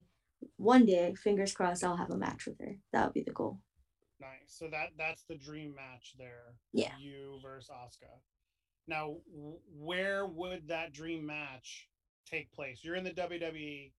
one 0.57 0.84
day 0.88 1.13
fingers 1.13 1.53
crossed 1.53 1.84
i'll 1.84 1.97
have 1.97 2.09
a 2.09 2.17
match 2.17 2.47
with 2.47 2.59
her. 2.59 2.77
That 2.91 3.05
would 3.05 3.13
be 3.13 3.21
the 3.21 3.39
goal. 3.39 3.59
Nice. 4.19 4.47
So 4.47 4.67
that 4.71 4.89
that's 4.97 5.25
the 5.30 5.36
dream 5.36 5.75
match 5.75 6.15
there. 6.17 6.55
Yeah. 6.71 6.95
You 6.99 7.39
versus 7.43 7.69
Asuka. 7.69 8.17
Now 8.88 9.15
where 9.77 10.25
would 10.25 10.67
that 10.67 10.93
dream 10.93 11.25
match 11.25 11.88
take 12.29 12.51
place? 12.51 12.79
You're 12.84 12.95
in 12.95 13.03
the 13.03 13.11
wwe 13.11 13.91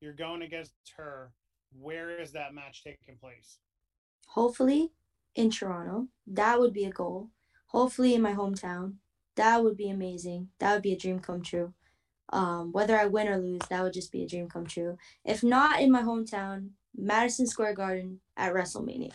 you're 0.00 0.12
going 0.12 0.42
against 0.42 0.74
her. 0.96 1.32
Where 1.72 2.10
is 2.20 2.32
that 2.32 2.54
match 2.54 2.84
taking 2.84 3.16
place? 3.18 3.58
Hopefully 4.28 4.92
in 5.34 5.50
toronto. 5.50 6.08
That 6.26 6.58
would 6.60 6.72
be 6.72 6.84
a 6.84 6.90
goal. 6.90 7.30
Hopefully 7.68 8.14
in 8.14 8.22
my 8.22 8.34
hometown. 8.34 8.94
That 9.36 9.62
would 9.62 9.76
be 9.76 9.90
amazing. 9.90 10.48
That 10.58 10.74
would 10.74 10.82
be 10.82 10.92
a 10.92 10.98
dream 10.98 11.20
come 11.20 11.42
true. 11.42 11.74
Um, 12.30 12.72
whether 12.72 12.98
i 12.98 13.06
win 13.06 13.28
or 13.28 13.38
lose 13.38 13.60
that 13.70 13.84
would 13.84 13.92
just 13.92 14.10
be 14.10 14.24
a 14.24 14.28
dream 14.28 14.48
come 14.48 14.66
true. 14.66 14.98
If 15.24 15.44
not 15.44 15.80
in 15.80 15.92
my 15.92 16.02
hometown 16.02 16.70
madison 16.96 17.46
square 17.46 17.74
garden 17.74 18.20
at 18.36 18.52
wrestlemania. 18.52 19.12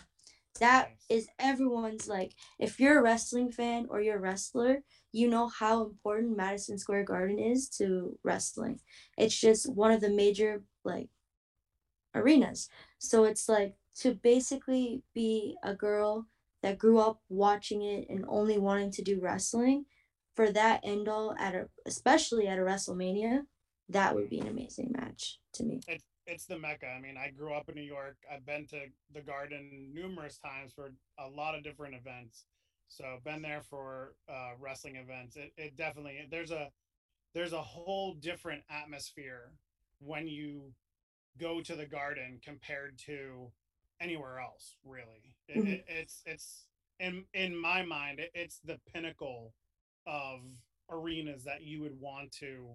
That 0.59 0.91
is 1.09 1.28
everyone's 1.39 2.07
like 2.07 2.34
if 2.59 2.80
you're 2.80 2.99
a 2.99 3.01
wrestling 3.03 3.51
fan 3.51 3.88
or 3.89 3.99
you're 3.99 4.17
a 4.17 4.22
wrestler 4.22 4.84
you 5.12 5.30
know 5.30 5.47
how 5.47 5.84
important 5.84 6.38
madison 6.38 6.78
square 6.78 7.03
garden 7.03 7.39
is 7.39 7.70
to 7.70 8.18
wrestling. 8.24 8.80
It's 9.18 9.39
just 9.39 9.72
one 9.72 9.91
of 9.91 10.01
the 10.01 10.09
major 10.09 10.64
like 10.84 11.09
arenas. 12.16 12.70
So 12.99 13.24
it's 13.26 13.47
like 13.49 13.76
to 13.97 14.16
basically 14.16 15.03
be 15.14 15.55
a 15.64 15.74
girl 15.74 16.28
that 16.64 16.78
grew 16.78 16.99
up 16.99 17.22
watching 17.30 17.82
it 17.82 18.07
and 18.09 18.26
only 18.28 18.57
wanting 18.57 18.91
to 18.91 19.01
do 19.01 19.20
wrestling 19.20 19.86
for 20.36 20.51
that 20.51 20.80
end 20.84 21.07
all 21.09 21.36
at 21.38 21.55
a 21.55 21.68
especially 21.86 22.47
at 22.47 22.59
a 22.59 22.62
wrestlemania 22.62 23.41
that 23.89 24.16
would 24.16 24.30
be 24.30 24.39
an 24.39 24.47
amazing 24.47 24.89
match 24.97 25.39
to 25.53 25.64
me. 25.64 25.82
It's, 25.88 26.05
it's 26.26 26.45
the 26.45 26.57
mecca. 26.57 26.88
I 26.88 27.01
mean 27.01 27.18
i 27.18 27.30
grew 27.30 27.53
up 27.53 27.68
in 27.68 27.76
new 27.76 27.82
york. 27.82 28.16
I've 28.32 28.45
been 28.45 28.66
to 28.68 28.80
the 29.14 29.22
garden 29.22 29.91
numerous 29.93 30.38
times 30.38 30.72
for 30.74 30.93
a 31.20 31.28
lot 31.28 31.55
of 31.55 31.64
different 31.64 31.95
events 31.95 32.45
so 32.91 33.05
been 33.23 33.41
there 33.41 33.61
for 33.61 34.15
uh, 34.29 34.51
wrestling 34.59 34.97
events 34.97 35.35
it, 35.35 35.53
it 35.57 35.77
definitely 35.77 36.27
there's 36.29 36.51
a 36.51 36.69
there's 37.33 37.53
a 37.53 37.61
whole 37.61 38.13
different 38.15 38.61
atmosphere 38.69 39.53
when 39.99 40.27
you 40.27 40.73
go 41.39 41.61
to 41.61 41.75
the 41.75 41.85
garden 41.85 42.39
compared 42.43 42.97
to 42.97 43.49
anywhere 44.01 44.39
else 44.39 44.75
really 44.83 45.35
it, 45.47 45.57
mm-hmm. 45.57 45.67
it, 45.67 45.85
it's 45.87 46.21
it's 46.25 46.65
in 46.99 47.23
in 47.33 47.55
my 47.55 47.81
mind 47.81 48.19
it, 48.19 48.31
it's 48.33 48.59
the 48.65 48.77
pinnacle 48.93 49.53
of 50.05 50.39
arenas 50.89 51.43
that 51.45 51.61
you 51.61 51.81
would 51.81 51.97
want 51.99 52.31
to 52.31 52.67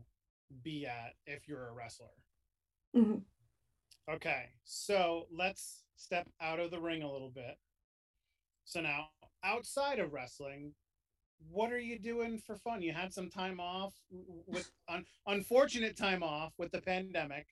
be 0.62 0.86
at 0.86 1.12
if 1.26 1.46
you're 1.46 1.68
a 1.68 1.72
wrestler 1.72 2.06
mm-hmm. 2.96 3.18
okay 4.10 4.46
so 4.64 5.26
let's 5.36 5.82
step 5.96 6.26
out 6.40 6.60
of 6.60 6.70
the 6.70 6.80
ring 6.80 7.02
a 7.02 7.12
little 7.12 7.32
bit 7.34 7.58
so 8.64 8.80
now 8.80 9.08
outside 9.46 9.98
of 9.98 10.12
wrestling 10.12 10.72
what 11.50 11.72
are 11.72 11.78
you 11.78 11.98
doing 11.98 12.38
for 12.38 12.56
fun 12.56 12.82
you 12.82 12.92
had 12.92 13.12
some 13.12 13.30
time 13.30 13.60
off 13.60 13.94
with 14.46 14.70
un, 14.88 15.04
unfortunate 15.26 15.96
time 15.96 16.22
off 16.22 16.52
with 16.58 16.70
the 16.72 16.80
pandemic 16.80 17.46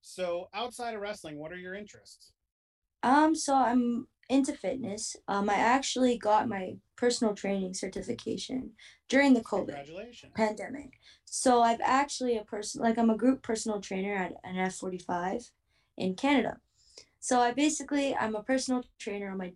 so 0.00 0.48
outside 0.54 0.94
of 0.94 1.00
wrestling 1.00 1.38
what 1.38 1.52
are 1.52 1.58
your 1.58 1.74
interests 1.74 2.32
um, 3.04 3.34
so 3.34 3.54
I'm 3.54 4.06
into 4.28 4.54
fitness. 4.54 5.16
Um, 5.28 5.50
I 5.50 5.56
actually 5.56 6.16
got 6.16 6.48
my 6.48 6.76
personal 6.96 7.34
training 7.34 7.74
certification 7.74 8.70
during 9.08 9.34
the 9.34 9.42
COVID 9.42 9.76
pandemic. 10.34 10.94
So 11.24 11.62
I've 11.62 11.82
actually 11.82 12.38
a 12.38 12.44
person 12.44 12.80
like 12.80 12.98
I'm 12.98 13.10
a 13.10 13.16
group 13.16 13.42
personal 13.42 13.80
trainer 13.80 14.14
at 14.14 14.32
an 14.42 14.56
F45 14.56 15.50
in 15.98 16.14
Canada. 16.14 16.58
So 17.20 17.40
I 17.40 17.52
basically 17.52 18.16
I'm 18.16 18.34
a 18.34 18.42
personal 18.42 18.84
trainer 18.98 19.30
on 19.30 19.38
my 19.38 19.52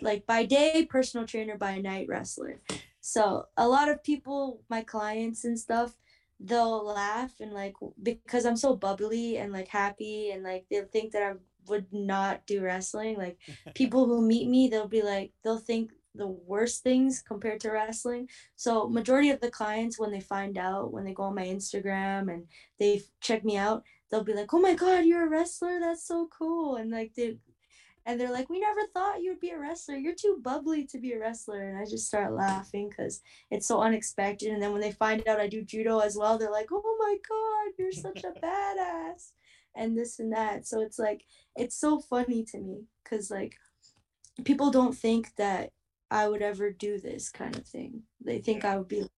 like 0.00 0.26
by 0.26 0.44
day 0.44 0.86
personal 0.88 1.26
trainer, 1.26 1.56
by 1.56 1.78
night 1.78 2.06
wrestler. 2.08 2.60
So 3.00 3.46
a 3.56 3.68
lot 3.68 3.88
of 3.88 4.02
people, 4.02 4.62
my 4.68 4.82
clients 4.82 5.44
and 5.44 5.58
stuff, 5.58 5.96
they'll 6.40 6.84
laugh 6.86 7.32
and 7.40 7.52
like 7.52 7.74
because 8.02 8.46
I'm 8.46 8.56
so 8.56 8.76
bubbly 8.76 9.38
and 9.38 9.52
like 9.52 9.68
happy 9.68 10.30
and 10.30 10.44
like 10.44 10.66
they'll 10.70 10.84
think 10.84 11.12
that 11.12 11.22
I 11.22 11.32
would 11.68 11.86
not 11.92 12.46
do 12.46 12.62
wrestling. 12.62 13.16
Like 13.16 13.38
people 13.74 14.06
who 14.06 14.22
meet 14.22 14.48
me, 14.48 14.68
they'll 14.68 14.88
be 14.88 15.02
like 15.02 15.32
they'll 15.42 15.58
think 15.58 15.92
the 16.14 16.26
worst 16.26 16.82
things 16.82 17.22
compared 17.22 17.60
to 17.60 17.70
wrestling. 17.70 18.28
So 18.56 18.88
majority 18.88 19.30
of 19.30 19.40
the 19.40 19.50
clients 19.50 19.98
when 19.98 20.10
they 20.10 20.20
find 20.20 20.58
out 20.58 20.92
when 20.92 21.04
they 21.04 21.12
go 21.12 21.24
on 21.24 21.34
my 21.34 21.46
Instagram 21.46 22.32
and 22.32 22.46
they 22.78 23.02
check 23.20 23.44
me 23.44 23.56
out, 23.56 23.84
they'll 24.10 24.24
be 24.24 24.34
like, 24.34 24.52
"Oh 24.52 24.60
my 24.60 24.74
god, 24.74 25.04
you're 25.04 25.26
a 25.26 25.30
wrestler. 25.30 25.78
That's 25.80 26.06
so 26.06 26.28
cool." 26.36 26.76
And 26.76 26.90
like 26.90 27.14
they 27.14 27.36
and 28.08 28.20
they're 28.20 28.32
like, 28.32 28.48
"We 28.50 28.60
never 28.60 28.86
thought 28.88 29.22
you 29.22 29.30
would 29.30 29.40
be 29.40 29.50
a 29.50 29.58
wrestler. 29.58 29.96
You're 29.96 30.14
too 30.16 30.40
bubbly 30.42 30.86
to 30.86 30.98
be 30.98 31.12
a 31.12 31.20
wrestler." 31.20 31.68
And 31.68 31.78
I 31.78 31.84
just 31.84 32.08
start 32.08 32.32
laughing 32.32 32.90
cuz 32.90 33.20
it's 33.50 33.68
so 33.68 33.80
unexpected. 33.82 34.50
And 34.50 34.62
then 34.62 34.72
when 34.72 34.80
they 34.80 34.92
find 34.92 35.26
out 35.28 35.40
I 35.40 35.48
do 35.48 35.62
judo 35.62 35.98
as 36.00 36.16
well, 36.16 36.38
they're 36.38 36.50
like, 36.50 36.70
"Oh 36.72 36.96
my 36.98 37.16
god, 37.28 37.74
you're 37.78 37.92
such 37.92 38.24
a 38.24 38.32
badass." 38.44 39.32
And 39.76 39.96
this 39.96 40.18
and 40.18 40.32
that. 40.32 40.66
So 40.66 40.80
it's 40.80 40.98
like 40.98 41.24
it's 41.56 41.76
so 41.76 42.00
funny 42.00 42.44
to 42.46 42.58
me 42.58 42.86
cuz 43.04 43.30
like 43.30 43.56
people 44.44 44.70
don't 44.70 44.96
think 44.96 45.34
that 45.36 45.72
I 46.10 46.28
would 46.28 46.42
ever 46.42 46.70
do 46.72 46.98
this 46.98 47.30
kind 47.30 47.56
of 47.56 47.66
thing. 47.66 48.04
They 48.20 48.38
think 48.40 48.64
I 48.64 48.78
would 48.78 48.88
be 48.88 49.08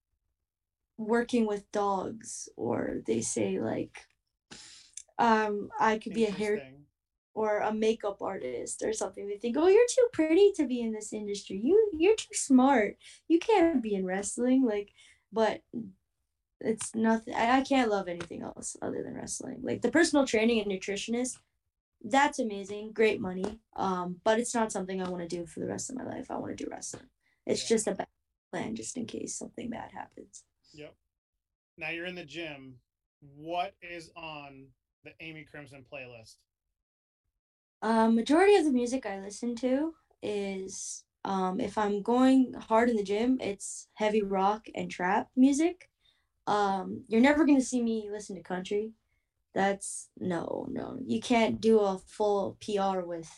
working 0.99 1.47
with 1.47 1.71
dogs 1.73 2.49
or 2.57 3.01
they 3.07 3.21
say 3.23 3.61
like 3.61 4.05
um 5.19 5.71
I 5.79 5.99
could 5.99 6.15
be 6.15 6.25
a 6.27 6.31
hair 6.31 6.63
or 7.35 7.59
a 7.59 7.73
makeup 7.73 8.21
artist 8.21 8.83
or 8.85 8.93
something. 8.93 9.29
They 9.29 9.39
think, 9.39 9.57
"Oh, 9.57 9.69
you're 9.69 9.87
too 9.95 10.09
pretty 10.13 10.53
to 10.57 10.67
be 10.67 10.81
in 10.81 10.93
this 10.93 11.13
industry. 11.13 11.61
You 11.63 11.91
you're 11.99 12.17
too 12.17 12.35
smart. 12.35 12.97
You 13.29 13.39
can't 13.39 13.83
be 13.83 13.95
in 13.95 14.05
wrestling." 14.07 14.65
Like 14.65 14.93
but 15.33 15.63
it's 16.61 16.95
nothing 16.95 17.35
I, 17.35 17.59
I 17.59 17.61
can't 17.63 17.91
love 17.91 18.09
anything 18.09 18.43
else 18.43 18.77
other 18.83 19.03
than 19.03 19.15
wrestling. 19.15 19.61
Like 19.63 19.83
the 19.83 19.91
personal 19.91 20.27
training 20.27 20.61
and 20.61 20.71
nutritionist 20.71 21.39
that's 22.03 22.39
amazing, 22.39 22.93
great 22.93 23.21
money. 23.21 23.61
Um, 23.77 24.17
but 24.25 24.39
it's 24.39 24.55
not 24.55 24.73
something 24.73 25.03
I 25.03 25.09
want 25.09 25.23
to 25.23 25.37
do 25.37 25.47
for 25.47 25.61
the 25.61 25.67
rest 25.67 25.91
of 25.91 25.97
my 25.97 26.05
life. 26.05 26.31
I 26.31 26.39
want 26.39 26.57
to 26.57 26.65
do 26.65 26.71
wrestling. 26.71 27.09
It's 27.47 27.63
yeah. 27.63 27.77
just 27.77 27.89
a 27.89 27.95
bad 27.95 28.07
plan, 28.51 28.75
just 28.75 28.97
in 28.97 29.07
case 29.07 29.37
something 29.37 29.69
bad 29.71 29.91
happens. 29.93 30.45
Yep. 30.73 30.95
Now 31.77 31.91
you're 31.91 32.07
in 32.07 32.15
the 32.15 32.25
gym. 32.25 32.77
What 33.37 33.75
is 33.83 34.11
on 34.17 34.67
the 35.05 35.13
Amy 35.21 35.45
Crimson 35.51 35.85
playlist? 35.93 36.37
Um, 37.83 38.15
majority 38.15 38.57
of 38.57 38.65
the 38.65 38.73
music 38.73 39.07
I 39.07 39.21
listen 39.21 39.55
to 39.57 39.95
is 40.23 41.05
um, 41.25 41.61
if 41.61 41.79
I'm 41.79 42.03
going 42.03 42.55
hard 42.55 42.91
in 42.91 42.97
the 42.97 43.03
gym, 43.03 43.39
it's 43.41 43.89
heavy 43.95 44.23
rock 44.23 44.67
and 44.75 44.91
trap 44.91 45.29
music. 45.37 45.89
Um, 46.47 47.05
you're 47.09 47.21
never 47.21 47.45
gonna 47.47 47.61
see 47.61 47.83
me 47.83 48.09
listen 48.11 48.37
to 48.37 48.43
country. 48.43 48.93
That's 49.55 50.09
no 50.19 50.67
no. 50.71 50.99
You 51.05 51.21
can't 51.21 51.61
do 51.61 51.81
a 51.81 51.99
full 51.99 52.57
pr 52.61 53.01
with 53.01 53.31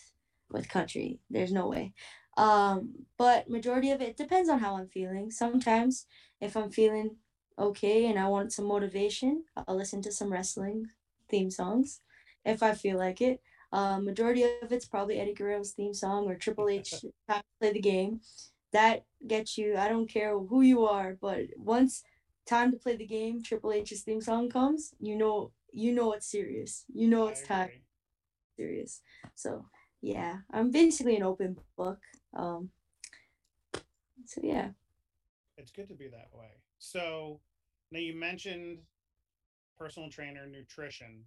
with 0.51 0.69
country. 0.69 1.21
There's 1.31 1.53
no 1.53 1.69
way. 1.69 1.95
Um 2.37 3.07
but 3.19 3.49
majority 3.51 3.91
of 3.91 4.01
it 4.03 4.17
depends 4.17 4.49
on 4.49 4.59
how 4.61 4.77
i'm 4.77 4.89
feeling. 4.89 5.31
Sometimes 5.31 6.07
if 6.41 6.57
i'm 6.57 6.71
feeling 6.71 7.17
okay 7.59 8.07
and 8.07 8.19
i 8.19 8.27
want 8.29 8.53
some 8.53 8.65
motivation 8.67 9.45
i'll 9.57 9.77
listen 9.77 10.01
to 10.03 10.11
some 10.11 10.33
wrestling 10.33 10.87
theme 11.29 11.51
songs 11.51 12.01
if 12.45 12.63
i 12.63 12.73
feel 12.75 12.97
like 12.99 13.21
it 13.21 13.41
um 13.73 14.05
majority 14.05 14.43
of 14.43 14.71
it's 14.71 14.87
probably 14.87 15.19
eddie 15.19 15.35
guerrero's 15.35 15.73
theme 15.73 15.95
song 15.95 16.27
or 16.27 16.35
triple 16.35 16.69
h 16.69 16.95
play 17.61 17.73
the 17.73 17.81
game 17.81 18.21
that 18.73 19.05
gets 19.27 19.57
you 19.59 19.77
i 19.77 19.89
don't 19.89 20.09
care 20.09 20.39
who 20.39 20.63
you 20.63 20.85
are 20.85 21.17
but 21.21 21.43
once 21.57 22.03
time 22.47 22.71
to 22.71 22.79
play 22.79 22.97
the 22.97 23.07
game 23.07 23.43
triple 23.43 23.73
h's 23.73 24.03
theme 24.03 24.21
song 24.21 24.49
comes 24.49 24.95
you 25.01 25.17
know 25.17 25.53
you 25.73 25.93
know 25.93 26.13
it's 26.13 26.31
serious. 26.31 26.85
You 26.95 27.09
know 27.09 27.27
it's 27.27 27.43
time 27.43 27.71
serious. 28.57 29.01
So 29.35 29.67
yeah, 30.01 30.39
I'm 30.53 30.71
basically 30.71 31.17
an 31.17 31.23
open 31.23 31.57
book. 31.77 31.99
Um, 32.35 32.71
so 34.27 34.41
yeah. 34.43 34.71
It's 35.57 35.73
good 35.73 35.89
to 35.89 35.95
be 35.95 36.09
that 36.09 36.29
way. 36.33 36.51
So 36.79 37.41
now 37.91 38.01
you 38.01 38.15
mentioned 38.15 38.79
personal 39.79 40.11
trainer 40.11 40.47
nutrition. 40.47 41.25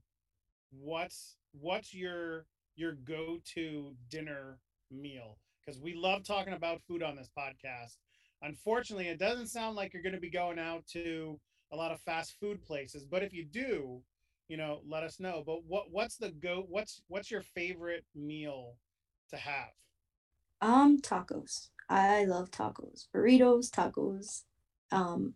What's 0.71 1.35
what's 1.59 1.93
your 1.93 2.45
your 2.75 2.93
go-to 2.93 3.95
dinner 4.09 4.59
meal? 4.91 5.37
Because 5.65 5.79
we 5.79 5.93
love 5.93 6.23
talking 6.23 6.53
about 6.53 6.81
food 6.87 7.01
on 7.01 7.15
this 7.15 7.29
podcast. 7.37 7.97
Unfortunately, 8.41 9.07
it 9.07 9.17
doesn't 9.17 9.47
sound 9.47 9.75
like 9.75 9.93
you're 9.93 10.03
going 10.03 10.13
to 10.13 10.19
be 10.19 10.29
going 10.29 10.59
out 10.59 10.85
to 10.87 11.39
a 11.71 11.75
lot 11.75 11.91
of 11.91 11.99
fast 12.01 12.35
food 12.39 12.61
places, 12.63 13.05
but 13.05 13.23
if 13.23 13.33
you 13.33 13.45
do, 13.45 14.01
you 14.47 14.57
know, 14.57 14.81
let 14.87 15.03
us 15.03 15.19
know. 15.19 15.43
But 15.45 15.65
what 15.65 15.85
what's 15.91 16.17
the 16.17 16.31
go 16.31 16.65
what's 16.69 17.01
what's 17.07 17.31
your 17.31 17.41
favorite 17.41 18.05
meal 18.13 18.75
to 19.31 19.37
have? 19.37 19.71
Um 20.61 21.01
tacos. 21.01 21.69
I 21.89 22.25
love 22.25 22.51
tacos. 22.51 23.07
Burritos, 23.13 23.69
tacos. 23.69 24.43
Um 24.91 25.33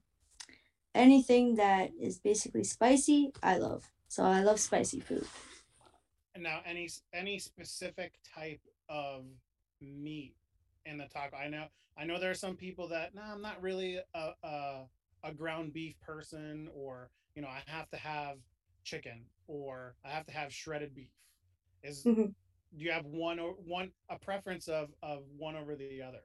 anything 0.93 1.55
that 1.55 1.91
is 1.99 2.19
basically 2.19 2.63
spicy, 2.63 3.31
I 3.41 3.57
love. 3.57 3.89
So 4.07 4.23
I 4.23 4.43
love 4.43 4.59
spicy 4.59 4.99
food. 4.99 5.25
Now 6.37 6.61
any 6.65 6.89
any 7.13 7.39
specific 7.39 8.13
type 8.35 8.61
of 8.87 9.25
meat 9.81 10.35
in 10.85 10.97
the 10.97 11.05
taco. 11.05 11.35
I 11.37 11.47
know 11.47 11.65
I 11.97 12.05
know 12.05 12.19
there 12.19 12.31
are 12.31 12.35
some 12.35 12.55
people 12.55 12.87
that 12.89 13.13
no, 13.13 13.21
nah, 13.21 13.33
I'm 13.33 13.41
not 13.41 13.61
really 13.61 13.99
a, 14.13 14.29
a 14.43 14.83
a 15.23 15.33
ground 15.33 15.73
beef 15.73 15.99
person 16.01 16.69
or 16.73 17.09
you 17.35 17.41
know, 17.41 17.47
I 17.47 17.61
have 17.67 17.89
to 17.91 17.97
have 17.97 18.37
chicken 18.83 19.21
or 19.47 19.95
I 20.05 20.09
have 20.09 20.25
to 20.25 20.33
have 20.33 20.53
shredded 20.53 20.95
beef. 20.95 21.11
Is 21.83 22.03
mm-hmm. 22.03 22.23
do 22.23 22.33
you 22.73 22.91
have 22.91 23.05
one 23.05 23.39
or 23.39 23.51
one 23.51 23.91
a 24.09 24.17
preference 24.17 24.67
of 24.67 24.89
of 25.01 25.23
one 25.37 25.55
over 25.55 25.75
the 25.75 26.01
other? 26.01 26.21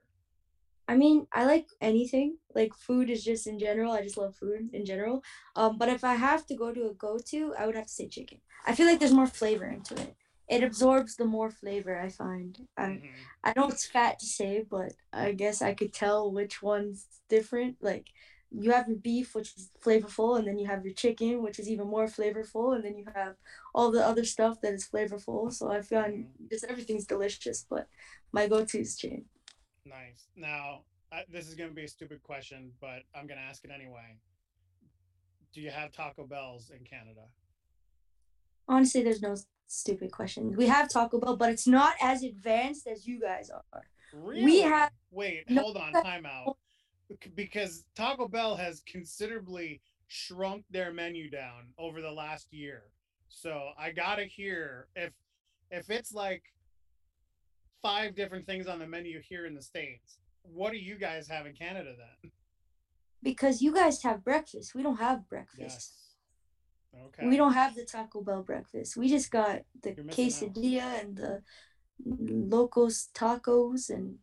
I 0.87 0.95
mean, 0.95 1.27
I 1.33 1.45
like 1.45 1.67
anything. 1.81 2.37
Like 2.53 2.73
food 2.73 3.09
is 3.09 3.23
just 3.23 3.47
in 3.47 3.57
general. 3.59 3.91
I 3.91 4.03
just 4.03 4.17
love 4.17 4.35
food 4.35 4.69
in 4.73 4.85
general. 4.85 5.23
Um, 5.55 5.77
but 5.77 5.89
if 5.89 6.03
I 6.03 6.15
have 6.15 6.45
to 6.47 6.55
go 6.55 6.71
to 6.71 6.89
a 6.89 6.93
go-to, 6.93 7.53
I 7.57 7.65
would 7.65 7.75
have 7.75 7.87
to 7.87 7.93
say 7.93 8.07
chicken. 8.07 8.39
I 8.65 8.75
feel 8.75 8.85
like 8.85 8.99
there's 8.99 9.13
more 9.13 9.27
flavor 9.27 9.65
into 9.65 9.95
it. 9.95 10.15
It 10.47 10.63
absorbs 10.63 11.15
the 11.15 11.25
more 11.25 11.49
flavor. 11.49 11.99
I 11.99 12.09
find. 12.09 12.67
I 12.77 12.81
mm-hmm. 12.83 13.07
I 13.43 13.53
know 13.55 13.67
it's 13.67 13.85
fat 13.85 14.19
to 14.19 14.25
say, 14.25 14.63
but 14.69 14.93
I 15.11 15.31
guess 15.31 15.61
I 15.61 15.73
could 15.73 15.91
tell 15.91 16.31
which 16.31 16.61
one's 16.61 17.07
different. 17.29 17.77
Like 17.81 18.07
you 18.51 18.71
have 18.71 18.87
your 18.87 18.97
beef, 18.97 19.33
which 19.33 19.53
is 19.57 19.71
flavorful, 19.83 20.37
and 20.37 20.47
then 20.47 20.59
you 20.59 20.67
have 20.67 20.85
your 20.85 20.93
chicken, 20.93 21.41
which 21.41 21.57
is 21.57 21.67
even 21.67 21.87
more 21.87 22.05
flavorful, 22.05 22.75
and 22.75 22.85
then 22.85 22.95
you 22.95 23.05
have 23.15 23.35
all 23.73 23.89
the 23.91 24.05
other 24.05 24.23
stuff 24.23 24.61
that 24.61 24.73
is 24.73 24.87
flavorful. 24.87 25.51
So 25.51 25.71
I 25.71 25.81
find 25.81 26.13
mm-hmm. 26.13 26.45
just 26.51 26.65
everything's 26.65 27.07
delicious, 27.07 27.65
but 27.67 27.87
my 28.31 28.47
go-to 28.47 28.79
is 28.79 28.97
chicken. 28.97 29.25
Nice. 29.85 30.27
Now, 30.35 30.81
I, 31.11 31.23
this 31.31 31.47
is 31.47 31.55
going 31.55 31.69
to 31.69 31.75
be 31.75 31.83
a 31.83 31.87
stupid 31.87 32.21
question, 32.23 32.71
but 32.81 33.03
I'm 33.13 33.27
going 33.27 33.39
to 33.39 33.45
ask 33.45 33.63
it 33.63 33.71
anyway. 33.73 34.17
Do 35.53 35.61
you 35.61 35.69
have 35.69 35.91
Taco 35.91 36.25
Bells 36.25 36.71
in 36.71 36.83
Canada? 36.83 37.21
Honestly, 38.67 39.03
there's 39.03 39.21
no 39.21 39.35
stupid 39.67 40.11
question. 40.11 40.55
We 40.55 40.67
have 40.67 40.89
Taco 40.89 41.19
Bell, 41.19 41.37
but 41.37 41.49
it's 41.49 41.67
not 41.67 41.95
as 42.01 42.23
advanced 42.23 42.87
as 42.87 43.07
you 43.07 43.19
guys 43.19 43.49
are. 43.49 43.83
Really? 44.13 44.43
We 44.43 44.61
have. 44.61 44.91
Wait, 45.11 45.49
hold 45.51 45.77
on, 45.77 45.93
time 45.93 46.25
out 46.25 46.57
because 47.35 47.85
Taco 47.95 48.27
Bell 48.27 48.55
has 48.55 48.81
considerably 48.85 49.81
shrunk 50.07 50.63
their 50.69 50.93
menu 50.93 51.29
down 51.29 51.67
over 51.77 52.01
the 52.01 52.11
last 52.11 52.51
year. 52.51 52.83
So 53.27 53.69
I 53.77 53.91
gotta 53.91 54.23
hear 54.23 54.87
if 54.95 55.11
if 55.71 55.89
it's 55.89 56.13
like 56.13 56.43
five 57.85 58.15
different 58.15 58.47
things 58.47 58.65
on 58.65 58.79
the 58.79 58.87
menu 58.87 59.21
here 59.21 59.45
in 59.45 59.53
the 59.53 59.61
states. 59.61 60.17
What 60.41 60.71
do 60.71 60.77
you 60.77 60.97
guys 60.97 61.27
have 61.27 61.45
in 61.45 61.53
Canada 61.53 61.93
then? 61.95 62.31
Because 63.21 63.61
you 63.61 63.73
guys 63.73 64.01
have 64.01 64.23
breakfast. 64.23 64.73
We 64.73 64.81
don't 64.81 64.97
have 64.97 65.29
breakfast. 65.29 65.93
Yes. 66.93 67.05
Okay. 67.07 67.27
We 67.27 67.37
don't 67.37 67.53
have 67.53 67.75
the 67.75 67.85
Taco 67.85 68.21
Bell 68.21 68.41
breakfast. 68.41 68.97
We 68.97 69.07
just 69.07 69.29
got 69.29 69.61
the 69.83 69.91
quesadilla 69.91 70.81
out. 70.81 71.03
and 71.03 71.17
the 71.17 71.41
locos 72.05 73.09
tacos 73.13 73.89
and 73.89 74.15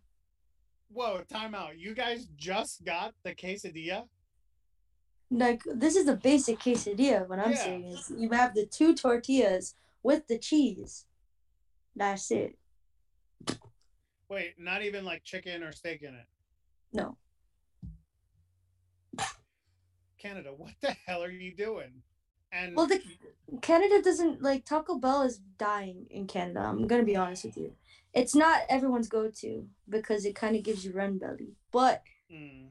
whoa, 0.93 1.23
time 1.31 1.55
out. 1.55 1.79
You 1.79 1.95
guys 1.95 2.27
just 2.37 2.85
got 2.85 3.15
the 3.23 3.35
quesadilla? 3.35 4.09
Like 5.31 5.63
this 5.73 5.95
is 5.95 6.07
the 6.07 6.17
basic 6.17 6.59
quesadilla. 6.59 7.29
What 7.29 7.39
I'm 7.39 7.53
yeah. 7.53 7.65
saying 7.65 7.85
is 7.85 8.13
you 8.17 8.31
have 8.31 8.55
the 8.55 8.67
two 8.67 8.95
tortillas 8.95 9.77
with 10.03 10.27
the 10.27 10.39
cheese. 10.39 11.07
That's 11.95 12.31
it. 12.31 12.57
Wait, 14.29 14.55
not 14.59 14.83
even 14.83 15.05
like 15.05 15.23
chicken 15.25 15.63
or 15.63 15.73
steak 15.73 16.03
in 16.03 16.15
it. 16.15 16.27
No. 16.93 17.17
Canada, 20.19 20.53
what 20.57 20.73
the 20.81 20.97
hell 21.07 21.23
are 21.23 21.31
you 21.31 21.55
doing? 21.55 22.03
And 22.53 22.77
well, 22.77 22.87
the 22.87 23.01
Canada 23.63 24.03
doesn't 24.03 24.43
like 24.43 24.65
Taco 24.65 24.97
Bell 24.99 25.23
is 25.23 25.39
dying 25.59 26.07
in 26.11 26.27
Canada. 26.27 26.61
I'm 26.61 26.87
gonna 26.87 27.03
be 27.03 27.17
honest 27.17 27.45
with 27.45 27.57
you 27.57 27.75
it's 28.15 28.35
not 28.35 28.61
everyone's 28.69 29.09
go-to 29.09 29.67
because 29.89 30.25
it 30.27 30.35
kind 30.35 30.55
of 30.55 30.63
gives 30.63 30.85
you 30.85 30.93
run 30.93 31.17
belly. 31.19 31.57
But 31.73 32.03
Mm. 32.31 32.69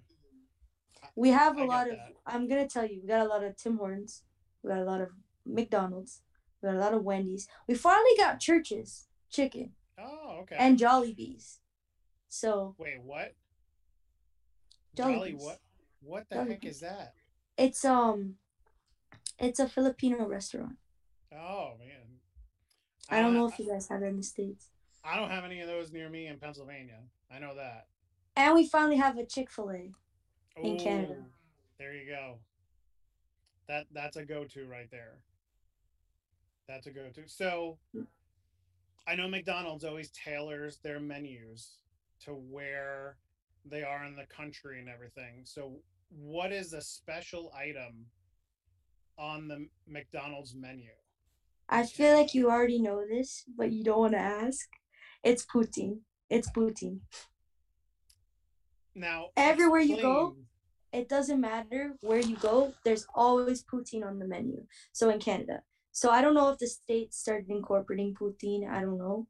we 1.16 1.30
have 1.30 1.58
a 1.58 1.62
I 1.62 1.66
lot 1.66 1.90
of. 1.90 1.96
that. 1.98 2.14
I'm 2.28 2.48
gonna 2.48 2.68
tell 2.68 2.86
you, 2.86 3.02
we 3.02 3.08
got 3.08 3.26
a 3.26 3.30
lot 3.30 3.44
of 3.44 3.56
Tim 3.58 3.78
Hortons, 3.78 4.24
we 4.62 4.70
got 4.70 4.80
a 4.80 4.84
lot 4.86 5.02
of 5.02 5.10
McDonald's, 5.46 6.22
we 6.62 6.68
got 6.70 6.76
a 6.76 6.80
lot 6.80 6.94
of 6.94 7.04
Wendy's. 7.04 7.48
We 7.68 7.74
finally 7.76 8.16
got 8.18 8.40
Church's 8.40 9.08
chicken 9.32 9.74
Oh, 10.00 10.40
okay. 10.42 10.56
and 10.58 10.78
Jollibees. 10.78 11.58
So 12.30 12.76
Wait, 12.78 13.02
what? 13.04 13.34
Jollibees. 14.96 15.16
Jolly 15.16 15.34
what? 15.34 15.60
What 16.02 16.26
the 16.30 16.44
heck 16.44 16.66
is 16.66 16.80
that? 16.80 17.14
it's 17.58 17.86
um, 17.86 18.36
it's 19.40 19.60
a 19.60 19.68
Filipino 19.68 20.28
restaurant. 20.28 20.78
Oh 21.34 21.74
man. 21.80 22.20
I 23.10 23.22
don't 23.22 23.34
know 23.34 23.48
ha- 23.48 23.54
if 23.54 23.60
you 23.60 23.72
guys 23.72 23.88
have 23.90 24.02
it 24.02 24.08
in 24.08 24.18
the 24.18 24.24
states. 24.24 24.70
I 25.04 25.16
don't 25.18 25.30
have 25.30 25.44
any 25.44 25.62
of 25.62 25.68
those 25.68 25.92
near 25.92 26.10
me 26.10 26.28
in 26.28 26.38
Pennsylvania. 26.40 27.00
I 27.34 27.40
know 27.40 27.56
that. 27.56 27.88
And 28.36 28.56
we 28.56 28.68
finally 28.68 28.98
have 28.98 29.18
a 29.18 29.26
Chick 29.26 29.50
Fil 29.50 29.72
A. 29.72 29.92
In 30.58 30.78
Canada. 30.78 31.26
There 31.80 31.94
you 31.94 32.06
go. 32.06 32.40
That 33.68 33.86
that's 33.92 34.18
a 34.18 34.26
go-to 34.26 34.68
right 34.68 34.90
there. 34.92 35.20
That's 36.68 36.88
a 36.88 36.92
go-to. 36.92 37.28
So 37.28 37.78
I 39.08 39.16
know 39.16 39.28
McDonald's 39.28 39.84
always 39.84 40.12
tailors 40.12 40.80
their 40.84 41.00
menus 41.00 41.78
to 42.26 42.32
where 42.32 43.18
they 43.66 43.84
are 43.84 44.06
in 44.06 44.16
the 44.16 44.26
country 44.26 44.80
and 44.80 44.90
everything. 44.90 45.42
So 45.44 45.78
what 46.10 46.52
is 46.52 46.74
a 46.74 46.82
special 46.82 47.52
item 47.58 48.06
on 49.18 49.48
the 49.48 49.68
McDonald's 49.88 50.56
menu? 50.56 50.90
I 51.70 51.86
feel 51.86 52.18
like 52.18 52.34
you 52.34 52.50
already 52.50 52.80
know 52.80 53.04
this, 53.08 53.46
but 53.58 53.72
you 53.72 53.84
don't 53.84 54.00
want 54.00 54.14
to 54.14 54.20
ask. 54.20 54.68
It's 55.24 55.46
poutine. 55.46 56.00
It's 56.30 56.50
poutine. 56.52 57.00
Now 58.94 59.28
Everywhere 59.38 59.80
you 59.82 60.02
go, 60.02 60.36
It 60.92 61.08
doesn't 61.08 61.40
matter 61.40 61.94
where 62.02 62.20
you 62.20 62.36
go. 62.36 62.74
There's 62.84 63.08
always 63.16 63.64
poutine 63.64 64.06
on 64.06 64.20
the 64.20 64.28
menu. 64.28 64.66
So 64.92 65.10
in 65.10 65.20
Canada. 65.20 65.62
So 65.92 66.10
I 66.10 66.22
don't 66.22 66.34
know 66.34 66.50
if 66.50 66.58
the 66.58 66.68
state 66.68 67.14
started 67.14 67.50
incorporating 67.50 68.14
poutine. 68.14 68.70
I 68.70 68.82
don't 68.82 68.98
know, 68.98 69.28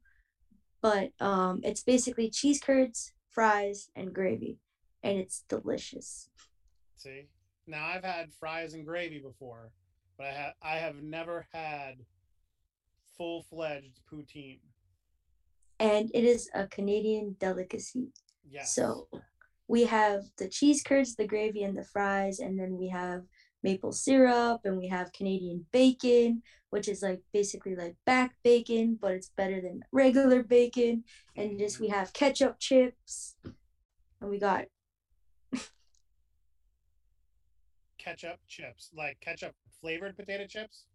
but 0.80 1.10
um, 1.20 1.60
it's 1.62 1.82
basically 1.82 2.30
cheese 2.30 2.60
curds, 2.60 3.12
fries, 3.30 3.90
and 3.96 4.14
gravy, 4.14 4.58
and 5.02 5.18
it's 5.18 5.44
delicious. 5.48 6.28
See, 6.96 7.28
now 7.66 7.86
I've 7.86 8.04
had 8.04 8.32
fries 8.32 8.74
and 8.74 8.86
gravy 8.86 9.18
before, 9.18 9.72
but 10.16 10.26
I 10.26 10.32
have 10.32 10.54
I 10.62 10.76
have 10.76 11.02
never 11.02 11.46
had 11.52 11.96
full 13.16 13.42
fledged 13.42 14.00
poutine. 14.10 14.60
And 15.80 16.10
it 16.14 16.24
is 16.24 16.48
a 16.54 16.68
Canadian 16.68 17.36
delicacy. 17.40 18.12
Yes. 18.48 18.74
So 18.74 19.08
we 19.66 19.84
have 19.84 20.22
the 20.38 20.48
cheese 20.48 20.82
curds, 20.82 21.16
the 21.16 21.26
gravy, 21.26 21.64
and 21.64 21.76
the 21.76 21.84
fries, 21.84 22.38
and 22.38 22.58
then 22.58 22.76
we 22.76 22.88
have 22.88 23.22
maple 23.62 23.92
syrup, 23.92 24.60
and 24.64 24.76
we 24.76 24.88
have 24.88 25.12
Canadian 25.12 25.66
bacon, 25.72 26.42
which 26.70 26.88
is 26.88 27.02
like 27.02 27.20
basically 27.32 27.76
like 27.76 27.96
back 28.06 28.34
bacon, 28.42 28.98
but 29.00 29.12
it's 29.12 29.30
better 29.36 29.60
than 29.60 29.82
regular 29.92 30.42
bacon. 30.42 31.04
And 31.36 31.58
just 31.58 31.80
we 31.80 31.88
have 31.88 32.12
ketchup 32.12 32.58
chips, 32.58 33.36
and 33.44 34.30
we 34.30 34.38
got 34.38 34.64
ketchup 37.98 38.38
chips, 38.48 38.90
like 38.96 39.18
ketchup 39.20 39.54
flavored 39.80 40.16
potato 40.16 40.46
chips. 40.46 40.86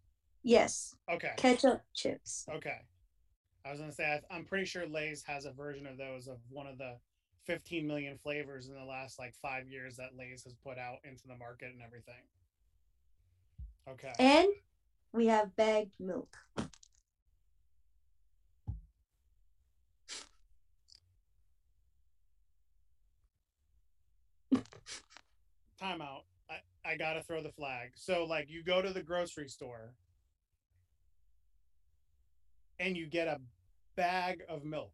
yes, 0.42 0.94
Okay. 1.10 1.32
ketchup 1.36 1.80
chips. 1.94 2.46
Okay. 2.54 2.78
I 3.64 3.70
was 3.70 3.80
gonna 3.80 3.92
say 3.92 4.20
I'm 4.30 4.44
pretty 4.44 4.64
sure 4.66 4.86
Lay's 4.86 5.22
has 5.26 5.44
a 5.44 5.52
version 5.52 5.86
of 5.86 5.98
those 5.98 6.26
of 6.28 6.36
one 6.48 6.66
of 6.66 6.78
the 6.78 6.96
15 7.46 7.86
million 7.86 8.18
flavors 8.22 8.68
in 8.68 8.74
the 8.74 8.84
last 8.84 9.18
like 9.18 9.34
five 9.40 9.68
years 9.68 9.96
that 9.96 10.16
Lay's 10.16 10.44
has 10.44 10.54
put 10.62 10.78
out 10.78 10.98
into 11.04 11.26
the 11.26 11.36
market 11.36 11.70
and 11.72 11.82
everything. 11.82 12.22
Okay. 13.92 14.12
And 14.18 14.48
we 15.12 15.26
have 15.26 15.54
bagged 15.56 15.94
milk. 15.98 16.36
Timeout. 25.80 26.24
I, 26.50 26.56
I 26.84 26.96
gotta 26.96 27.22
throw 27.22 27.42
the 27.42 27.52
flag. 27.52 27.90
So 27.94 28.24
like 28.24 28.50
you 28.50 28.62
go 28.62 28.82
to 28.82 28.92
the 28.92 29.02
grocery 29.02 29.48
store 29.48 29.94
and 32.80 32.96
you 32.96 33.06
get 33.06 33.28
a 33.28 33.38
bag 33.96 34.42
of 34.48 34.64
milk. 34.64 34.92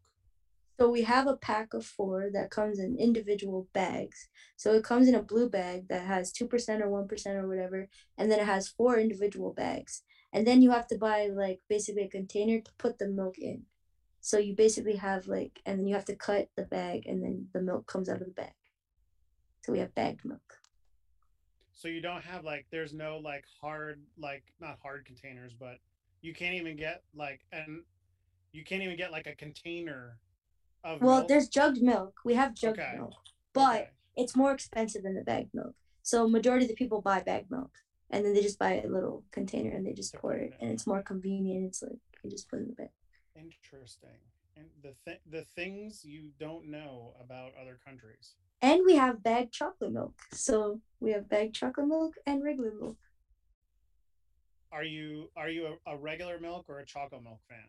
So 0.77 0.89
we 0.89 1.03
have 1.03 1.27
a 1.27 1.37
pack 1.37 1.73
of 1.73 1.85
four 1.85 2.29
that 2.33 2.51
comes 2.51 2.79
in 2.79 2.97
individual 2.97 3.67
bags. 3.73 4.27
So 4.57 4.73
it 4.73 4.83
comes 4.83 5.07
in 5.07 5.15
a 5.15 5.23
blue 5.23 5.49
bag 5.49 5.87
that 5.87 6.05
has 6.05 6.33
2% 6.33 6.49
or 6.81 7.05
1% 7.05 7.27
or 7.35 7.47
whatever. 7.47 7.87
And 8.17 8.29
then 8.29 8.39
it 8.39 8.45
has 8.45 8.67
four 8.67 8.99
individual 8.99 9.53
bags. 9.53 10.03
And 10.33 10.45
then 10.45 10.61
you 10.61 10.71
have 10.71 10.87
to 10.87 10.97
buy 10.97 11.27
like 11.27 11.61
basically 11.69 12.03
a 12.03 12.09
container 12.09 12.59
to 12.59 12.71
put 12.77 12.99
the 12.99 13.07
milk 13.07 13.37
in. 13.37 13.63
So 14.19 14.37
you 14.37 14.53
basically 14.53 14.97
have 14.97 15.27
like, 15.27 15.61
and 15.65 15.79
then 15.79 15.87
you 15.87 15.95
have 15.95 16.05
to 16.05 16.15
cut 16.15 16.49
the 16.57 16.63
bag 16.63 17.05
and 17.05 17.23
then 17.23 17.47
the 17.53 17.61
milk 17.61 17.87
comes 17.87 18.09
out 18.09 18.21
of 18.21 18.27
the 18.27 18.33
bag. 18.33 18.53
So 19.63 19.71
we 19.71 19.79
have 19.79 19.95
bagged 19.95 20.25
milk. 20.25 20.59
So 21.71 21.87
you 21.87 22.01
don't 22.01 22.23
have 22.23 22.43
like 22.43 22.65
there's 22.71 22.93
no 22.93 23.17
like 23.17 23.45
hard 23.61 24.01
like 24.17 24.43
not 24.59 24.77
hard 24.81 25.05
containers, 25.05 25.53
but 25.53 25.77
you 26.21 26.33
can't 26.33 26.55
even 26.55 26.75
get 26.75 27.03
like 27.15 27.41
and 27.51 27.81
you 28.51 28.63
can't 28.63 28.81
even 28.81 28.97
get 28.97 29.11
like 29.11 29.27
a 29.27 29.35
container 29.35 30.17
Well, 30.85 31.17
milk? 31.17 31.27
there's 31.27 31.47
jugged 31.47 31.81
milk. 31.81 32.15
We 32.23 32.35
have 32.35 32.53
jugged 32.53 32.79
Okay. 32.79 32.95
milk, 32.95 33.13
but 33.53 33.81
Okay. 33.81 33.89
it's 34.15 34.35
more 34.35 34.51
expensive 34.51 35.03
than 35.03 35.15
the 35.15 35.23
bagged 35.23 35.53
milk. 35.53 35.75
So 36.03 36.27
majority 36.27 36.65
of 36.65 36.69
the 36.69 36.75
people 36.75 37.01
buy 37.01 37.21
bagged 37.21 37.49
milk, 37.49 37.71
and 38.11 38.23
then 38.23 38.33
they 38.33 38.41
just 38.41 38.59
buy 38.59 38.81
a 38.81 38.87
little 38.87 39.23
container 39.31 39.71
and 39.71 39.85
they 39.85 39.93
just 39.93 40.13
pour 40.13 40.33
it, 40.33 40.51
it 40.53 40.57
and 40.61 40.71
it's 40.71 40.85
more 40.85 41.01
convenient. 41.01 41.65
It's 41.65 41.81
like 41.81 41.99
you 42.23 42.29
just 42.29 42.49
put 42.49 42.59
it 42.59 42.63
in 42.63 42.67
the 42.69 42.73
bag. 42.75 42.89
Interesting. 43.35 44.19
And 44.55 44.67
the 44.81 44.95
th- 45.03 45.21
the 45.29 45.41
things 45.43 46.05
you 46.05 46.31
don't 46.39 46.67
know 46.67 47.15
about 47.19 47.53
other 47.59 47.77
countries. 47.83 48.35
And 48.61 48.83
we 48.85 48.95
have 48.95 49.21
bagged 49.21 49.51
chocolate 49.53 49.91
milk. 49.91 50.13
So 50.31 50.81
we 50.99 51.11
have 51.11 51.27
bagged 51.27 51.55
chocolate 51.55 51.87
milk 51.87 52.13
and 52.25 52.43
regular 52.43 52.71
milk. 52.79 52.97
Are 54.71 54.83
you 54.83 55.29
are 55.35 55.49
you 55.49 55.77
a, 55.85 55.91
a 55.93 55.97
regular 55.97 56.39
milk 56.39 56.65
or 56.69 56.79
a 56.79 56.85
chocolate 56.85 57.23
milk 57.23 57.39
fan? 57.49 57.67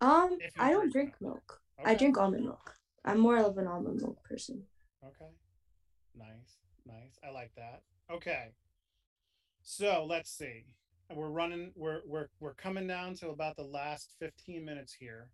Um, 0.00 0.38
I 0.58 0.70
don't 0.70 0.90
drink 0.92 1.18
drink 1.18 1.20
milk. 1.20 1.60
Okay. 1.80 1.90
I 1.90 1.94
drink 1.94 2.18
almond 2.18 2.44
milk. 2.44 2.74
I'm 3.04 3.18
more 3.18 3.38
of 3.38 3.56
an 3.58 3.66
almond 3.66 4.00
milk 4.00 4.22
person. 4.24 4.62
Okay. 5.04 5.30
Nice. 6.16 6.58
Nice. 6.86 7.18
I 7.26 7.30
like 7.30 7.52
that. 7.56 7.82
Okay. 8.12 8.48
So 9.62 10.06
let's 10.08 10.30
see. 10.30 10.64
We're 11.12 11.28
running 11.28 11.72
we're 11.74 12.00
we're 12.06 12.28
we're 12.38 12.54
coming 12.54 12.86
down 12.86 13.14
to 13.16 13.30
about 13.30 13.56
the 13.56 13.64
last 13.64 14.14
15 14.20 14.64
minutes 14.64 14.92
here. 14.92 15.28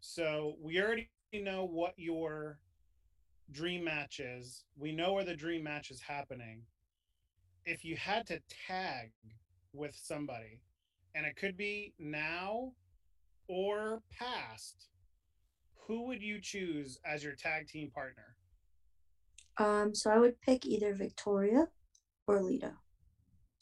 So 0.00 0.56
we 0.60 0.80
already 0.80 1.08
know 1.32 1.64
what 1.64 1.92
your 1.96 2.58
dream 3.52 3.84
match 3.84 4.20
is. 4.20 4.64
We 4.76 4.92
know 4.92 5.12
where 5.12 5.24
the 5.24 5.36
dream 5.36 5.62
match 5.62 5.90
is 5.90 6.00
happening. 6.00 6.62
If 7.64 7.84
you 7.84 7.96
had 7.96 8.26
to 8.28 8.40
tag 8.66 9.12
with 9.72 9.94
somebody, 9.94 10.60
and 11.14 11.26
it 11.26 11.36
could 11.36 11.56
be 11.56 11.92
now 11.98 12.72
or 13.48 14.02
past, 14.10 14.88
who 15.86 16.06
would 16.06 16.22
you 16.22 16.40
choose 16.40 16.98
as 17.04 17.22
your 17.22 17.34
tag 17.34 17.68
team 17.68 17.90
partner? 17.90 18.34
Um, 19.58 19.94
so 19.94 20.10
I 20.10 20.18
would 20.18 20.40
pick 20.40 20.66
either 20.66 20.94
Victoria 20.94 21.68
or 22.26 22.42
Lita. 22.42 22.72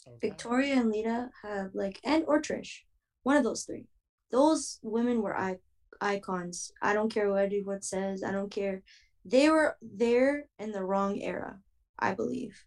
Okay. 0.07 0.29
Victoria 0.29 0.75
and 0.75 0.91
Lita 0.91 1.31
have 1.43 1.71
like 1.75 2.01
and 2.05 2.25
or 2.27 2.41
Trish, 2.41 2.81
one 3.23 3.37
of 3.37 3.45
those 3.45 3.65
three. 3.65 3.87
Those 4.31 4.79
women 4.83 5.23
were 5.23 5.37
I- 5.37 5.59
icons. 6.01 6.73
I 6.83 6.95
don't 6.95 7.13
care 7.13 7.31
what 7.31 7.45
anyone 7.45 7.83
says. 7.83 8.23
I 8.23 8.33
don't 8.33 8.51
care. 8.51 8.83
They 9.25 9.49
were 9.49 9.77
there 9.81 10.49
in 10.59 10.73
the 10.73 10.85
wrong 10.85 11.21
era, 11.21 11.61
I 11.99 12.15
believe, 12.15 12.65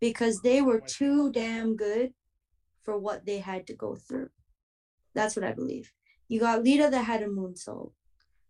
because 0.00 0.40
they 0.40 0.62
were 0.62 0.80
too 0.80 1.30
damn 1.32 1.76
good 1.76 2.12
for 2.82 2.98
what 2.98 3.26
they 3.26 3.38
had 3.38 3.66
to 3.66 3.74
go 3.74 3.96
through. 3.96 4.30
That's 5.14 5.36
what 5.36 5.44
I 5.44 5.52
believe. 5.52 5.92
You 6.28 6.40
got 6.40 6.62
Lita 6.62 6.88
that 6.90 7.04
had 7.04 7.22
a 7.22 7.26
moonsault. 7.26 7.92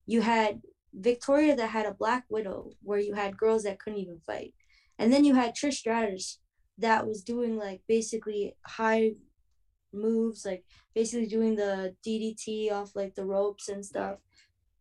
You 0.06 0.22
had 0.22 0.62
Victoria 0.92 1.54
that 1.56 1.70
had 1.70 1.86
a 1.86 1.94
Black 1.94 2.24
Widow, 2.28 2.70
where 2.82 2.98
you 2.98 3.14
had 3.14 3.36
girls 3.36 3.62
that 3.62 3.78
couldn't 3.78 4.00
even 4.00 4.20
fight, 4.26 4.54
and 4.98 5.12
then 5.12 5.24
you 5.24 5.34
had 5.34 5.54
Trish 5.54 5.74
Stratus 5.74 6.38
that 6.78 7.06
was 7.06 7.22
doing 7.22 7.56
like 7.56 7.82
basically 7.86 8.56
high 8.66 9.12
moves, 9.92 10.44
like 10.44 10.64
basically 10.94 11.26
doing 11.26 11.56
the 11.56 11.94
DDT 12.06 12.72
off 12.72 12.96
like 12.96 13.14
the 13.14 13.24
ropes 13.24 13.68
and 13.68 13.84
stuff. 13.84 14.18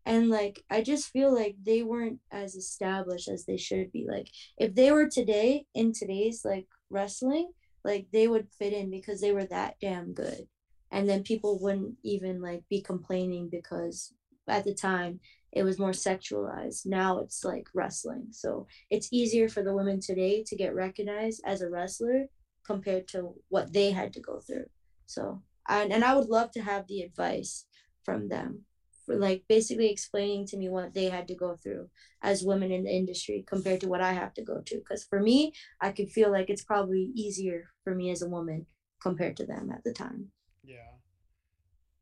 And 0.05 0.30
like 0.30 0.63
I 0.70 0.82
just 0.82 1.09
feel 1.09 1.34
like 1.34 1.55
they 1.61 1.84
weren't 1.84 2.20
as 2.32 2.55
established 2.55 3.28
as 3.28 3.45
they 3.45 3.57
should 3.57 3.91
be. 3.91 4.05
Like 4.09 4.30
if 4.57 4.74
they 4.76 4.91
were 4.91 5.07
today 5.07 5.65
in 5.76 5.93
today's 5.93 6.43
like 6.43 6.67
wrestling, 6.89 7.51
like 7.84 8.07
they 8.11 8.28
would 8.28 8.47
fit 8.57 8.74
in 8.74 8.89
because 8.89 9.22
they 9.22 9.32
were 9.32 9.45
that 9.45 9.76
damn 9.82 10.13
good. 10.13 10.47
And 10.91 11.07
then 11.07 11.24
people 11.24 11.59
wouldn't 11.61 11.95
even 12.03 12.41
like 12.41 12.63
be 12.70 12.82
complaining 12.82 13.49
because 13.49 14.13
at 14.49 14.65
the 14.65 14.73
time 14.73 15.19
it 15.51 15.63
was 15.63 15.79
more 15.79 15.91
sexualized. 15.91 16.85
Now 16.85 17.19
it's 17.19 17.43
like 17.43 17.67
wrestling. 17.73 18.27
So 18.31 18.67
it's 18.89 19.09
easier 19.11 19.49
for 19.49 19.63
the 19.63 19.73
women 19.73 19.99
today 19.99 20.43
to 20.45 20.55
get 20.55 20.75
recognized 20.75 21.41
as 21.45 21.61
a 21.61 21.69
wrestler 21.69 22.25
compared 22.65 23.07
to 23.09 23.33
what 23.49 23.73
they 23.73 23.91
had 23.91 24.13
to 24.13 24.19
go 24.19 24.39
through. 24.39 24.69
So 25.05 25.41
and, 25.67 25.91
and 25.91 26.03
I 26.03 26.15
would 26.15 26.29
love 26.29 26.51
to 26.51 26.61
have 26.61 26.87
the 26.87 27.01
advice 27.01 27.65
from 28.03 28.29
them 28.29 28.65
for 29.05 29.15
like 29.15 29.43
basically 29.47 29.89
explaining 29.89 30.45
to 30.47 30.57
me 30.57 30.69
what 30.69 30.93
they 30.93 31.05
had 31.05 31.27
to 31.27 31.35
go 31.35 31.55
through 31.55 31.89
as 32.21 32.43
women 32.43 32.71
in 32.71 32.83
the 32.83 32.91
industry 32.91 33.43
compared 33.47 33.81
to 33.81 33.87
what 33.87 34.01
I 34.01 34.13
have 34.13 34.33
to 34.35 34.43
go 34.43 34.61
to. 34.65 34.75
Because 34.77 35.03
for 35.03 35.19
me, 35.19 35.53
I 35.81 35.91
could 35.91 36.09
feel 36.09 36.31
like 36.31 36.49
it's 36.49 36.63
probably 36.63 37.11
easier 37.15 37.71
for 37.83 37.95
me 37.95 38.11
as 38.11 38.21
a 38.21 38.29
woman 38.29 38.67
compared 39.01 39.35
to 39.37 39.45
them 39.45 39.71
at 39.71 39.83
the 39.83 39.93
time. 39.93 40.27
Yeah. 40.63 40.93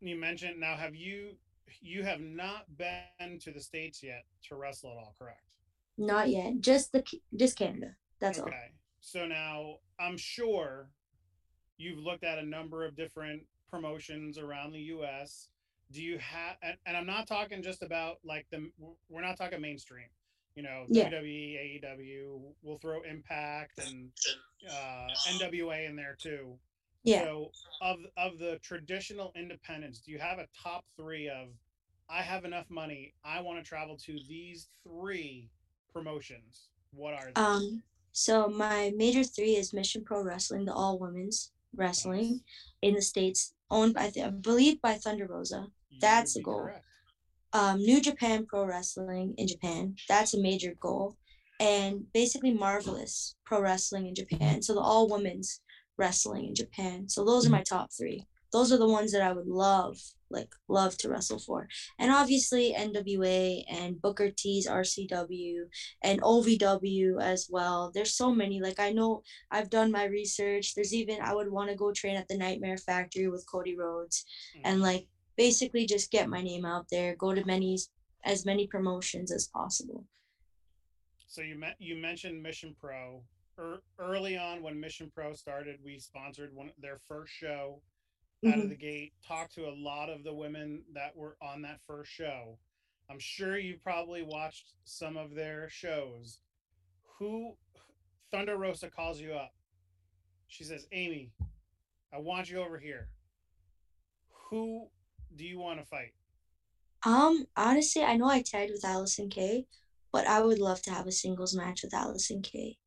You 0.02 0.20
mentioned 0.20 0.60
now, 0.60 0.76
have 0.76 0.96
you 0.96 1.38
you 1.82 2.04
have 2.04 2.20
not 2.20 2.66
been 2.78 3.40
to 3.40 3.52
the 3.52 3.60
states 3.60 4.02
yet 4.04 4.24
to 4.48 4.56
wrestle 4.56 4.92
at 4.92 4.98
all, 4.98 5.16
correct? 5.18 5.42
Not 5.98 6.30
yet. 6.30 6.62
Just 6.62 6.92
the 6.92 7.04
just 7.36 7.58
Canada. 7.58 7.96
That's 8.20 8.40
okay. 8.40 8.44
all. 8.44 8.48
Okay. 8.48 8.72
So 9.02 9.26
now 9.26 9.76
I'm 10.00 10.18
sure 10.18 10.90
you've 11.78 12.00
looked 12.00 12.24
at 12.24 12.38
a 12.38 12.46
number 12.46 12.86
of 12.86 12.96
different 12.96 13.44
promotions 13.70 14.38
around 14.38 14.72
the 14.72 14.80
US. 14.80 15.50
Do 15.92 16.02
you 16.02 16.18
have 16.20 16.58
and, 16.62 16.76
and 16.86 16.98
I'm 16.98 17.06
not 17.06 17.28
talking 17.28 17.64
just 17.64 17.82
about 17.82 18.18
like 18.24 18.46
the 18.52 18.70
we're 19.10 19.22
not 19.22 19.38
talking 19.38 19.62
mainstream. 19.62 20.08
You 20.56 20.64
know, 20.64 20.86
yeah. 20.90 21.08
WWE, 21.12 21.84
AEW, 21.84 22.40
we'll 22.64 22.80
throw 22.80 23.02
Impact 23.04 23.80
and 23.88 24.10
uh, 24.68 25.08
NWA 25.30 25.88
in 25.88 25.96
there 25.96 26.18
too. 26.20 26.58
Yeah. 27.08 27.24
So 27.24 27.52
of 27.82 27.98
of 28.18 28.38
the 28.38 28.60
traditional 28.62 29.32
independents, 29.36 30.00
do 30.00 30.12
you 30.12 30.20
have 30.20 30.40
a 30.40 30.48
top 30.62 30.84
three 30.98 31.30
of 31.30 31.48
I 32.10 32.22
have 32.22 32.46
enough 32.46 32.70
money, 32.70 33.14
I 33.24 33.42
want 33.42 33.64
to 33.64 33.68
travel 33.68 33.98
to 34.06 34.20
these 34.28 34.68
three 34.84 35.50
promotions? 35.94 36.68
What 36.92 37.14
are 37.14 37.32
they? 37.34 37.42
Um 37.42 37.84
so 38.12 38.50
my 38.50 38.92
major 38.96 39.24
three 39.24 39.56
is 39.56 39.74
Mission 39.74 40.04
Pro 40.04 40.22
Wrestling, 40.22 40.66
the 40.66 40.74
all 40.74 41.00
women's 41.00 41.52
wrestling 41.74 42.32
nice. 42.32 42.40
in 42.82 42.96
the 42.96 43.02
States, 43.02 43.54
owned 43.72 43.94
by 43.94 44.12
I 44.22 44.30
believe 44.30 44.82
by 44.82 44.96
Thunder 44.96 45.28
Rosa. 45.28 45.68
That's 46.02 46.36
a 46.36 46.42
goal. 46.42 46.70
Um, 47.54 47.78
New 47.78 48.02
Japan 48.02 48.46
Pro 48.46 48.66
Wrestling 48.66 49.34
in 49.38 49.48
Japan. 49.48 49.96
That's 50.10 50.34
a 50.34 50.42
major 50.42 50.74
goal. 50.80 51.16
And 51.60 52.12
basically 52.14 52.54
Marvelous 52.54 53.36
Pro 53.46 53.62
Wrestling 53.62 54.08
in 54.08 54.14
Japan. 54.14 54.62
So 54.62 54.74
the 54.74 54.82
all 54.82 55.10
women's 55.10 55.62
wrestling 55.98 56.46
in 56.46 56.56
Japan. 56.56 57.10
So 57.10 57.26
those 57.26 57.46
are 57.46 57.48
mm-hmm. 57.48 57.58
my 57.58 57.64
top 57.64 57.90
three. 57.92 58.26
Those 58.54 58.72
are 58.72 58.78
the 58.78 58.88
ones 58.88 59.12
that 59.12 59.22
I 59.22 59.34
would 59.34 59.48
love, 59.48 60.00
like 60.30 60.50
love 60.70 60.98
to 61.00 61.10
wrestle 61.10 61.40
for. 61.40 61.68
And 62.00 62.12
obviously 62.12 62.74
NWA 62.78 63.64
and 63.70 64.02
Booker 64.02 64.32
T's 64.32 64.68
ROW 64.68 65.28
and 66.02 66.22
OVW 66.22 67.22
as 67.22 67.48
well. 67.50 67.92
There's 67.94 68.16
so 68.16 68.34
many. 68.34 68.62
Like 68.62 68.80
I 68.80 68.92
know 68.92 69.24
I've 69.52 69.70
done 69.70 69.92
my 69.92 70.06
research. 70.06 70.76
There's 70.76 70.94
even 70.94 71.22
I 71.22 71.34
would 71.34 71.52
want 71.52 71.70
to 71.70 71.76
go 71.76 71.92
train 71.92 72.16
at 72.16 72.28
the 72.30 72.38
Nightmare 72.38 72.78
Factory 72.78 73.28
with 73.28 73.46
Cody 73.52 73.76
Rhodes 73.76 74.26
hmm. 74.56 74.62
and 74.64 74.82
like 74.82 75.08
basically 75.36 75.86
just 75.86 76.12
get 76.12 76.30
my 76.30 76.42
name 76.42 76.66
out 76.66 76.86
there, 76.90 77.16
go 77.16 77.34
to 77.34 77.46
many 77.46 77.78
as 78.24 78.46
many 78.46 78.68
promotions 78.68 79.32
as 79.32 79.48
possible. 79.48 80.06
So 81.28 81.42
you 81.42 81.56
met 81.56 81.76
you 81.80 81.98
mentioned 81.98 82.42
Mission 82.42 82.76
Pro 82.80 83.22
er, 83.60 83.82
early 84.00 84.38
on 84.38 84.62
when 84.62 84.80
Mission 84.80 85.12
Pro 85.14 85.34
started, 85.34 85.78
we 85.84 86.00
sponsored 86.00 86.54
one 86.54 86.72
their 86.80 87.00
first 87.08 87.34
show 87.34 87.82
mm-hmm. 88.44 88.50
out 88.50 88.58
of 88.58 88.62
mm-hmm. 88.62 88.70
the 88.70 88.76
gate. 88.76 89.14
Talked 89.28 89.56
to 89.56 89.68
a 89.68 89.76
lot 89.76 90.10
of 90.10 90.24
the 90.24 90.34
women 90.34 90.84
that 90.94 91.16
were 91.16 91.38
on 91.42 91.62
that 91.64 91.80
first 91.88 92.12
show. 92.12 92.58
I'm 93.10 93.20
sure 93.20 93.58
you 93.58 93.78
probably 93.82 94.24
watched 94.24 94.74
some 94.84 95.18
of 95.18 95.34
their 95.34 95.70
shows. 95.70 96.40
Who 97.20 97.56
Thunder 98.32 98.58
Rosa 98.58 98.90
calls 98.90 99.20
you 99.20 99.34
up. 99.34 99.54
She 100.48 100.64
says, 100.64 100.88
"Amy, 100.92 101.32
I 102.14 102.20
want 102.20 102.50
you 102.50 102.60
over 102.60 102.78
here. 102.78 103.10
Who 104.50 104.90
do 105.36 105.46
you 105.46 105.60
want 105.60 105.80
to 105.80 105.86
fight?" 105.86 106.14
Um, 107.04 107.48
honestly, 107.56 108.04
I 108.04 108.18
know 108.18 108.28
I 108.28 108.42
tagged 108.42 108.72
with 108.72 108.82
Allysin 108.84 109.30
Kay, 109.30 109.68
but 110.12 110.28
I 110.28 110.42
would 110.42 110.60
love 110.60 110.82
to 110.84 110.92
have 110.92 111.08
a 111.08 111.12
singles 111.12 111.56
match 111.56 111.84
with 111.84 111.94
Allysin 111.94 112.44
Kay. 112.44 112.78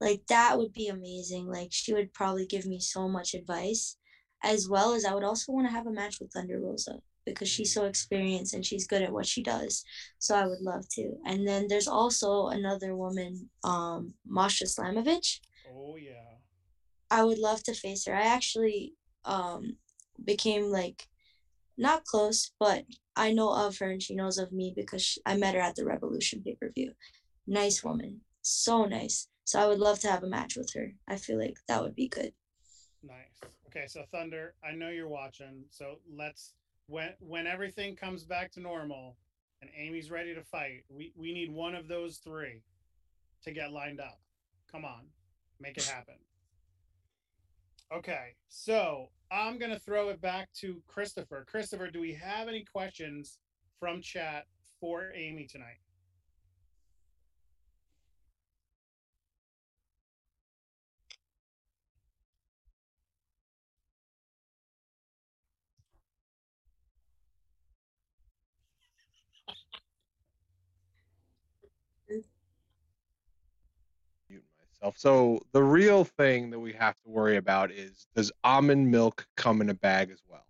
Like 0.00 0.22
that 0.28 0.58
would 0.58 0.72
be 0.72 0.88
amazing. 0.88 1.46
Like 1.46 1.68
she 1.72 1.92
would 1.92 2.12
probably 2.12 2.46
give 2.46 2.66
me 2.66 2.80
so 2.80 3.08
much 3.08 3.34
advice, 3.34 3.96
as 4.42 4.68
well 4.68 4.94
as 4.94 5.04
I 5.04 5.14
would 5.14 5.24
also 5.24 5.52
want 5.52 5.66
to 5.66 5.72
have 5.72 5.86
a 5.86 5.92
match 5.92 6.18
with 6.20 6.32
Thunder 6.32 6.58
Rosa 6.58 7.00
because 7.26 7.48
she's 7.48 7.74
so 7.74 7.84
experienced 7.84 8.54
and 8.54 8.64
she's 8.64 8.86
good 8.86 9.02
at 9.02 9.12
what 9.12 9.26
she 9.26 9.42
does. 9.42 9.84
So 10.18 10.34
I 10.34 10.46
would 10.46 10.60
love 10.62 10.88
to. 10.92 11.16
And 11.26 11.46
then 11.46 11.66
there's 11.68 11.86
also 11.86 12.48
another 12.48 12.96
woman, 12.96 13.50
um, 13.62 14.14
Masha 14.26 14.64
Slamovich. 14.64 15.40
Oh 15.68 15.96
yeah. 15.96 16.38
I 17.10 17.24
would 17.24 17.38
love 17.38 17.62
to 17.64 17.74
face 17.74 18.06
her. 18.06 18.14
I 18.14 18.22
actually 18.22 18.94
um 19.24 19.76
became 20.24 20.64
like 20.70 21.08
not 21.76 22.04
close, 22.04 22.52
but 22.58 22.84
I 23.16 23.32
know 23.32 23.52
of 23.52 23.78
her 23.78 23.90
and 23.90 24.02
she 24.02 24.14
knows 24.14 24.38
of 24.38 24.52
me 24.52 24.72
because 24.74 25.02
she, 25.02 25.20
I 25.26 25.36
met 25.36 25.54
her 25.54 25.60
at 25.60 25.76
the 25.76 25.84
Revolution 25.84 26.42
pay 26.42 26.54
per 26.54 26.70
view. 26.70 26.92
Nice 27.46 27.82
woman, 27.82 28.20
so 28.42 28.84
nice. 28.84 29.28
So 29.44 29.60
I 29.60 29.66
would 29.66 29.78
love 29.78 29.98
to 30.00 30.10
have 30.10 30.22
a 30.22 30.28
match 30.28 30.56
with 30.56 30.72
her. 30.74 30.92
I 31.08 31.16
feel 31.16 31.38
like 31.38 31.56
that 31.68 31.82
would 31.82 31.94
be 31.94 32.08
good. 32.08 32.32
Nice. 33.02 33.40
Okay, 33.66 33.86
so 33.86 34.02
Thunder, 34.10 34.54
I 34.64 34.72
know 34.72 34.88
you're 34.88 35.08
watching. 35.08 35.64
So 35.70 35.96
let's 36.12 36.54
when 36.86 37.10
when 37.20 37.46
everything 37.46 37.96
comes 37.96 38.24
back 38.24 38.50
to 38.52 38.60
normal 38.60 39.16
and 39.62 39.70
Amy's 39.76 40.10
ready 40.10 40.34
to 40.34 40.42
fight, 40.42 40.84
we 40.88 41.12
we 41.16 41.32
need 41.32 41.52
one 41.52 41.74
of 41.74 41.88
those 41.88 42.18
three 42.18 42.62
to 43.42 43.52
get 43.52 43.72
lined 43.72 44.00
up. 44.00 44.20
Come 44.70 44.84
on. 44.84 45.06
Make 45.60 45.76
it 45.76 45.84
happen. 45.84 46.14
Okay. 47.92 48.34
So, 48.48 49.10
I'm 49.32 49.58
going 49.58 49.72
to 49.72 49.78
throw 49.78 50.08
it 50.08 50.20
back 50.20 50.48
to 50.60 50.82
Christopher. 50.86 51.44
Christopher, 51.48 51.90
do 51.90 52.00
we 52.00 52.14
have 52.14 52.48
any 52.48 52.64
questions 52.64 53.38
from 53.78 54.00
chat 54.00 54.44
for 54.80 55.12
Amy 55.14 55.46
tonight? 55.46 55.78
Myself. 74.80 74.98
So 74.98 75.40
the 75.52 75.62
real 75.62 76.04
thing 76.04 76.50
that 76.50 76.58
we 76.58 76.72
have 76.74 76.94
to 77.02 77.08
worry 77.08 77.36
about 77.36 77.70
is 77.70 78.06
does 78.14 78.32
almond 78.44 78.90
milk 78.90 79.26
come 79.36 79.60
in 79.60 79.70
a 79.70 79.74
bag 79.74 80.10
as 80.10 80.22
well? 80.28 80.46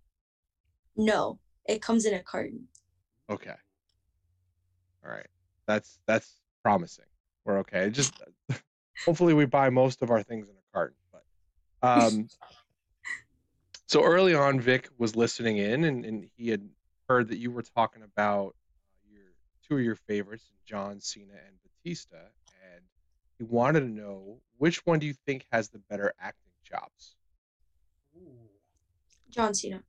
No, 0.95 1.39
it 1.65 1.81
comes 1.81 2.05
in 2.05 2.13
a 2.13 2.23
carton. 2.23 2.67
Okay. 3.29 3.55
All 5.05 5.11
right. 5.11 5.27
That's 5.67 5.99
that's 6.05 6.35
promising. 6.63 7.05
We're 7.45 7.59
okay. 7.59 7.89
Just 7.89 8.13
hopefully 9.05 9.33
we 9.33 9.45
buy 9.45 9.69
most 9.69 10.01
of 10.01 10.11
our 10.11 10.23
things 10.23 10.47
in 10.49 10.55
a 10.55 10.73
carton. 10.73 10.97
But 11.11 11.87
um 11.87 12.27
so 13.87 14.03
early 14.03 14.35
on 14.35 14.59
Vic 14.59 14.89
was 14.97 15.15
listening 15.15 15.57
in 15.57 15.83
and, 15.83 16.05
and 16.05 16.29
he 16.37 16.49
had 16.49 16.67
heard 17.09 17.29
that 17.29 17.37
you 17.37 17.51
were 17.51 17.63
talking 17.63 18.03
about 18.03 18.55
your 19.09 19.23
two 19.67 19.77
of 19.77 19.83
your 19.83 19.95
favorites, 19.95 20.45
John 20.65 21.01
Cena 21.01 21.33
and 21.33 21.55
Batista, 21.63 22.17
he 23.41 23.45
wanted 23.45 23.79
to 23.79 23.87
know 23.87 24.37
which 24.59 24.85
one 24.85 24.99
do 24.99 25.07
you 25.07 25.15
think 25.25 25.47
has 25.51 25.67
the 25.69 25.79
better 25.89 26.13
acting 26.21 26.51
chops? 26.63 27.15
John 29.31 29.55
Cena. 29.55 29.81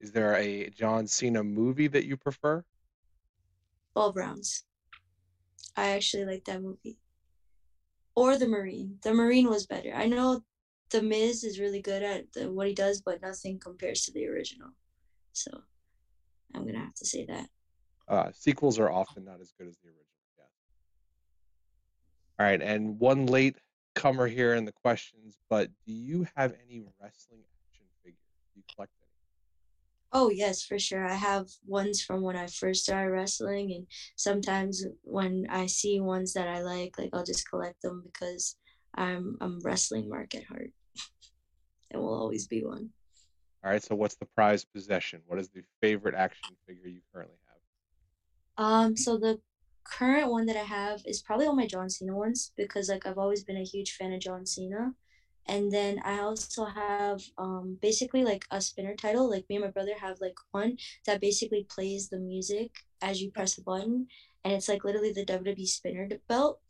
Is 0.00 0.12
there 0.12 0.36
a 0.36 0.68
John 0.68 1.06
Cena 1.06 1.42
movie 1.42 1.88
that 1.88 2.04
you 2.04 2.18
prefer? 2.18 2.62
12 3.94 4.14
Rounds. 4.14 4.64
I 5.74 5.92
actually 5.92 6.26
like 6.26 6.44
that 6.44 6.62
movie. 6.62 6.98
Or 8.14 8.36
The 8.36 8.46
Marine. 8.46 8.98
The 9.02 9.14
Marine 9.14 9.48
was 9.48 9.66
better. 9.66 9.94
I 9.94 10.04
know 10.04 10.42
The 10.90 11.00
Miz 11.00 11.44
is 11.44 11.58
really 11.58 11.80
good 11.80 12.02
at 12.02 12.30
the, 12.34 12.52
what 12.52 12.68
he 12.68 12.74
does, 12.74 13.00
but 13.00 13.22
nothing 13.22 13.58
compares 13.58 14.02
to 14.02 14.12
the 14.12 14.26
original. 14.26 14.68
So 15.32 15.50
I'm 16.54 16.64
going 16.64 16.74
to 16.74 16.80
have 16.80 16.94
to 16.96 17.06
say 17.06 17.24
that. 17.24 17.48
Uh, 18.06 18.32
sequels 18.34 18.78
are 18.78 18.92
often 18.92 19.24
not 19.24 19.40
as 19.40 19.54
good 19.58 19.66
as 19.66 19.78
the 19.78 19.88
original. 19.88 20.15
All 22.38 22.46
right, 22.46 22.60
and 22.60 22.98
one 22.98 23.26
late 23.26 23.56
comer 23.94 24.26
here 24.26 24.54
in 24.54 24.66
the 24.66 24.72
questions, 24.72 25.38
but 25.48 25.70
do 25.86 25.92
you 25.92 26.26
have 26.36 26.54
any 26.68 26.82
wrestling 27.00 27.40
action 27.40 27.86
figures? 28.04 28.18
Do 28.52 28.60
you 28.60 28.62
collect 28.74 28.92
any? 29.00 29.06
Oh 30.12 30.30
yes, 30.30 30.62
for 30.62 30.78
sure. 30.78 31.06
I 31.06 31.14
have 31.14 31.48
ones 31.66 32.02
from 32.02 32.20
when 32.20 32.36
I 32.36 32.46
first 32.46 32.84
started 32.84 33.10
wrestling, 33.10 33.72
and 33.72 33.86
sometimes 34.16 34.84
when 35.02 35.46
I 35.48 35.64
see 35.66 35.98
ones 36.00 36.34
that 36.34 36.46
I 36.46 36.62
like, 36.62 36.98
like 36.98 37.10
I'll 37.14 37.24
just 37.24 37.48
collect 37.48 37.80
them 37.80 38.02
because 38.04 38.56
I'm 38.94 39.38
I'm 39.40 39.60
wrestling 39.60 40.08
mark 40.08 40.34
at 40.34 40.44
heart, 40.44 40.72
and 41.90 42.02
will 42.02 42.14
always 42.14 42.46
be 42.46 42.64
one. 42.64 42.90
All 43.64 43.70
right. 43.70 43.82
So, 43.82 43.94
what's 43.94 44.16
the 44.16 44.26
prized 44.26 44.66
possession? 44.74 45.22
What 45.26 45.38
is 45.38 45.48
the 45.48 45.62
favorite 45.80 46.14
action 46.14 46.54
figure 46.66 46.88
you 46.88 47.00
currently 47.12 47.38
have? 47.46 47.56
Um, 48.58 48.96
so 48.96 49.18
the 49.18 49.40
current 49.92 50.30
one 50.30 50.46
that 50.46 50.56
I 50.56 50.64
have 50.64 51.02
is 51.06 51.22
probably 51.22 51.46
all 51.46 51.56
my 51.56 51.66
John 51.66 51.90
Cena 51.90 52.16
ones 52.16 52.52
because 52.56 52.88
like 52.88 53.06
I've 53.06 53.18
always 53.18 53.44
been 53.44 53.56
a 53.56 53.64
huge 53.64 53.92
fan 53.92 54.12
of 54.12 54.20
John 54.20 54.46
Cena. 54.46 54.94
And 55.48 55.72
then 55.72 56.00
I 56.04 56.20
also 56.20 56.64
have 56.66 57.22
um 57.38 57.78
basically 57.82 58.24
like 58.24 58.44
a 58.50 58.60
spinner 58.60 58.94
title. 58.96 59.30
Like 59.30 59.46
me 59.48 59.56
and 59.56 59.64
my 59.64 59.70
brother 59.70 59.94
have 60.00 60.20
like 60.20 60.36
one 60.52 60.76
that 61.06 61.20
basically 61.20 61.66
plays 61.70 62.08
the 62.08 62.18
music 62.18 62.72
as 63.02 63.22
you 63.22 63.30
press 63.30 63.58
a 63.58 63.62
button. 63.62 64.08
And 64.44 64.54
it's 64.54 64.68
like 64.68 64.84
literally 64.84 65.12
the 65.12 65.24
WWE 65.24 65.66
spinner 65.66 66.08
belt. 66.28 66.60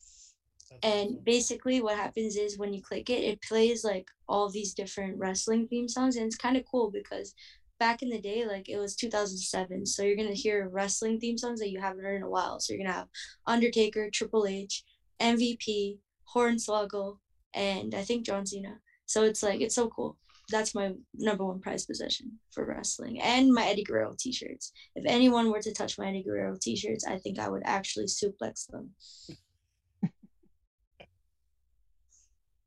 That's 0.71 0.73
And 0.83 1.09
awesome. 1.09 1.25
basically, 1.25 1.81
what 1.83 1.97
happens 1.97 2.37
is 2.37 2.59
when 2.59 2.73
you 2.75 2.83
click 2.83 3.11
it, 3.11 3.25
it 3.25 3.43
plays 3.43 3.85
like 3.85 4.09
all 4.29 4.49
these 4.51 4.75
different 4.75 5.19
wrestling 5.19 5.67
theme 5.69 5.89
songs, 5.89 6.17
and 6.17 6.27
it's 6.27 6.37
kind 6.37 6.57
of 6.57 6.65
cool 6.71 6.91
because 6.91 7.35
back 7.79 8.03
in 8.03 8.11
the 8.11 8.21
day, 8.21 8.47
like 8.47 8.69
it 8.69 8.79
was 8.79 8.97
2007, 8.97 9.87
so 9.87 10.03
you're 10.03 10.17
gonna 10.17 10.33
hear 10.33 10.69
wrestling 10.69 11.19
theme 11.19 11.39
songs 11.39 11.61
that 11.61 11.71
you 11.71 11.81
haven't 11.81 12.05
heard 12.05 12.17
in 12.17 12.23
a 12.23 12.31
while. 12.31 12.61
So 12.61 12.73
you're 12.73 12.85
gonna 12.85 12.97
have 12.97 13.09
Undertaker, 13.47 14.11
Triple 14.11 14.47
H, 14.47 14.85
MVP, 15.21 15.99
Hornswoggle, 16.35 17.19
and 17.55 17.95
I 17.95 18.03
think 18.03 18.25
John 18.25 18.47
Cena. 18.47 18.81
So 19.07 19.25
it's 19.25 19.43
like 19.43 19.61
it's 19.61 19.75
so 19.75 19.89
cool. 19.89 20.17
That's 20.49 20.75
my 20.75 20.93
number 21.15 21.45
one 21.45 21.61
prize 21.61 21.87
possession 21.87 22.39
for 22.53 22.65
wrestling, 22.65 23.21
and 23.21 23.53
my 23.53 23.67
Eddie 23.67 23.85
Guerrero 23.85 24.15
T-shirts. 24.19 24.73
If 24.95 25.05
anyone 25.07 25.51
were 25.51 25.63
to 25.63 25.73
touch 25.73 25.99
my 25.99 26.09
Eddie 26.09 26.23
Guerrero 26.23 26.57
T-shirts, 26.61 27.05
I 27.07 27.19
think 27.19 27.39
I 27.39 27.49
would 27.49 27.63
actually 27.65 28.07
suplex 28.07 28.67
them. 28.69 28.91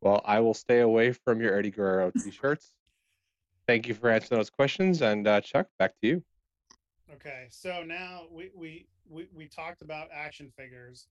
Well, 0.02 0.22
I 0.24 0.40
will 0.40 0.54
stay 0.54 0.80
away 0.80 1.12
from 1.12 1.42
your 1.42 1.58
Eddie 1.58 1.72
Guerrero 1.72 2.12
t-shirts. 2.12 2.72
Thank 3.70 3.88
you 3.88 3.94
for 3.94 4.10
answering 4.10 4.40
those 4.40 4.50
questions, 4.50 5.04
and 5.04 5.28
uh, 5.28 5.42
Chuck, 5.42 5.68
back 5.78 5.92
to 6.02 6.08
you. 6.08 6.24
Okay, 7.14 7.46
so 7.52 7.84
now 7.86 8.24
we 8.32 8.50
we 8.56 8.88
we, 9.08 9.28
we 9.32 9.48
talked 9.48 9.84
about 9.84 10.08
action 10.12 10.52
figures. 10.58 11.06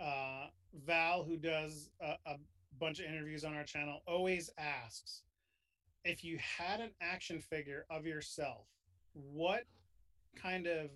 Uh, 0.00 0.46
Val, 0.84 1.22
who 1.22 1.36
does 1.36 1.90
a, 2.00 2.16
a 2.26 2.34
bunch 2.80 2.98
of 2.98 3.06
interviews 3.06 3.44
on 3.44 3.54
our 3.54 3.62
channel, 3.62 4.00
always 4.08 4.50
asks 4.58 5.22
if 6.04 6.24
you 6.24 6.36
had 6.40 6.80
an 6.80 6.90
action 7.00 7.38
figure 7.38 7.86
of 7.88 8.04
yourself, 8.04 8.66
what 9.12 9.62
kind 10.34 10.66
of 10.66 10.90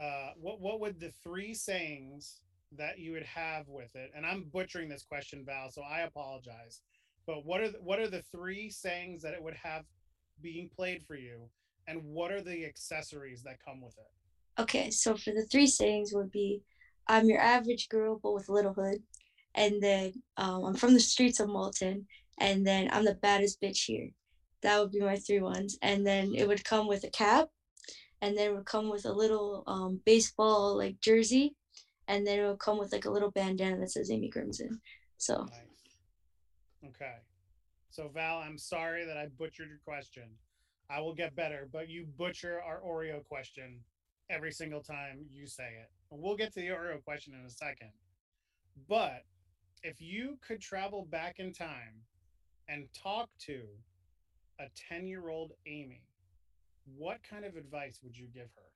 uh, 0.00 0.30
what 0.40 0.60
what 0.60 0.78
would 0.78 1.00
the 1.00 1.10
three 1.24 1.54
sayings 1.54 2.38
that 2.70 3.00
you 3.00 3.10
would 3.10 3.24
have 3.24 3.66
with 3.66 3.96
it? 3.96 4.12
And 4.14 4.24
I'm 4.24 4.44
butchering 4.52 4.88
this 4.88 5.02
question, 5.02 5.42
Val, 5.44 5.72
so 5.72 5.82
I 5.82 6.02
apologize. 6.02 6.82
But 7.26 7.44
what 7.44 7.62
are 7.62 7.70
the, 7.70 7.78
what 7.78 7.98
are 7.98 8.08
the 8.08 8.22
three 8.30 8.70
sayings 8.70 9.22
that 9.22 9.34
it 9.34 9.42
would 9.42 9.54
have 9.54 9.82
being 10.42 10.70
played 10.74 11.02
for 11.06 11.16
you, 11.16 11.48
and 11.86 12.02
what 12.04 12.32
are 12.32 12.42
the 12.42 12.64
accessories 12.64 13.42
that 13.42 13.64
come 13.64 13.80
with 13.80 13.96
it? 13.98 14.62
Okay, 14.62 14.90
so 14.90 15.16
for 15.16 15.32
the 15.32 15.46
three 15.50 15.66
sayings 15.66 16.12
would 16.12 16.30
be 16.30 16.62
I'm 17.06 17.28
your 17.28 17.40
average 17.40 17.88
girl 17.88 18.18
but 18.22 18.32
with 18.32 18.48
a 18.48 18.52
little 18.52 18.72
hood. 18.72 19.02
And 19.54 19.82
then 19.82 20.12
um, 20.36 20.64
I'm 20.64 20.74
from 20.74 20.94
the 20.94 21.00
streets 21.00 21.40
of 21.40 21.48
Malton. 21.48 22.06
And 22.40 22.66
then 22.66 22.88
I'm 22.92 23.04
the 23.04 23.14
baddest 23.14 23.60
bitch 23.60 23.84
here. 23.84 24.10
That 24.62 24.80
would 24.80 24.90
be 24.90 25.00
my 25.00 25.16
three 25.16 25.40
ones. 25.40 25.78
And 25.82 26.06
then 26.06 26.32
it 26.34 26.48
would 26.48 26.64
come 26.64 26.88
with 26.88 27.04
a 27.04 27.10
cap. 27.10 27.48
And 28.22 28.36
then 28.36 28.50
it 28.50 28.54
would 28.54 28.64
come 28.64 28.88
with 28.88 29.04
a 29.04 29.12
little 29.12 29.62
um, 29.66 30.00
baseball 30.04 30.76
like 30.76 31.00
jersey. 31.00 31.54
And 32.08 32.26
then 32.26 32.40
it 32.40 32.46
would 32.46 32.58
come 32.58 32.78
with 32.78 32.92
like 32.92 33.04
a 33.04 33.10
little 33.10 33.30
bandana 33.30 33.78
that 33.78 33.90
says 33.90 34.10
Amy 34.10 34.30
Crimson. 34.30 34.80
So 35.18 35.46
Nice. 35.50 36.90
Okay. 36.90 37.14
So 37.94 38.10
Val, 38.12 38.38
I'm 38.38 38.58
sorry 38.58 39.04
that 39.04 39.16
I 39.16 39.28
butchered 39.38 39.68
your 39.68 39.78
question. 39.84 40.24
I 40.90 41.00
will 41.00 41.14
get 41.14 41.36
better, 41.36 41.68
but 41.72 41.88
you 41.88 42.06
butcher 42.18 42.60
our 42.60 42.80
Oreo 42.80 43.24
question 43.24 43.78
every 44.30 44.50
single 44.50 44.82
time 44.82 45.26
you 45.30 45.46
say 45.46 45.68
it. 45.80 45.88
We'll 46.10 46.34
get 46.34 46.52
to 46.54 46.60
the 46.60 46.70
Oreo 46.70 47.00
question 47.04 47.34
in 47.38 47.46
a 47.46 47.50
second. 47.50 47.92
But 48.88 49.22
if 49.84 50.00
you 50.00 50.38
could 50.44 50.60
travel 50.60 51.06
back 51.08 51.36
in 51.38 51.52
time 51.52 52.02
and 52.68 52.88
talk 53.00 53.28
to 53.46 53.60
a 54.58 54.64
10 54.88 55.06
year 55.06 55.28
old 55.28 55.52
Amy, 55.68 56.02
what 56.96 57.18
kind 57.22 57.44
of 57.44 57.54
advice 57.54 58.00
would 58.02 58.16
you 58.16 58.26
give 58.34 58.48
her? 58.56 58.72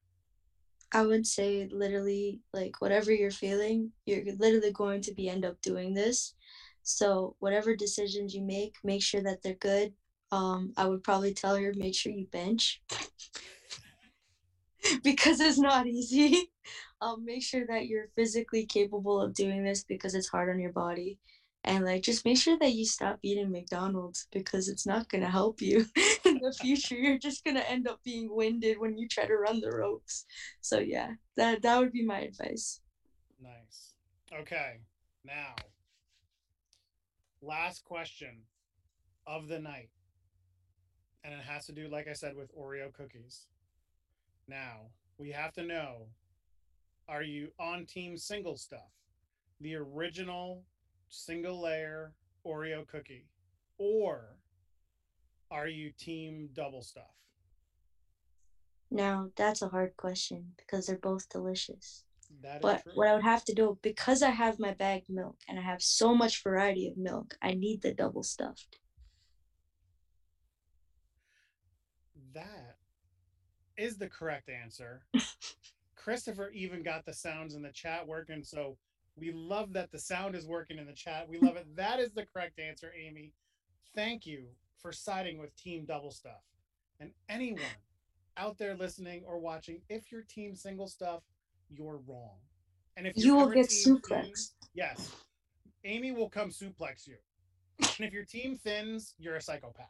I 0.93 1.05
would 1.05 1.27
say 1.27 1.69
literally 1.73 2.41
like 2.53 2.81
whatever 2.81 3.13
you're 3.13 3.33
feeling, 3.33 3.91
you're 4.07 4.37
literally 4.39 4.73
going 4.73 5.01
to 5.03 5.13
be 5.13 5.29
end 5.29 5.45
up 5.45 5.61
doing 5.61 5.93
this. 5.93 6.35
So 6.89 7.37
whatever 7.39 7.77
decisions 7.77 8.35
you 8.35 8.43
make, 8.43 8.77
make 8.83 9.03
sure 9.03 9.23
that 9.23 9.43
they're 9.43 9.55
good. 9.55 9.93
Um, 10.33 10.73
I 10.77 10.87
would 10.87 11.05
probably 11.05 11.35
tell 11.35 11.57
her 11.57 11.73
make 11.77 11.95
sure 11.95 12.13
you 12.13 12.27
bench 12.27 12.81
because 15.05 15.41
it's 15.41 15.59
not 15.59 15.87
easy. 15.87 16.51
Um, 17.01 17.25
make 17.25 17.45
sure 17.45 17.65
that 17.69 17.87
you're 17.87 18.09
physically 18.17 18.67
capable 18.67 19.21
of 19.21 19.33
doing 19.33 19.63
this 19.63 19.85
because 19.85 20.17
it's 20.17 20.27
hard 20.27 20.51
on 20.51 20.59
your 20.59 20.73
body. 20.73 21.17
And 21.63 21.85
like 21.85 22.03
just 22.03 22.25
make 22.25 22.39
sure 22.39 22.59
that 22.59 22.73
you 22.73 22.85
stop 22.85 23.21
eating 23.23 23.53
McDonald's 23.53 24.27
because 24.33 24.69
it's 24.69 24.85
not 24.85 25.09
gonna 25.09 25.31
help 25.31 25.63
you 25.63 25.87
in 26.25 26.41
the 26.43 26.53
future. 26.53 26.97
You're 26.97 27.17
just 27.17 27.45
gonna 27.45 27.61
end 27.61 27.87
up 27.87 28.03
being 28.03 28.35
winded 28.35 28.81
when 28.81 28.99
you 28.99 29.07
try 29.07 29.27
to 29.27 29.37
run 29.37 29.61
the 29.61 29.71
ropes. 29.71 30.27
So 30.61 30.81
yeah, 30.81 31.13
that 31.37 31.63
that 31.63 31.79
would 31.79 31.93
be 31.93 32.05
my 32.05 32.19
advice. 32.19 32.81
Nice. 33.41 33.95
Okay. 34.33 34.79
Now, 35.25 35.55
last 37.43 37.85
question 37.85 38.43
of 39.27 39.49
the 39.49 39.59
night. 39.59 39.91
And 41.25 41.35
it 41.35 41.41
has 41.41 41.67
to 41.67 41.73
do, 41.73 41.89
like 41.89 42.09
I 42.09 42.13
said, 42.13 42.37
with 42.37 42.55
Oreo 42.57 42.93
cookies. 42.93 43.47
Now, 44.47 44.91
we 45.19 45.31
have 45.31 45.53
to 45.55 45.63
know 45.63 46.07
are 47.09 47.23
you 47.23 47.49
on 47.59 47.87
team 47.87 48.17
single 48.17 48.57
stuff? 48.57 48.91
The 49.61 49.77
original 49.77 50.63
single 51.09 51.61
layer 51.61 52.13
Oreo 52.47 52.87
cookie? 52.87 53.27
Or 53.79 54.37
are 55.51 55.69
you 55.69 55.93
team 55.99 56.51
double 56.53 56.83
stuff? 56.83 57.05
Now 58.91 59.31
that's 59.37 59.63
a 59.63 59.69
hard 59.69 59.97
question 59.97 60.53
because 60.57 60.87
they're 60.87 60.97
both 60.97 61.29
delicious. 61.29 62.05
That 62.43 62.57
is 62.57 62.63
But 62.63 62.83
true. 62.83 62.93
what 62.95 63.09
I 63.09 63.15
would 63.15 63.25
have 63.25 63.45
to 63.47 63.55
do 63.55 63.79
because 63.83 64.23
I 64.23 64.31
have 64.31 64.59
my 64.59 64.75
bagged 64.75 65.09
milk 65.09 65.37
and 65.49 65.59
I 65.59 65.63
have 65.63 65.83
so 65.83 66.15
much 66.15 66.43
variety 66.43 66.87
of 66.89 66.97
milk, 66.97 67.37
I 67.43 67.55
need 67.55 67.83
the 67.83 67.95
double 67.95 68.23
stuffed. 68.23 68.79
That 72.35 72.77
is 73.77 73.97
the 73.97 74.09
correct 74.09 74.49
answer. 74.49 75.03
Christopher 75.97 76.51
even 76.51 76.83
got 76.83 77.05
the 77.05 77.13
sounds 77.13 77.55
in 77.55 77.63
the 77.63 77.73
chat 77.73 78.07
working. 78.07 78.45
So 78.45 78.77
we 79.17 79.33
love 79.33 79.73
that 79.73 79.91
the 79.91 79.99
sound 79.99 80.35
is 80.35 80.47
working 80.47 80.79
in 80.79 80.87
the 80.87 80.93
chat. 80.93 81.29
We 81.29 81.39
love 81.39 81.57
it. 81.57 81.67
That 81.77 82.01
is 82.01 82.13
the 82.13 82.27
correct 82.27 82.59
answer, 82.59 82.93
Amy. 82.99 83.33
Thank 83.95 84.27
you 84.27 84.47
for 84.81 84.93
siding 84.93 85.39
with 85.39 85.55
Team 85.57 85.85
Double 85.87 86.11
Stuff. 86.11 86.43
And 87.01 87.11
anyone 87.29 87.63
out 88.37 88.59
there 88.59 88.77
listening 88.77 89.23
or 89.27 89.39
watching, 89.39 89.81
if 89.89 90.11
you're 90.13 90.23
Team 90.23 90.55
Single 90.55 90.89
Stuff, 90.89 91.23
you're 91.71 92.01
wrong. 92.07 92.37
And 92.97 93.07
if 93.07 93.17
You 93.17 93.37
will 93.37 93.51
get 93.51 93.69
suplexed. 93.69 94.53
Yes, 94.75 95.13
Amy 95.85 96.13
will 96.13 96.29
come 96.29 96.51
suplex 96.51 97.07
you. 97.07 97.17
And 97.81 98.07
if 98.07 98.13
your 98.13 98.25
team 98.25 98.57
thins, 98.57 99.15
you're 99.19 99.37
a 99.37 99.41
psychopath. 99.43 99.87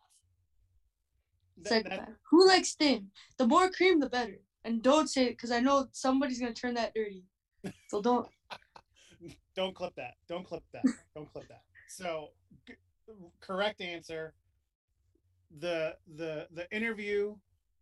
Th- 1.57 1.69
Psychopath. 1.69 2.11
Who 2.31 2.47
likes 2.47 2.75
thin? 2.75 3.09
The 3.39 3.47
more 3.47 3.71
cream, 3.71 3.99
the 4.01 4.09
better. 4.09 4.39
And 4.65 4.83
don't 4.83 5.09
say 5.09 5.27
it 5.27 5.31
because 5.31 5.51
I 5.51 5.61
know 5.61 5.89
somebody's 5.93 6.39
gonna 6.41 6.53
turn 6.53 6.75
that 6.75 6.95
dirty. 6.95 7.25
So 7.89 8.03
don't. 8.03 8.29
don't 9.57 9.75
clip 9.75 9.95
that. 9.97 10.15
Don't 10.29 10.45
clip 10.45 10.63
that. 10.73 10.85
Don't 11.15 11.33
clip 11.33 11.49
that. 11.49 11.63
So, 11.89 12.29
g- 12.67 12.75
correct 13.41 13.81
answer. 13.81 14.35
The 15.59 15.97
the 16.17 16.47
the 16.53 16.71
interview 16.75 17.35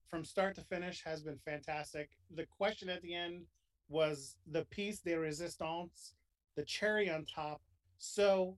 from 0.08 0.24
start 0.24 0.54
to 0.54 0.62
finish 0.62 1.02
has 1.04 1.22
been 1.22 1.38
fantastic. 1.44 2.10
The 2.34 2.46
question 2.46 2.88
at 2.88 3.02
the 3.02 3.14
end 3.14 3.42
was 3.88 4.36
the 4.50 4.64
piece 4.66 5.00
de 5.00 5.14
resistance, 5.14 6.14
the 6.56 6.64
cherry 6.64 7.10
on 7.10 7.24
top. 7.24 7.60
So, 7.98 8.56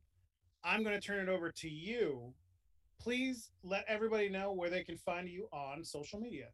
I'm 0.65 0.83
going 0.83 0.99
to 0.99 1.07
turn 1.07 1.21
it 1.21 1.31
over 1.31 1.51
to 1.53 1.69
you. 1.69 2.33
Please 3.01 3.51
let 3.63 3.85
everybody 3.89 4.29
know 4.29 4.53
where 4.53 4.71
they 4.71 4.83
can 4.83 4.99
find 4.99 5.29
you 5.29 5.49
on 5.53 5.85
social 5.85 6.21
media. 6.21 6.47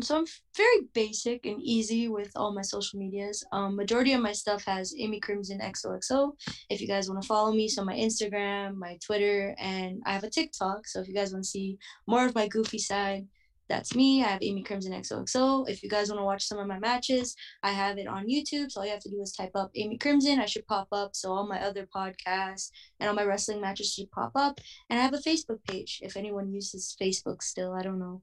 So 0.00 0.16
I'm 0.16 0.24
very 0.56 0.88
basic 0.94 1.44
and 1.44 1.60
easy 1.60 2.08
with 2.08 2.30
all 2.34 2.54
my 2.54 2.62
social 2.62 2.98
medias. 2.98 3.44
Um, 3.52 3.76
majority 3.76 4.14
of 4.14 4.22
my 4.22 4.32
stuff 4.32 4.64
has 4.64 4.94
Amy 4.98 5.20
Crimson 5.20 5.60
XOXO. 5.60 6.32
If 6.70 6.80
you 6.80 6.86
guys 6.86 7.10
want 7.10 7.20
to 7.20 7.28
follow 7.28 7.52
me, 7.52 7.68
so 7.68 7.84
my 7.84 7.94
Instagram, 7.94 8.76
my 8.76 8.96
Twitter, 9.04 9.54
and 9.58 10.00
I 10.06 10.12
have 10.12 10.24
a 10.24 10.30
TikTok. 10.30 10.86
So 10.86 11.00
if 11.00 11.08
you 11.08 11.14
guys 11.14 11.32
want 11.32 11.44
to 11.44 11.50
see 11.50 11.78
more 12.06 12.24
of 12.24 12.34
my 12.34 12.48
goofy 12.48 12.78
side, 12.78 13.26
that's 13.70 13.94
me. 13.94 14.24
I 14.24 14.28
have 14.28 14.42
Amy 14.42 14.64
Crimson 14.64 14.92
XOXO. 14.92 15.68
If 15.68 15.82
you 15.82 15.88
guys 15.88 16.08
want 16.08 16.18
to 16.18 16.24
watch 16.24 16.44
some 16.44 16.58
of 16.58 16.66
my 16.66 16.80
matches, 16.80 17.36
I 17.62 17.70
have 17.70 17.98
it 17.98 18.08
on 18.08 18.26
YouTube. 18.26 18.70
So 18.70 18.80
all 18.80 18.84
you 18.86 18.92
have 18.92 19.02
to 19.02 19.10
do 19.10 19.22
is 19.22 19.32
type 19.32 19.52
up 19.54 19.70
Amy 19.76 19.96
Crimson. 19.96 20.40
I 20.40 20.46
should 20.46 20.66
pop 20.66 20.88
up. 20.90 21.14
So 21.14 21.32
all 21.32 21.46
my 21.46 21.62
other 21.62 21.86
podcasts 21.86 22.70
and 22.98 23.08
all 23.08 23.14
my 23.14 23.22
wrestling 23.22 23.60
matches 23.60 23.94
should 23.94 24.10
pop 24.10 24.32
up. 24.34 24.58
And 24.90 24.98
I 24.98 25.02
have 25.02 25.14
a 25.14 25.18
Facebook 25.18 25.62
page. 25.68 26.00
If 26.02 26.16
anyone 26.16 26.52
uses 26.52 26.96
Facebook 27.00 27.42
still, 27.42 27.72
I 27.72 27.82
don't 27.82 28.00
know. 28.00 28.22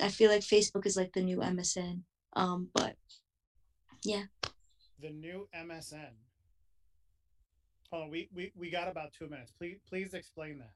I 0.00 0.08
feel 0.08 0.30
like 0.30 0.42
Facebook 0.42 0.84
is 0.84 0.96
like 0.96 1.12
the 1.14 1.22
new 1.22 1.38
MSN. 1.38 2.02
Um, 2.34 2.68
but 2.74 2.94
Yeah. 4.04 4.24
The 5.00 5.10
new 5.10 5.48
MSN. 5.56 6.10
On, 7.92 8.10
we, 8.10 8.28
we, 8.34 8.52
we 8.54 8.70
got 8.70 8.88
about 8.88 9.14
two 9.18 9.28
minutes. 9.28 9.52
Please 9.58 9.78
please 9.88 10.12
explain 10.12 10.58
that. 10.58 10.72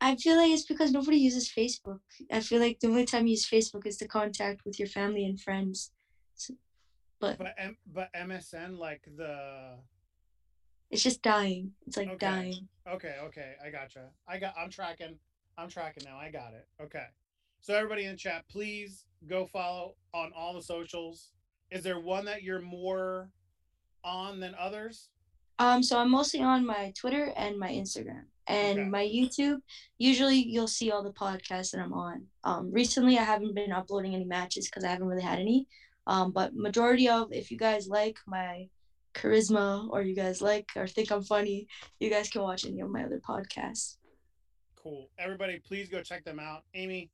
I 0.00 0.16
feel 0.16 0.36
like 0.36 0.50
it's 0.50 0.66
because 0.66 0.92
nobody 0.92 1.16
uses 1.16 1.48
Facebook. 1.48 2.00
I 2.30 2.40
feel 2.40 2.60
like 2.60 2.80
the 2.80 2.88
only 2.88 3.06
time 3.06 3.26
you 3.26 3.32
use 3.32 3.48
Facebook 3.48 3.86
is 3.86 3.96
to 3.98 4.08
contact 4.08 4.64
with 4.64 4.78
your 4.78 4.88
family 4.88 5.24
and 5.24 5.40
friends. 5.40 5.90
So, 6.34 6.54
but 7.18 7.38
But 7.38 7.54
M, 7.56 7.76
but 7.92 8.12
MSN 8.14 8.78
like 8.78 9.02
the 9.16 9.78
it's 10.90 11.02
just 11.02 11.22
dying. 11.22 11.72
It's 11.86 11.96
like 11.96 12.08
Okay. 12.08 12.26
dying. 12.26 12.68
Okay, 12.88 13.16
okay, 13.24 13.54
I 13.64 13.70
gotcha. 13.70 14.10
I 14.28 14.38
got. 14.38 14.54
I'm 14.56 14.70
tracking. 14.70 15.18
I'm 15.58 15.68
tracking 15.68 16.04
now. 16.04 16.18
I 16.18 16.30
got 16.30 16.52
it. 16.52 16.68
Okay. 16.80 17.06
So 17.60 17.74
everybody 17.74 18.04
in 18.04 18.12
the 18.12 18.16
chat, 18.16 18.44
please 18.48 19.06
go 19.26 19.46
follow 19.46 19.96
on 20.14 20.30
all 20.36 20.54
the 20.54 20.62
socials. 20.62 21.30
Is 21.70 21.82
there 21.82 21.98
one 21.98 22.26
that 22.26 22.42
you're 22.42 22.60
more 22.60 23.30
on 24.04 24.38
than 24.38 24.54
others? 24.60 25.08
Um, 25.58 25.82
so 25.82 25.98
I'm 25.98 26.10
mostly 26.10 26.42
on 26.42 26.64
my 26.66 26.92
Twitter 26.96 27.32
and 27.34 27.58
my 27.58 27.70
Instagram 27.70 28.26
and 28.46 28.78
Okay. 28.78 28.88
my 28.88 29.04
YouTube. 29.04 29.60
Usually, 29.98 30.36
you'll 30.36 30.68
see 30.68 30.90
all 30.90 31.02
the 31.02 31.12
podcasts 31.12 31.72
that 31.72 31.80
I'm 31.80 31.92
on. 31.92 32.26
Um, 32.44 32.70
recently, 32.70 33.18
I 33.18 33.24
haven't 33.24 33.54
been 33.54 33.72
uploading 33.72 34.14
any 34.14 34.24
matches 34.24 34.66
because 34.68 34.84
I 34.84 34.88
haven't 34.88 35.08
really 35.08 35.22
had 35.22 35.38
any. 35.38 35.66
Um, 36.06 36.32
but 36.32 36.54
majority 36.54 37.08
of, 37.08 37.32
if 37.32 37.50
you 37.50 37.58
guys 37.58 37.88
like 37.88 38.18
my 38.26 38.68
charisma 39.14 39.88
or 39.90 40.02
you 40.02 40.14
guys 40.14 40.40
like 40.40 40.70
or 40.76 40.86
think 40.86 41.10
I'm 41.10 41.22
funny, 41.22 41.66
you 41.98 42.10
guys 42.10 42.28
can 42.28 42.42
watch 42.42 42.64
any 42.64 42.80
of 42.80 42.90
my 42.90 43.04
other 43.04 43.20
podcasts. 43.26 43.96
Cool. 44.76 45.10
Everybody, 45.18 45.58
please 45.58 45.88
go 45.88 46.02
check 46.02 46.24
them 46.24 46.38
out. 46.38 46.64
Amy, 46.74 47.10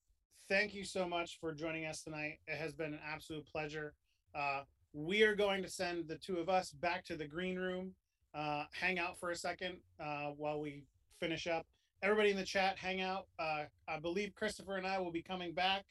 thank 0.48 0.74
you 0.74 0.84
so 0.84 1.08
much 1.08 1.38
for 1.40 1.54
joining 1.54 1.86
us 1.86 2.02
tonight. 2.02 2.40
It 2.46 2.56
has 2.58 2.74
been 2.74 2.92
an 2.92 3.00
absolute 3.06 3.46
pleasure. 3.46 3.94
Uh, 4.34 4.62
we 4.92 5.22
are 5.22 5.34
going 5.34 5.62
to 5.62 5.70
send 5.70 6.06
the 6.08 6.16
two 6.16 6.36
of 6.38 6.50
us 6.50 6.72
back 6.72 7.02
to 7.06 7.16
the 7.16 7.24
green 7.24 7.56
room, 7.58 7.94
uh, 8.34 8.64
hang 8.78 8.98
out 8.98 9.18
for 9.18 9.30
a 9.30 9.36
second 9.36 9.76
uh, 9.98 10.32
while 10.36 10.60
we 10.60 10.84
finish 11.22 11.46
up. 11.46 11.64
Everybody 12.02 12.32
in 12.32 12.36
the 12.36 12.42
chat, 12.42 12.76
hang 12.76 13.00
out. 13.00 13.26
Uh, 13.38 13.62
I 13.86 14.00
believe 14.00 14.34
Christopher 14.34 14.76
and 14.76 14.84
I 14.84 14.98
will 14.98 15.12
be 15.12 15.22
coming 15.22 15.54
back. 15.54 15.84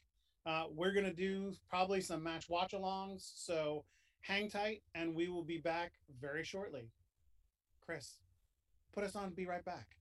Uh, 0.44 0.64
we're 0.70 0.92
going 0.92 1.06
to 1.06 1.14
do 1.14 1.54
probably 1.70 2.02
some 2.02 2.22
match 2.22 2.50
watch 2.50 2.72
alongs. 2.72 3.32
So 3.34 3.86
hang 4.20 4.50
tight 4.50 4.82
and 4.94 5.14
we 5.14 5.28
will 5.28 5.42
be 5.42 5.56
back 5.56 5.92
very 6.20 6.44
shortly. 6.44 6.90
Chris, 7.80 8.18
put 8.92 9.04
us 9.04 9.16
on. 9.16 9.30
Be 9.30 9.46
right 9.46 9.64
back. 9.64 9.96